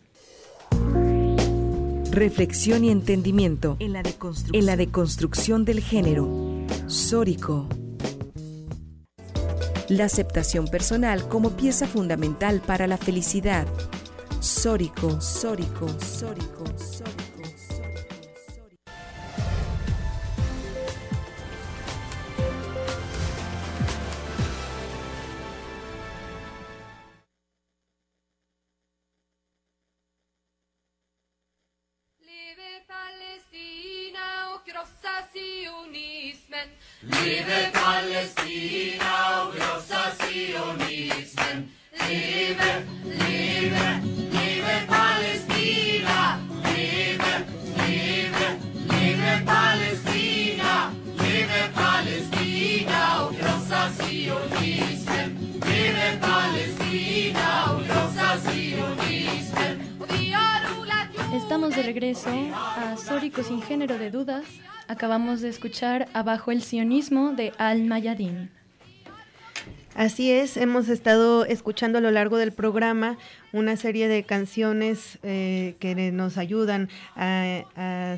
Reflexión 2.16 2.82
y 2.82 2.90
entendimiento 2.90 3.76
en 3.78 3.92
la 3.92 4.02
deconstrucción, 4.02 4.58
en 4.58 4.64
la 4.64 4.76
deconstrucción 4.78 5.66
del 5.66 5.80
género. 5.80 6.26
Sórico. 6.86 7.68
La 9.90 10.06
aceptación 10.06 10.66
personal 10.66 11.28
como 11.28 11.50
pieza 11.50 11.86
fundamental 11.86 12.62
para 12.66 12.86
la 12.86 12.96
felicidad. 12.96 13.66
Sórico, 14.40 15.20
sórico, 15.20 15.88
sórico, 16.00 16.64
sórico, 16.78 16.78
sórico. 16.78 17.15
Acabamos 64.96 65.42
de 65.42 65.50
escuchar 65.50 66.08
Abajo 66.14 66.52
el 66.52 66.62
sionismo 66.62 67.32
de 67.32 67.52
Al-Mayadin. 67.58 68.48
Así 69.94 70.30
es, 70.30 70.56
hemos 70.56 70.88
estado 70.88 71.44
escuchando 71.44 71.98
a 71.98 72.00
lo 72.00 72.10
largo 72.10 72.38
del 72.38 72.52
programa 72.52 73.18
una 73.52 73.76
serie 73.76 74.08
de 74.08 74.22
canciones 74.22 75.18
eh, 75.22 75.76
que 75.80 75.94
nos 76.12 76.38
ayudan 76.38 76.88
a, 77.14 78.16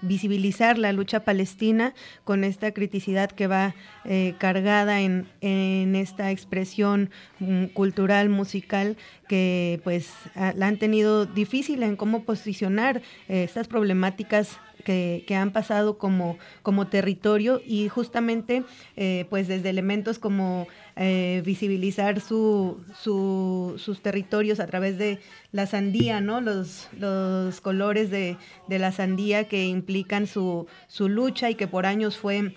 visibilizar 0.00 0.78
la 0.78 0.92
lucha 0.92 1.20
palestina 1.20 1.92
con 2.24 2.42
esta 2.42 2.72
criticidad 2.72 3.30
que 3.30 3.46
va 3.46 3.74
eh, 4.06 4.34
cargada 4.38 5.02
en, 5.02 5.26
esta 5.42 6.30
expresión 6.30 7.10
mm, 7.38 7.66
cultural, 7.66 8.30
musical, 8.30 8.96
que 9.28 9.78
pues 9.84 10.10
la 10.34 10.68
han 10.68 10.78
tenido 10.78 11.26
difícil 11.26 11.82
en 11.82 11.96
cómo 11.96 12.24
posicionar 12.24 13.02
eh, 13.28 13.44
estas 13.44 13.68
problemáticas 13.68 14.58
que, 14.84 15.24
han 15.34 15.50
pasado 15.52 15.98
como, 15.98 16.38
como 16.62 16.86
territorio 16.86 17.60
y 17.66 17.88
justamente 17.88 18.62
eh, 18.96 19.26
pues 19.30 19.48
desde 19.48 19.70
elementos 19.70 20.18
como 20.20 20.68
eh, 20.96 21.42
visibilizar 21.44 22.20
su, 22.20 22.78
su- 23.02 23.74
sus 23.78 24.00
territorios 24.00 24.60
a 24.60 24.66
través 24.66 24.96
de 24.98 25.18
la 25.50 25.66
sandía, 25.66 26.20
¿no? 26.20 26.40
Los, 26.40 26.88
los 26.98 27.60
colores 27.60 28.10
de, 28.10 28.36
de 28.68 28.78
la 28.78 28.92
sandía 28.92 29.48
que 29.48 29.66
implican 29.66 30.26
su, 30.26 30.66
su 30.86 31.08
lucha 31.08 31.50
y 31.50 31.54
que 31.56 31.66
por 31.66 31.86
años 31.86 32.16
fue 32.16 32.54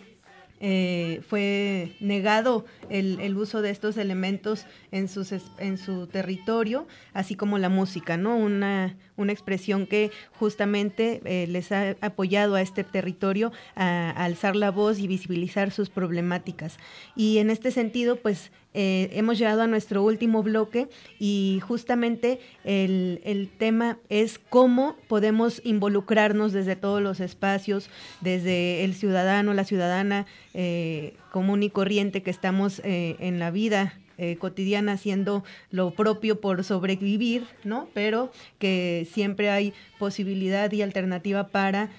eh, 0.59 1.21
fue 1.27 1.95
negado 1.99 2.65
el, 2.89 3.19
el 3.19 3.37
uso 3.37 3.61
de 3.61 3.69
estos 3.69 3.97
elementos 3.97 4.65
en, 4.91 5.07
sus, 5.07 5.31
en 5.59 5.77
su 5.77 6.07
territorio, 6.07 6.87
así 7.13 7.35
como 7.35 7.57
la 7.57 7.69
música, 7.69 8.17
¿no? 8.17 8.35
Una, 8.35 8.95
una 9.17 9.31
expresión 9.31 9.85
que 9.85 10.11
justamente 10.39 11.21
eh, 11.25 11.47
les 11.47 11.71
ha 11.71 11.95
apoyado 12.01 12.55
a 12.55 12.61
este 12.61 12.83
territorio 12.83 13.51
a 13.75 14.09
alzar 14.11 14.55
la 14.55 14.71
voz 14.71 14.99
y 14.99 15.07
visibilizar 15.07 15.71
sus 15.71 15.89
problemáticas. 15.89 16.77
Y 17.15 17.37
en 17.37 17.49
este 17.49 17.71
sentido, 17.71 18.15
pues 18.15 18.51
eh, 18.79 19.09
hemos 19.13 19.39
llegado 19.39 19.63
a 19.63 19.67
nuestro 19.67 20.03
último 20.03 20.43
bloque 20.43 20.87
y 21.17 21.59
justamente 21.67 22.39
el, 22.63 23.49
tema 23.57 23.97
es 24.07 24.37
cómo 24.37 24.95
podemos 25.07 25.63
involucrarnos 25.65 26.53
desde 26.53 26.75
todos 26.75 27.01
los 27.01 27.19
espacios, 27.19 27.89
desde 28.21 28.83
el 28.83 28.93
ciudadano, 28.93 29.55
la 29.55 29.63
ciudadana 29.63 30.27
eh, 30.53 31.15
común 31.31 31.63
y 31.63 31.71
corriente 31.71 32.21
que 32.21 32.29
estamos 32.29 32.79
eh, 32.83 33.15
en 33.19 33.39
la 33.39 33.49
vida 33.49 33.97
cotidiana 34.39 34.93
haciendo 34.93 35.43
lo 35.69 35.91
propio 35.91 36.41
por 36.41 36.63
sobrevivir, 36.63 37.45
¿no? 37.63 37.87
Pero 37.93 38.31
que 38.57 39.07
siempre 39.11 39.51
hay 39.51 39.75
posibilidad 39.99 40.71
y 40.71 40.81
alternativa 40.81 41.49
para 41.49 41.91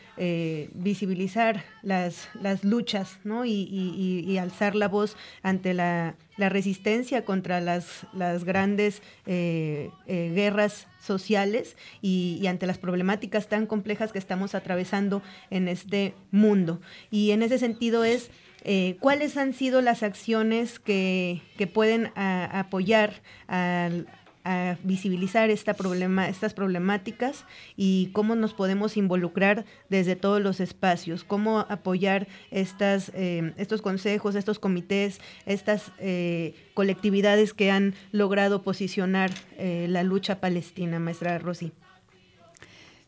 visibilizar 0.75 1.63
las, 1.85 2.29
luchas, 2.65 3.21
¿no? 3.23 3.45
Y 3.45 4.37
alzar 4.37 4.75
la 4.75 4.89
voz 4.89 5.17
ante 5.45 5.75
la, 5.75 6.17
la 6.39 6.49
resistencia 6.49 7.25
contra 7.25 7.61
las, 7.61 8.07
las 8.15 8.45
grandes 8.45 9.03
eh, 9.27 9.91
eh, 10.07 10.33
guerras 10.35 10.87
sociales 11.01 11.77
y, 12.01 12.39
y 12.41 12.47
ante 12.47 12.67
las 12.67 12.79
problemáticas 12.79 13.49
tan 13.49 13.67
complejas 13.67 14.13
que 14.13 14.19
estamos 14.19 14.55
atravesando 14.55 15.23
en 15.51 15.69
este 15.69 16.15
mundo. 16.31 16.81
Y 17.11 17.33
en 17.33 17.43
ese 17.43 17.59
sentido 17.59 18.05
es 18.05 18.31
eh, 18.65 18.97
cuáles 19.01 19.37
han 19.37 19.53
sido 19.53 19.83
las 19.83 20.03
acciones 20.03 20.79
que, 20.81 21.43
que 21.57 21.67
pueden 21.67 22.11
a- 22.17 22.59
apoyar 22.61 23.21
al- 23.47 24.07
a 24.49 24.79
visibilizar 24.83 25.51
esta 25.51 25.75
problema, 25.75 26.27
estas 26.27 26.55
problemáticas 26.55 27.45
y 27.77 28.09
cómo 28.13 28.35
nos 28.35 28.55
podemos 28.55 28.97
involucrar 28.97 29.67
desde 29.91 30.17
todos 30.17 30.41
los 30.41 30.61
espacios, 30.61 31.23
cómo 31.23 31.61
apoyar 31.69 32.29
estas, 32.51 33.13
eh, 33.15 33.53
estos 33.59 33.83
consejos, 33.83 34.37
estos 34.37 34.59
comités, 34.59 35.21
estas 35.45 35.93
eh, 35.99 36.55
colectividades 36.73 37.53
que 37.53 37.71
han 37.71 37.95
logrado 38.11 38.63
posicionar 38.63 39.31
eh, 39.59 39.87
la 39.91 40.03
lucha 40.03 40.41
palestina, 40.41 40.99
maestra 40.99 41.39
Rosy. 41.39 41.73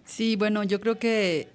Sí, 0.05 0.37
bueno, 0.37 0.63
yo 0.63 0.79
creo 0.79 0.99
que 0.99 1.49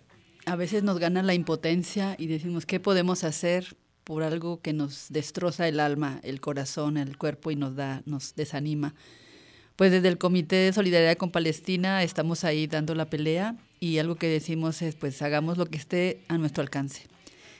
a 0.47 0.55
veces 0.55 0.81
nos 0.81 0.97
gana 0.97 1.21
la 1.21 1.35
impotencia 1.35 2.15
y 2.17 2.25
decimos, 2.25 2.65
¿qué 2.65 2.79
podemos 2.79 3.23
hacer 3.23 3.77
por 4.03 4.23
algo 4.23 4.61
que 4.61 4.73
nos 4.73 5.07
destroza 5.09 5.67
el 5.67 5.79
alma, 5.79 6.19
el 6.23 6.41
corazón, 6.41 6.97
el 6.97 7.19
cuerpo 7.19 7.51
y 7.51 7.55
nos 7.55 7.75
da, 7.75 8.01
nos 8.07 8.33
desanima? 8.33 8.95
Pues 9.75 9.91
desde 9.91 10.07
el 10.07 10.17
Comité 10.17 10.55
de 10.55 10.71
Solidaridad 10.71 11.17
con 11.17 11.31
Palestina 11.31 12.01
estamos 12.01 12.45
ahí 12.45 12.65
dando 12.65 12.95
la 12.95 13.09
pelea 13.09 13.57
y 13.81 13.97
algo 13.97 14.15
que 14.15 14.29
decimos 14.29 14.81
es, 14.81 14.95
pues 14.95 15.21
hagamos 15.21 15.57
lo 15.57 15.65
que 15.65 15.77
esté 15.77 16.21
a 16.29 16.37
nuestro 16.37 16.63
alcance. 16.63 17.03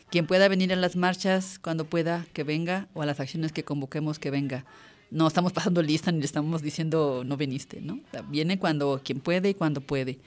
Quien 0.09 0.25
pueda 0.25 0.47
venir 0.47 0.71
a 0.71 0.77
las 0.77 0.95
marchas, 0.95 1.59
cuando 1.59 1.83
pueda, 1.83 2.25
que 2.31 2.45
venga, 2.45 2.87
o 2.93 3.01
a 3.01 3.05
las 3.05 3.19
acciones 3.19 3.51
que 3.51 3.65
convoquemos, 3.65 4.17
que 4.17 4.31
venga. 4.31 4.63
No 5.11 5.27
estamos 5.27 5.51
pasando 5.53 5.81
lista 5.81 6.09
ni 6.13 6.19
le 6.19 6.25
estamos 6.25 6.61
diciendo 6.61 7.23
no 7.25 7.35
viniste, 7.35 7.81
¿no? 7.81 7.99
Viene 8.29 8.59
cuando 8.59 9.01
quien 9.03 9.19
puede 9.19 9.49
y 9.49 9.53
cuando 9.53 9.81
puede. 9.81 10.17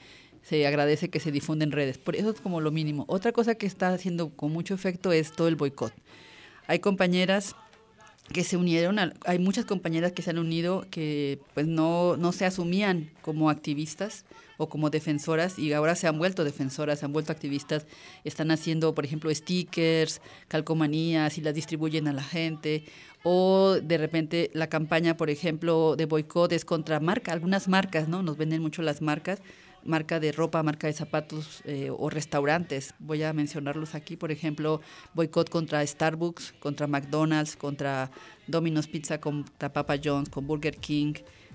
Se 0.43 0.67
agradece 0.67 1.09
que 1.09 1.19
se 1.19 1.31
difunda 1.31 1.65
en 1.65 1.71
redes. 1.71 1.97
Por 1.97 2.15
eso 2.15 2.29
es 2.29 2.39
como 2.39 2.61
lo 2.61 2.69
mínimo. 2.69 3.05
Otra 3.07 3.31
cosa 3.31 3.55
que 3.55 3.65
está 3.65 3.89
haciendo 3.89 4.29
con 4.29 4.51
mucho 4.51 4.75
efecto 4.75 5.11
es 5.11 5.31
todo 5.31 5.47
el 5.47 5.55
boicot. 5.55 5.93
Hay 6.67 6.77
compañeras 6.77 7.55
que 8.33 8.43
se 8.43 8.57
unieron, 8.57 8.97
hay 9.25 9.39
muchas 9.39 9.65
compañeras 9.65 10.11
que 10.11 10.21
se 10.21 10.29
han 10.29 10.39
unido 10.39 10.85
que 10.91 11.39
pues 11.53 11.67
no, 11.67 12.15
no 12.17 12.31
se 12.31 12.45
asumían 12.45 13.09
como 13.21 13.49
activistas 13.49 14.25
o 14.57 14.69
como 14.69 14.89
defensoras 14.89 15.57
y 15.57 15.73
ahora 15.73 15.95
se 15.95 16.07
han 16.07 16.17
vuelto 16.17 16.43
defensoras, 16.43 16.99
se 16.99 17.05
han 17.05 17.13
vuelto 17.13 17.31
activistas, 17.31 17.85
están 18.23 18.51
haciendo, 18.51 18.93
por 18.93 19.05
ejemplo, 19.05 19.33
stickers, 19.33 20.21
calcomanías 20.47 21.37
y 21.37 21.41
las 21.41 21.55
distribuyen 21.55 22.07
a 22.07 22.13
la 22.13 22.23
gente 22.23 22.83
o 23.23 23.77
de 23.81 23.97
repente 23.97 24.51
la 24.53 24.67
campaña, 24.67 25.17
por 25.17 25.29
ejemplo, 25.29 25.95
de 25.95 26.05
boicot 26.05 26.51
es 26.51 26.65
contra 26.65 26.99
marca, 26.99 27.31
algunas 27.31 27.67
marcas, 27.67 28.07
¿no? 28.07 28.21
Nos 28.21 28.37
venden 28.37 28.61
mucho 28.61 28.81
las 28.81 29.01
marcas, 29.01 29.41
marca 29.83 30.19
de 30.19 30.31
ropa, 30.31 30.61
marca 30.63 30.87
de 30.87 30.93
zapatos 30.93 31.61
eh, 31.65 31.89
o 31.89 32.09
restaurantes. 32.09 32.93
Voy 32.99 33.23
a 33.23 33.33
mencionarlos 33.33 33.95
aquí, 33.95 34.15
por 34.15 34.31
ejemplo, 34.31 34.81
boicot 35.13 35.49
contra 35.49 35.85
Starbucks, 35.85 36.53
contra 36.59 36.87
McDonald's, 36.87 37.55
contra 37.55 38.11
Domino's 38.47 38.87
Pizza, 38.87 39.19
contra 39.19 39.71
Papa 39.71 39.95
John's, 40.03 40.29
con 40.29 40.47
Burger 40.47 40.77
King, 40.77 41.13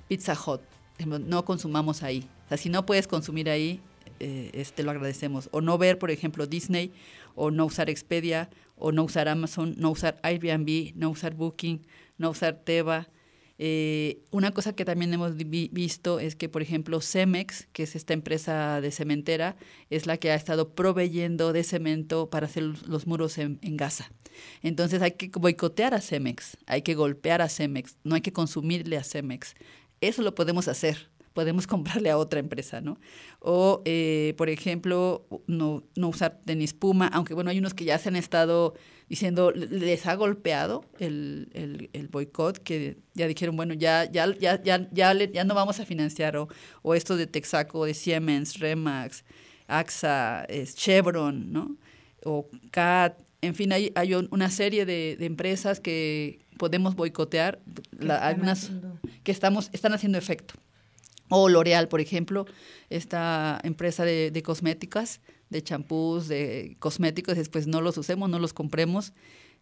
Pizza 0.09 0.35
Hut. 0.35 0.61
No 1.05 1.45
consumamos 1.45 2.03
ahí. 2.03 2.29
O 2.47 2.49
sea, 2.49 2.57
si 2.57 2.69
no 2.69 2.87
puedes 2.87 3.07
consumir 3.07 3.51
ahí, 3.51 3.81
eh, 4.21 4.51
este 4.55 4.83
lo 4.83 4.91
agradecemos. 4.91 5.49
O 5.53 5.61
no 5.61 5.77
ver, 5.79 5.99
por 5.99 6.11
ejemplo, 6.11 6.47
Disney, 6.47 6.93
o 7.35 7.51
no 7.51 7.67
usar 7.67 7.91
Expedia, 7.91 8.49
o 8.77 8.93
no 8.93 9.05
usar 9.05 9.29
Amazon, 9.29 9.75
no 9.77 9.91
usar 9.91 10.19
Airbnb, 10.23 10.93
no 10.95 11.11
usar 11.11 11.35
Booking, 11.35 11.87
no 12.19 12.31
usar 12.31 12.61
Teva. 12.65 13.09
Eh, 13.59 14.19
una 14.31 14.51
cosa 14.51 14.75
que 14.75 14.85
también 14.85 15.13
hemos 15.15 15.37
vi- 15.37 15.71
visto 15.73 16.19
es 16.19 16.35
que, 16.35 16.49
por 16.49 16.61
ejemplo, 16.63 17.01
Cemex, 17.01 17.69
que 17.73 17.85
es 17.85 17.95
esta 17.95 18.13
empresa 18.13 18.81
de 18.81 18.91
cementera, 18.91 19.57
es 19.91 20.07
la 20.07 20.17
que 20.17 20.31
ha 20.31 20.35
estado 20.35 20.75
proveyendo 20.75 21.53
de 21.53 21.63
cemento 21.63 22.29
para 22.31 22.47
hacer 22.47 22.65
los 22.89 23.07
muros 23.07 23.39
en, 23.39 23.59
en 23.63 23.77
Gaza. 23.77 24.11
Entonces 24.63 25.01
hay 25.03 25.13
que 25.13 25.31
boicotear 25.39 25.95
a 25.95 26.01
Cemex, 26.01 26.57
hay 26.67 26.83
que 26.83 26.95
golpear 26.95 27.43
a 27.43 27.49
Cemex, 27.49 27.97
no 28.03 28.17
hay 28.17 28.21
que 28.21 28.33
consumirle 28.33 28.97
a 28.97 29.05
Cemex. 29.05 29.55
Eso 30.01 30.23
lo 30.23 30.35
podemos 30.35 30.67
hacer, 30.67 31.09
podemos 31.33 31.67
comprarle 31.69 32.11
a 32.11 32.19
otra 32.19 32.41
empresa, 32.41 32.81
¿no? 32.81 32.99
O, 33.39 33.83
eh, 33.85 34.35
por 34.37 34.49
ejemplo, 34.49 35.27
no, 35.47 35.85
no 35.95 36.09
usar 36.09 36.41
tenis 36.45 36.75
puma, 36.75 37.07
aunque 37.07 37.35
bueno, 37.35 37.51
hay 37.51 37.59
unos 37.59 37.75
que 37.75 37.85
ya 37.85 37.99
se 37.99 38.09
han 38.09 38.17
estado 38.17 38.75
diciendo, 39.09 39.51
les 39.53 40.07
ha 40.07 40.15
golpeado 40.15 40.85
el, 40.99 41.49
el, 41.53 41.91
el 41.93 42.09
boicot, 42.09 42.59
que 42.59 42.97
ya 43.15 43.27
dijeron, 43.27 43.57
bueno, 43.57 43.75
ya, 43.75 44.05
ya, 44.11 44.27
ya, 44.39 44.63
ya, 44.63 44.89
ya, 44.91 45.15
le- 45.15 45.31
ya 45.33 45.45
no 45.45 45.55
vamos 45.55 45.79
a 45.81 45.87
financiar, 45.87 46.37
o, 46.37 46.49
o 46.83 46.95
esto 46.95 47.17
de 47.17 47.27
Texaco, 47.27 47.85
de 47.85 47.95
Siemens, 47.95 48.59
Remax, 48.59 49.25
AXA, 49.69 50.45
es 50.49 50.75
Chevron, 50.75 51.53
¿no? 51.53 51.77
O 52.25 52.49
CAT, 52.71 53.19
en 53.43 53.55
fin, 53.55 53.73
hay, 53.73 53.93
hay 53.95 54.15
un- 54.15 54.29
una 54.31 54.51
serie 54.51 54.87
de, 54.87 55.17
de 55.19 55.27
empresas 55.27 55.81
que 55.81 56.41
podemos 56.59 56.95
boicotear, 56.97 57.61
la- 57.99 58.17
algunas 58.27 58.65
haciendo- 58.65 58.99
que 59.23 59.33
estamos, 59.33 59.71
están 59.73 59.93
haciendo 59.93 60.19
efecto. 60.19 60.55
O 61.29 61.49
L'Oreal, 61.49 61.89
por 61.89 62.01
ejemplo, 62.01 62.47
esta 62.91 63.59
empresa 63.65 64.05
de, 64.05 64.31
de 64.31 64.43
cosméticas, 64.43 65.21
de 65.51 65.63
champús, 65.63 66.29
de 66.29 66.77
cosméticos, 66.79 67.37
después 67.37 67.67
no 67.67 67.81
los 67.81 67.97
usemos, 67.99 68.29
no 68.31 68.39
los 68.39 68.53
compremos. 68.53 69.13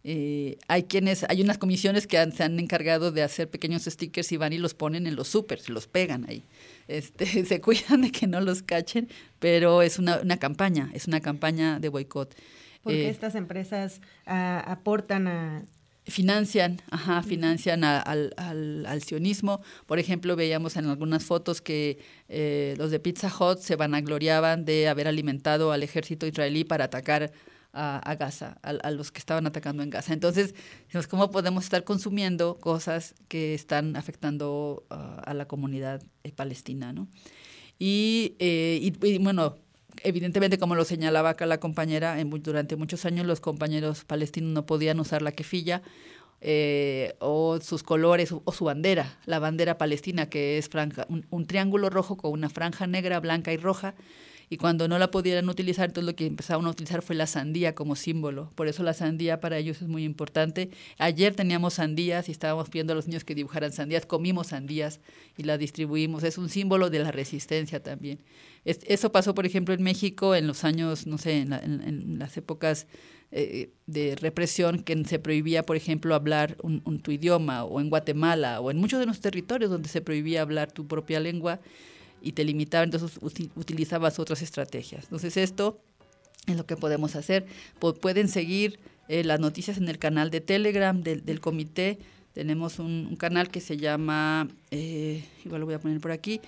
Eh, 0.05 0.57
hay 0.67 0.83
quienes, 0.83 1.23
hay 1.29 1.41
unas 1.41 1.57
comisiones 1.57 2.07
que 2.07 2.17
han- 2.17 2.33
se 2.33 2.43
han 2.43 2.59
encargado 2.59 3.11
de 3.13 3.23
hacer 3.23 3.49
pequeños 3.49 3.83
stickers 3.85 4.31
y 4.33 4.37
van 4.37 4.51
y 4.51 4.57
los 4.57 4.73
ponen 4.73 5.07
en 5.07 5.15
los 5.15 5.29
supers, 5.29 5.69
los 5.69 5.87
pegan 5.87 6.25
ahí. 6.27 6.43
Este, 6.89 7.25
se 7.45 7.61
cuidan 7.61 8.01
de 8.01 8.11
que 8.11 8.27
no 8.27 8.41
los 8.41 8.63
cachen, 8.63 9.07
pero 9.39 9.81
es 9.81 9.99
una, 9.99 10.19
una 10.21 10.37
campaña, 10.37 10.89
es 10.93 11.07
una 11.07 11.21
campaña 11.21 11.79
de 11.79 11.87
boicot. 11.89 12.35
Porque 12.83 13.05
Eh, 13.07 13.09
estas 13.09 13.35
empresas 13.35 14.01
ah, 14.25 14.61
aportan 14.67 15.27
a... 15.29 15.63
financian, 16.05 16.81
ajá, 16.91 17.23
financian 17.23 17.83
a- 17.83 17.99
al, 17.99 18.33
al, 18.37 18.85
al 18.85 19.01
sionismo. 19.03 19.61
Por 19.85 19.99
ejemplo, 19.99 20.35
veíamos 20.35 20.75
en 20.75 20.85
algunas 20.85 21.23
fotos 21.23 21.61
que 21.61 21.99
eh, 22.29 22.75
los 22.77 22.91
de 22.91 22.99
Pizza 22.99 23.31
Hut 23.37 23.59
se 23.59 23.75
vanagloriaban 23.75 24.65
de 24.65 24.87
haber 24.89 25.07
alimentado 25.07 25.71
al 25.71 25.83
ejército 25.83 26.25
israelí 26.27 26.63
para 26.63 26.85
atacar 26.85 27.31
a, 27.71 27.97
a 27.99 28.15
Gaza, 28.15 28.57
a, 28.61 28.69
a 28.69 28.91
los 28.91 29.11
que 29.11 29.19
estaban 29.19 29.47
atacando 29.47 29.81
en 29.81 29.89
Gaza. 29.89 30.13
Entonces, 30.13 30.53
dijimos, 30.85 31.07
¿cómo 31.07 31.31
podemos 31.31 31.63
estar 31.63 31.83
consumiendo 31.83 32.57
cosas 32.59 33.15
que 33.29 33.53
están 33.53 33.95
afectando 33.95 34.85
ah, 34.89 35.21
a 35.25 35.33
la 35.33 35.47
comunidad 35.47 36.03
eh, 36.23 36.31
palestina, 36.33 36.93
no? 36.93 37.07
Y, 37.79 38.35
eh, 38.39 38.79
y- 38.81 39.07
y, 39.07 39.17
bueno, 39.17 39.57
evidentemente, 40.01 40.57
como 40.57 40.75
lo 40.75 40.85
señalaba 40.85 41.29
acá 41.29 41.45
la 41.45 41.59
compañera, 41.59 42.19
en 42.19 42.29
durante 42.29 42.75
muchos 42.75 43.05
años 43.05 43.25
los 43.25 43.39
compañeros 43.39 44.05
palestinos 44.05 44.51
no 44.51 44.65
podían 44.65 44.99
usar 44.99 45.21
la 45.21 45.31
kefilla 45.31 45.81
eh, 46.41 47.15
o 47.19 47.59
sus 47.61 47.83
colores 47.83 48.31
o, 48.31 48.41
o 48.45 48.51
su 48.51 48.65
bandera, 48.65 49.17
la 49.25 49.39
bandera 49.39 49.77
palestina, 49.77 50.29
que 50.29 50.57
es 50.57 50.67
franja, 50.67 51.05
un, 51.09 51.25
un 51.29 51.45
triángulo 51.45 51.89
rojo 51.89 52.17
con 52.17 52.31
una 52.31 52.49
franja 52.49 52.87
negra, 52.87 53.19
blanca 53.19 53.53
y 53.53 53.57
roja. 53.57 53.95
Y 54.53 54.57
cuando 54.57 54.87
no 54.87 54.99
la 54.99 55.09
pudieran 55.09 55.49
utilizar, 55.49 55.89
entonces 55.89 56.05
lo 56.05 56.15
que 56.15 56.27
empezaron 56.27 56.67
a 56.67 56.69
utilizar 56.69 57.01
fue 57.01 57.15
la 57.15 57.25
sandía 57.25 57.73
como 57.73 57.95
símbolo. 57.95 58.51
Por 58.53 58.67
eso 58.67 58.83
la 58.83 58.93
sandía 58.93 59.39
para 59.39 59.57
ellos 59.57 59.81
es 59.81 59.87
muy 59.87 60.03
importante. 60.03 60.69
Ayer 60.99 61.33
teníamos 61.33 61.73
sandías 61.73 62.29
y 62.29 62.31
estábamos 62.33 62.69
pidiendo 62.69 62.93
a 62.93 62.95
los 62.95 63.07
niños 63.07 63.23
que 63.23 63.33
dibujaran 63.33 63.73
sandías. 63.73 64.05
Comimos 64.05 64.47
sandías 64.49 64.99
y 65.37 65.43
las 65.43 65.57
distribuimos. 65.57 66.23
Es 66.23 66.37
un 66.37 66.49
símbolo 66.49 66.91
de 66.91 66.99
la 66.99 67.11
resistencia 67.11 67.81
también. 67.81 68.19
Es- 68.63 68.81
eso 68.85 69.11
pasó, 69.11 69.33
por 69.33 69.47
ejemplo, 69.47 69.73
en 69.73 69.81
México 69.81 70.35
en 70.35 70.45
los 70.45 70.63
años, 70.65 71.07
no 71.07 71.17
sé, 71.17 71.39
en, 71.39 71.49
la- 71.49 71.57
en 71.59 72.19
las 72.19 72.37
épocas 72.37 72.85
eh, 73.31 73.71
de 73.87 74.15
represión 74.15 74.83
que 74.83 75.03
se 75.05 75.17
prohibía, 75.17 75.63
por 75.63 75.75
ejemplo, 75.77 76.13
hablar 76.13 76.57
un, 76.61 76.83
un 76.85 76.99
tu 76.99 77.09
idioma, 77.09 77.63
o 77.63 77.81
en 77.81 77.89
Guatemala, 77.89 78.61
o 78.61 78.69
en 78.69 78.77
muchos 78.77 78.99
de 78.99 79.07
los 79.07 79.19
territorios 79.19 79.71
donde 79.71 79.89
se 79.89 80.01
prohibía 80.01 80.43
hablar 80.43 80.71
tu 80.71 80.85
propia 80.85 81.19
lengua 81.19 81.59
y 82.23 82.31
te 82.31 82.43
limitaban, 82.43 82.85
entonces 82.91 83.19
uti- 83.21 83.49
utilizabas 83.55 84.17
otras 84.19 84.41
estrategias. 84.41 85.03
Entonces 85.03 85.37
esto 85.37 85.79
es 86.47 86.55
lo 86.55 86.65
que 86.65 86.75
podemos 86.77 87.15
hacer. 87.15 87.45
Pu- 87.79 87.97
pueden 87.99 88.27
seguir 88.29 88.79
eh, 89.09 89.23
las 89.23 89.39
noticias 89.39 89.77
en 89.77 89.87
el 89.89 89.97
canal 89.99 90.31
de 90.31 90.41
Telegram 90.41 91.01
del, 91.01 91.39
comité. 91.41 91.99
Tenemos 92.33 92.79
un, 92.79 93.07
un 93.09 93.15
canal 93.15 93.49
que 93.49 93.61
se 93.61 93.77
llama, 93.77 94.47
eh, 94.71 95.23
igual 95.45 95.59
lo 95.61 95.65
voy 95.67 95.75
a 95.75 95.79
poner 95.79 95.99
por 95.99 96.11
aquí, 96.11 96.41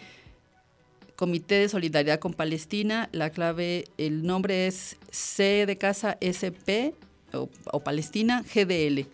Comité 1.15 1.55
de 1.55 1.69
Solidaridad 1.69 2.19
con 2.19 2.34
Palestina. 2.34 3.07
La 3.13 3.30
clave, 3.30 3.86
el 3.97 4.26
nombre 4.26 4.67
es 4.67 4.97
C 5.11 5.65
de 5.65 5.78
casa 5.78 6.17
SP 6.19 6.91
o, 7.34 7.49
o 7.71 7.80
Palestina 7.82 8.43
GDL. 8.53 9.05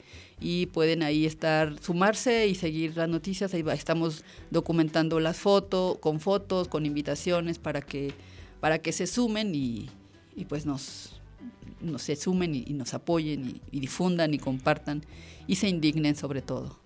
Y 0.42 0.66
pueden 0.66 1.04
ahí 1.04 1.26
estar, 1.26 1.80
sumarse 1.82 2.48
y 2.48 2.56
seguir 2.56 2.98
las 2.98 3.08
noticias. 3.08 3.54
Ahí 3.54 3.64
estamos 3.74 4.26
documentando 4.50 5.20
las 5.20 5.38
fotos, 5.38 6.00
con 6.00 6.20
fotos, 6.20 6.68
con 6.68 6.86
invitaciones 6.86 7.60
para 7.60 7.82
que, 7.82 8.14
para 8.60 8.80
que 8.80 8.92
se 8.92 9.06
sumen 9.06 9.54
y, 9.54 9.90
y 10.36 10.46
pues 10.46 10.66
nos, 10.66 11.22
nos 11.80 12.02
se 12.02 12.16
sumen 12.16 12.56
y, 12.56 12.74
nos 12.74 12.94
apoyen 12.94 13.62
y 13.72 13.80
difundan 13.80 14.34
y 14.34 14.40
compartan 14.40 15.06
y 15.48 15.56
se 15.56 15.70
indignen 15.70 16.16
sobre 16.16 16.42
todo. 16.42 16.81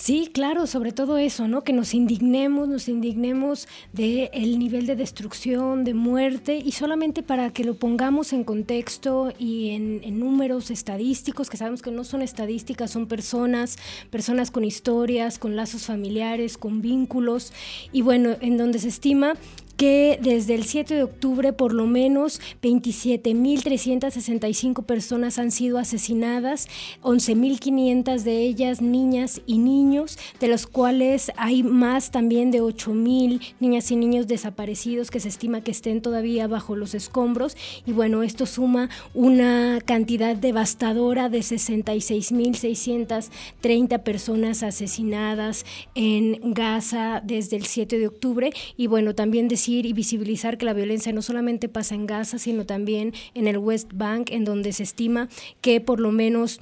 Sí, 0.00 0.30
claro, 0.32 0.68
sobre 0.68 0.92
todo 0.92 1.18
eso, 1.18 1.48
¿no? 1.48 1.64
Que 1.64 1.72
nos 1.72 1.92
indignemos, 1.92 2.68
nos 2.68 2.88
indignemos 2.88 3.66
del 3.92 4.30
el 4.32 4.60
nivel 4.60 4.86
de 4.86 4.94
destrucción, 4.94 5.82
de 5.82 5.92
muerte, 5.92 6.62
y 6.64 6.70
solamente 6.70 7.24
para 7.24 7.50
que 7.50 7.64
lo 7.64 7.74
pongamos 7.74 8.32
en 8.32 8.44
contexto 8.44 9.32
y 9.40 9.70
en, 9.70 10.00
en 10.04 10.20
números 10.20 10.70
estadísticos, 10.70 11.50
que 11.50 11.56
sabemos 11.56 11.82
que 11.82 11.90
no 11.90 12.04
son 12.04 12.22
estadísticas, 12.22 12.92
son 12.92 13.08
personas, 13.08 13.76
personas 14.08 14.52
con 14.52 14.64
historias, 14.64 15.36
con 15.36 15.56
lazos 15.56 15.86
familiares, 15.86 16.58
con 16.58 16.80
vínculos, 16.80 17.52
y 17.92 18.02
bueno, 18.02 18.36
en 18.40 18.56
donde 18.56 18.78
se 18.78 18.88
estima 18.88 19.34
que 19.78 20.18
desde 20.20 20.54
el 20.56 20.64
7 20.64 20.94
de 20.94 21.04
octubre 21.04 21.54
por 21.54 21.72
lo 21.72 21.86
menos 21.86 22.42
27.365 22.62 24.84
personas 24.84 25.38
han 25.38 25.52
sido 25.52 25.78
asesinadas, 25.78 26.68
11.500 27.02 28.22
de 28.22 28.42
ellas 28.42 28.82
niñas 28.82 29.40
y 29.46 29.58
niños, 29.58 30.18
de 30.40 30.48
los 30.48 30.66
cuales 30.66 31.30
hay 31.36 31.62
más 31.62 32.10
también 32.10 32.50
de 32.50 32.60
8.000 32.60 33.54
niñas 33.60 33.92
y 33.92 33.96
niños 33.96 34.26
desaparecidos 34.26 35.12
que 35.12 35.20
se 35.20 35.28
estima 35.28 35.60
que 35.60 35.70
estén 35.70 36.02
todavía 36.02 36.48
bajo 36.48 36.74
los 36.74 36.94
escombros. 36.94 37.56
Y 37.86 37.92
bueno, 37.92 38.24
esto 38.24 38.46
suma 38.46 38.90
una 39.14 39.78
cantidad 39.84 40.34
devastadora 40.34 41.28
de 41.28 41.38
66.630 41.38 44.02
personas 44.02 44.64
asesinadas 44.64 45.64
en 45.94 46.52
Gaza 46.52 47.22
desde 47.24 47.56
el 47.56 47.66
7 47.66 48.00
de 48.00 48.08
octubre. 48.08 48.50
Y 48.76 48.88
bueno, 48.88 49.14
también 49.14 49.46
y 49.68 49.92
visibilizar 49.92 50.58
que 50.58 50.64
la 50.64 50.72
violencia 50.72 51.12
no 51.12 51.22
solamente 51.22 51.68
pasa 51.68 51.94
en 51.94 52.06
Gaza, 52.06 52.38
sino 52.38 52.66
también 52.66 53.12
en 53.34 53.46
el 53.46 53.58
West 53.58 53.90
Bank, 53.94 54.30
en 54.30 54.44
donde 54.44 54.72
se 54.72 54.82
estima 54.82 55.28
que 55.60 55.80
por 55.80 56.00
lo 56.00 56.10
menos 56.10 56.60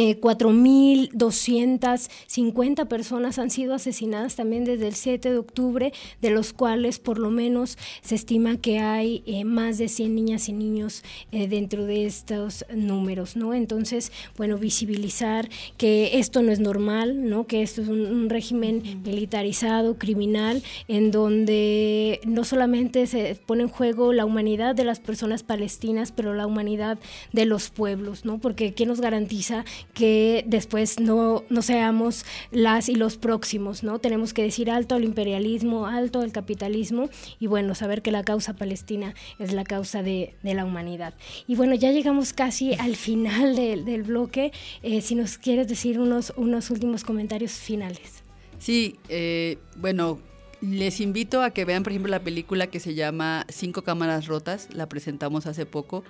eh, 0.00 0.20
4.250 0.20 2.86
personas 2.86 3.40
han 3.40 3.50
sido 3.50 3.74
asesinadas 3.74 4.36
también 4.36 4.64
desde 4.64 4.86
el 4.86 4.94
7 4.94 5.32
de 5.32 5.38
octubre, 5.38 5.92
de 6.22 6.30
los 6.30 6.52
cuales 6.52 7.00
por 7.00 7.18
lo 7.18 7.30
menos 7.30 7.76
se 8.00 8.14
estima 8.14 8.58
que 8.58 8.78
hay 8.78 9.24
eh, 9.26 9.44
más 9.44 9.76
de 9.76 9.88
100 9.88 10.14
niñas 10.14 10.48
y 10.48 10.52
niños 10.52 11.02
eh, 11.32 11.48
dentro 11.48 11.84
de 11.84 12.06
estos 12.06 12.64
números, 12.72 13.34
¿no? 13.34 13.54
Entonces, 13.54 14.12
bueno, 14.36 14.56
visibilizar 14.56 15.48
que 15.76 16.20
esto 16.20 16.44
no 16.44 16.52
es 16.52 16.60
normal, 16.60 17.28
¿no? 17.28 17.48
Que 17.48 17.62
esto 17.62 17.82
es 17.82 17.88
un, 17.88 18.02
un 18.02 18.30
régimen 18.30 19.02
militarizado, 19.04 19.98
criminal, 19.98 20.62
en 20.86 21.10
donde 21.10 22.20
no 22.24 22.44
solamente 22.44 23.08
se 23.08 23.36
pone 23.46 23.64
en 23.64 23.68
juego 23.68 24.12
la 24.12 24.24
humanidad 24.24 24.76
de 24.76 24.84
las 24.84 25.00
personas 25.00 25.42
palestinas, 25.42 26.12
pero 26.12 26.34
la 26.34 26.46
humanidad 26.46 27.00
de 27.32 27.46
los 27.46 27.70
pueblos, 27.70 28.24
¿no? 28.24 28.38
Porque 28.38 28.74
¿qué 28.74 28.86
nos 28.86 29.00
garantiza 29.00 29.64
que 29.94 30.44
después 30.46 31.00
no, 31.00 31.44
no 31.50 31.62
seamos 31.62 32.24
las 32.50 32.88
y 32.88 32.94
los 32.94 33.16
próximos, 33.16 33.82
¿no? 33.82 33.98
Tenemos 33.98 34.32
que 34.32 34.42
decir 34.42 34.70
alto 34.70 34.94
al 34.94 35.04
imperialismo, 35.04 35.86
alto 35.86 36.20
al 36.20 36.32
capitalismo 36.32 37.08
y 37.40 37.46
bueno, 37.46 37.74
saber 37.74 38.02
que 38.02 38.12
la 38.12 38.22
causa 38.22 38.54
palestina 38.54 39.14
es 39.38 39.52
la 39.52 39.64
causa 39.64 40.02
de, 40.02 40.34
de 40.42 40.54
la 40.54 40.64
humanidad. 40.64 41.14
Y 41.46 41.56
bueno, 41.56 41.74
ya 41.74 41.92
llegamos 41.92 42.32
casi 42.32 42.74
al 42.74 42.96
final 42.96 43.56
del, 43.56 44.02
bloque. 44.02 44.52
Eh, 44.82 45.00
si 45.00 45.14
nos 45.14 45.38
quieres 45.38 45.68
decir 45.68 45.98
unos, 45.98 46.32
unos 46.36 46.70
últimos 46.70 47.04
comentarios 47.04 47.52
finales. 47.52 48.22
Sí, 48.58 48.96
eh, 49.08 49.58
bueno, 49.76 50.18
les 50.60 51.00
invito 51.00 51.42
a 51.42 51.50
que 51.50 51.64
vean, 51.64 51.82
por 51.82 51.92
ejemplo, 51.92 52.10
la 52.10 52.20
película 52.20 52.66
que 52.68 52.80
se 52.80 52.94
llama 52.94 53.46
Cinco 53.48 53.82
Cámaras 53.82 54.26
Rotas, 54.26 54.68
la 54.72 54.88
presentamos 54.88 55.46
hace 55.46 55.66
poco. 55.66 56.04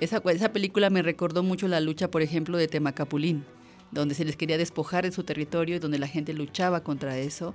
Esa, 0.00 0.22
esa 0.30 0.52
película 0.52 0.90
me 0.90 1.02
recordó 1.02 1.42
mucho 1.42 1.68
la 1.68 1.80
lucha, 1.80 2.10
por 2.10 2.22
ejemplo, 2.22 2.56
de 2.56 2.68
Temacapulín, 2.68 3.44
donde 3.90 4.14
se 4.14 4.24
les 4.24 4.36
quería 4.36 4.58
despojar 4.58 5.04
de 5.04 5.12
su 5.12 5.24
territorio 5.24 5.76
y 5.76 5.78
donde 5.78 5.98
la 5.98 6.06
gente 6.06 6.32
luchaba 6.32 6.82
contra 6.82 7.18
eso. 7.18 7.54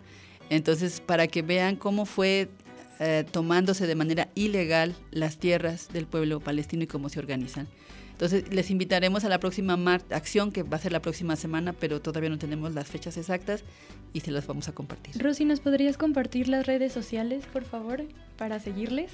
Entonces, 0.50 1.02
para 1.02 1.28
que 1.28 1.42
vean 1.42 1.78
cómo 1.78 2.06
fue 2.06 2.50
eh, 3.00 3.24
tomándose 3.32 3.88
de 3.88 3.96
manera 3.96 4.30
ilegal 4.36 4.96
las 5.12 5.38
tierras 5.38 5.90
del 5.92 6.06
pueblo 6.06 6.40
palestino 6.40 6.84
y 6.84 6.88
cómo 6.88 7.10
se 7.10 7.20
organizan. 7.20 7.68
Entonces, 8.12 8.54
les 8.54 8.70
invitaremos 8.70 9.24
a 9.24 9.30
la 9.30 9.40
próxima 9.40 9.74
acción, 10.12 10.52
que 10.52 10.64
va 10.64 10.78
a 10.78 10.80
ser 10.80 10.92
la 10.92 11.02
próxima 11.02 11.36
semana, 11.36 11.74
pero 11.74 12.02
todavía 12.02 12.30
no 12.30 12.38
tenemos 12.38 12.74
las 12.74 12.88
fechas 12.88 13.18
exactas 13.18 13.64
y 14.14 14.20
se 14.20 14.32
las 14.32 14.46
vamos 14.46 14.68
a 14.68 14.74
compartir. 14.74 15.22
Rosy, 15.22 15.46
¿nos 15.46 15.60
podrías 15.60 15.98
compartir 15.98 16.48
las 16.48 16.68
redes 16.68 16.94
sociales, 16.94 17.46
por 17.52 17.64
favor, 17.64 18.04
para 18.38 18.60
seguirles? 18.60 19.12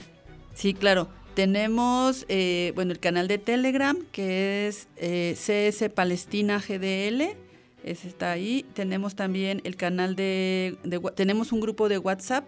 Sí, 0.60 0.74
claro. 0.74 1.08
Tenemos, 1.36 2.26
eh, 2.28 2.74
bueno, 2.76 2.92
el 2.92 3.00
canal 3.00 3.30
de 3.30 3.38
Telegram, 3.38 3.98
que 4.12 4.68
es 4.68 4.90
eh, 4.98 5.34
CS 5.38 5.90
Palestina 5.90 6.60
GDL, 6.60 7.38
ese 7.86 8.10
está 8.10 8.34
ahí. 8.34 8.66
Tenemos 8.74 9.16
también 9.16 9.62
el 9.64 9.78
canal 9.78 10.18
de, 10.18 10.78
tenemos 11.16 11.54
un 11.54 11.62
grupo 11.62 11.88
de 11.88 11.98
WhatsApp, 11.98 12.46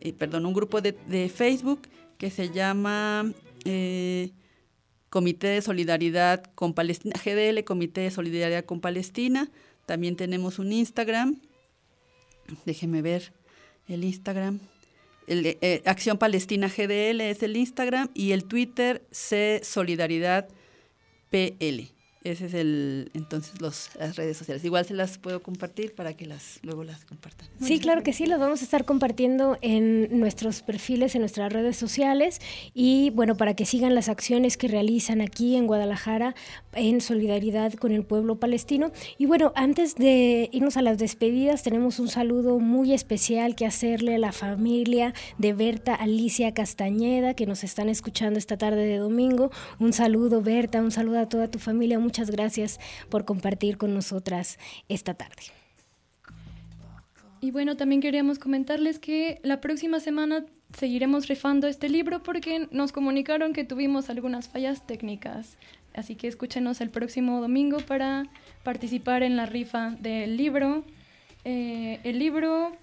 eh, 0.00 0.14
perdón, 0.14 0.46
un 0.46 0.54
grupo 0.54 0.80
de, 0.80 0.92
de, 0.92 1.28
Facebook 1.28 1.82
que 2.16 2.30
se 2.30 2.48
llama 2.48 3.30
Comité 5.10 5.48
de 5.48 5.60
Solidaridad 5.60 6.44
con 6.54 6.72
Palestina, 6.72 7.16
GDL, 7.22 7.64
Comité 7.64 8.00
de 8.00 8.10
Solidaridad 8.10 8.64
con 8.64 8.80
Palestina. 8.80 9.50
También 9.84 10.16
tenemos 10.16 10.58
un 10.58 10.72
Instagram. 10.72 11.38
Déjeme 12.64 13.02
ver 13.02 13.34
el 13.88 14.04
Instagram. 14.04 14.58
El, 15.26 15.58
eh, 15.60 15.82
Acción 15.86 16.18
Palestina 16.18 16.68
GDL 16.68 17.20
es 17.20 17.42
el 17.42 17.56
Instagram 17.56 18.10
y 18.14 18.32
el 18.32 18.44
Twitter 18.44 19.02
C 19.10 19.60
Solidaridad 19.62 20.48
PL. 21.30 21.92
Ese 22.24 22.46
es 22.46 22.54
el, 22.54 23.10
entonces, 23.14 23.60
los, 23.60 23.90
las 23.98 24.16
redes 24.16 24.36
sociales. 24.36 24.64
Igual 24.64 24.84
se 24.84 24.94
las 24.94 25.18
puedo 25.18 25.42
compartir 25.42 25.94
para 25.94 26.14
que 26.14 26.26
las 26.26 26.60
luego 26.62 26.84
las 26.84 27.04
compartan. 27.04 27.48
Sí, 27.60 27.80
claro 27.80 28.02
que 28.02 28.12
sí, 28.12 28.26
los 28.26 28.38
vamos 28.38 28.60
a 28.60 28.64
estar 28.64 28.84
compartiendo 28.84 29.58
en 29.60 30.20
nuestros 30.20 30.62
perfiles, 30.62 31.14
en 31.14 31.22
nuestras 31.22 31.52
redes 31.52 31.76
sociales 31.76 32.40
y 32.74 33.10
bueno, 33.10 33.36
para 33.36 33.54
que 33.54 33.66
sigan 33.66 33.94
las 33.94 34.08
acciones 34.08 34.56
que 34.56 34.68
realizan 34.68 35.20
aquí 35.20 35.56
en 35.56 35.66
Guadalajara 35.66 36.34
en 36.74 37.00
solidaridad 37.00 37.72
con 37.74 37.92
el 37.92 38.04
pueblo 38.04 38.36
palestino. 38.36 38.92
Y 39.18 39.26
bueno, 39.26 39.52
antes 39.56 39.96
de 39.96 40.48
irnos 40.52 40.76
a 40.76 40.82
las 40.82 40.98
despedidas, 40.98 41.62
tenemos 41.62 41.98
un 41.98 42.08
saludo 42.08 42.58
muy 42.58 42.92
especial 42.92 43.54
que 43.54 43.66
hacerle 43.66 44.14
a 44.14 44.18
la 44.18 44.32
familia 44.32 45.14
de 45.38 45.52
Berta 45.52 45.94
Alicia 45.94 46.54
Castañeda, 46.54 47.34
que 47.34 47.46
nos 47.46 47.64
están 47.64 47.88
escuchando 47.88 48.38
esta 48.38 48.56
tarde 48.56 48.86
de 48.86 48.98
domingo. 48.98 49.50
Un 49.78 49.92
saludo, 49.92 50.42
Berta, 50.42 50.80
un 50.80 50.92
saludo 50.92 51.18
a 51.18 51.28
toda 51.28 51.50
tu 51.50 51.58
familia 51.58 51.98
muchas 52.12 52.30
gracias 52.30 52.78
por 53.08 53.24
compartir 53.24 53.78
con 53.78 53.94
nosotras 53.94 54.58
esta 54.90 55.14
tarde. 55.14 55.44
Y 57.40 57.50
bueno, 57.52 57.74
también 57.78 58.02
queríamos 58.02 58.38
comentarles 58.38 58.98
que 58.98 59.40
la 59.42 59.62
próxima 59.62 59.98
semana 59.98 60.44
seguiremos 60.76 61.26
rifando 61.26 61.68
este 61.68 61.88
libro 61.88 62.22
porque 62.22 62.68
nos 62.70 62.92
comunicaron 62.92 63.54
que 63.54 63.64
tuvimos 63.64 64.10
algunas 64.10 64.46
fallas 64.46 64.86
técnicas. 64.86 65.56
Así 65.94 66.14
que 66.14 66.28
escúchenos 66.28 66.82
el 66.82 66.90
próximo 66.90 67.40
domingo 67.40 67.78
para 67.78 68.24
participar 68.62 69.22
en 69.22 69.38
la 69.38 69.46
rifa 69.46 69.92
del 69.98 70.36
libro. 70.36 70.84
Eh, 71.46 71.98
el 72.04 72.18
libro 72.18 72.76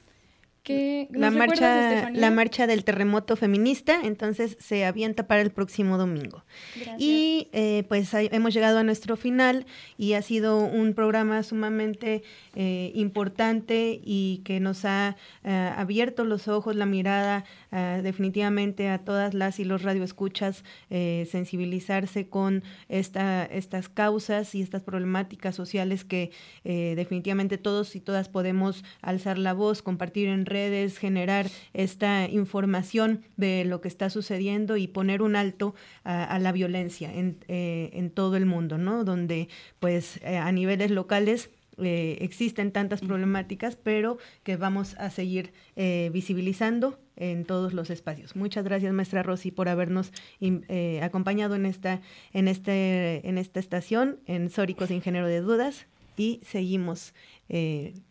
que 0.69 1.07
la 1.11 1.31
marcha 1.31 2.11
la 2.11 2.29
marcha 2.29 2.67
del 2.67 2.83
terremoto 2.83 3.35
feminista 3.35 3.99
entonces 4.03 4.55
se 4.59 4.85
avienta 4.85 5.25
para 5.25 5.41
el 5.41 5.49
próximo 5.49 5.97
domingo 5.97 6.43
Gracias. 6.75 6.95
y 6.99 7.47
eh, 7.53 7.85
pues 7.87 8.13
hay, 8.13 8.29
hemos 8.31 8.53
llegado 8.53 8.77
a 8.77 8.83
nuestro 8.83 9.17
final 9.17 9.65
y 9.97 10.13
ha 10.13 10.21
sido 10.21 10.59
un 10.59 10.93
programa 10.93 11.41
sumamente 11.41 12.21
eh, 12.55 12.91
importante 12.93 13.99
y 14.03 14.41
que 14.45 14.59
nos 14.59 14.85
ha 14.85 15.15
eh, 15.43 15.71
abierto 15.75 16.23
los 16.23 16.47
ojos 16.47 16.75
la 16.75 16.85
mirada 16.85 17.45
eh, 17.71 18.01
definitivamente 18.03 18.89
a 18.89 18.99
todas 18.99 19.33
las 19.33 19.59
y 19.59 19.65
los 19.65 19.83
radioescuchas 19.83 20.63
sensibilizarse 20.89 22.27
con 22.27 22.63
esta 22.87 23.45
estas 23.45 23.89
causas 23.89 24.55
y 24.55 24.61
estas 24.61 24.81
problemáticas 24.83 25.55
sociales 25.55 26.03
que 26.03 26.31
definitivamente 26.63 27.57
todos 27.57 27.95
y 27.95 27.99
todas 27.99 28.29
podemos 28.29 28.83
alzar 29.01 29.37
la 29.37 29.53
voz 29.53 29.81
compartir 29.81 30.27
en 30.27 30.45
redes, 30.45 30.97
generar 30.97 31.47
esta 31.73 32.27
información 32.27 33.23
de 33.37 33.65
lo 33.65 33.81
que 33.81 33.87
está 33.87 34.09
sucediendo 34.09 34.77
y 34.77 34.87
poner 34.87 35.21
un 35.21 35.35
alto 35.35 35.75
a, 36.03 36.23
a 36.23 36.39
la 36.39 36.51
violencia 36.51 37.13
en, 37.13 37.37
eh, 37.47 37.89
en, 37.93 38.09
todo 38.09 38.35
el 38.35 38.45
mundo, 38.45 38.77
¿no? 38.77 39.03
Donde 39.03 39.49
pues 39.79 40.19
eh, 40.23 40.37
a 40.37 40.51
niveles 40.51 40.91
locales 40.91 41.49
eh, 41.81 42.17
existen 42.21 42.71
tantas 42.71 43.01
problemáticas, 43.01 43.75
pero 43.75 44.17
que 44.43 44.57
vamos 44.57 44.95
a 44.97 45.09
seguir 45.09 45.53
eh, 45.75 46.09
visibilizando 46.13 46.99
en 47.15 47.45
todos 47.45 47.73
los 47.73 47.89
espacios. 47.89 48.35
Muchas 48.35 48.63
gracias, 48.63 48.93
maestra 48.93 49.23
Rosy, 49.23 49.51
por 49.51 49.67
habernos 49.69 50.11
eh, 50.39 50.99
acompañado 51.03 51.55
en 51.55 51.65
esta, 51.65 52.01
en, 52.33 52.47
este, 52.47 53.27
en 53.27 53.37
esta 53.37 53.59
estación, 53.59 54.19
en 54.25 54.49
Sóricos 54.49 54.87
sin 54.87 55.01
Género 55.01 55.27
de 55.27 55.41
Dudas, 55.41 55.87
y 56.17 56.41
seguimos 56.43 57.13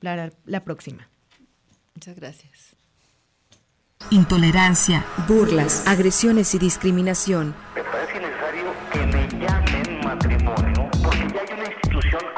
la, 0.00 0.32
la 0.46 0.64
próxima. 0.64 1.10
Muchas 1.94 2.16
gracias. 2.16 2.76
Intolerancia, 4.10 5.04
burlas, 5.26 5.86
agresiones 5.86 6.54
y 6.54 6.58
discriminación. 6.58 7.54
Me 7.74 7.82
parece 7.82 8.20
necesario 8.20 8.72
que 8.92 8.98
me 9.00 9.28
llamen 9.28 10.00
matrimonio 10.02 10.88
porque 11.02 11.28
ya 11.34 11.40
hay 11.42 11.60
una 11.60 11.66
institución 11.66 12.37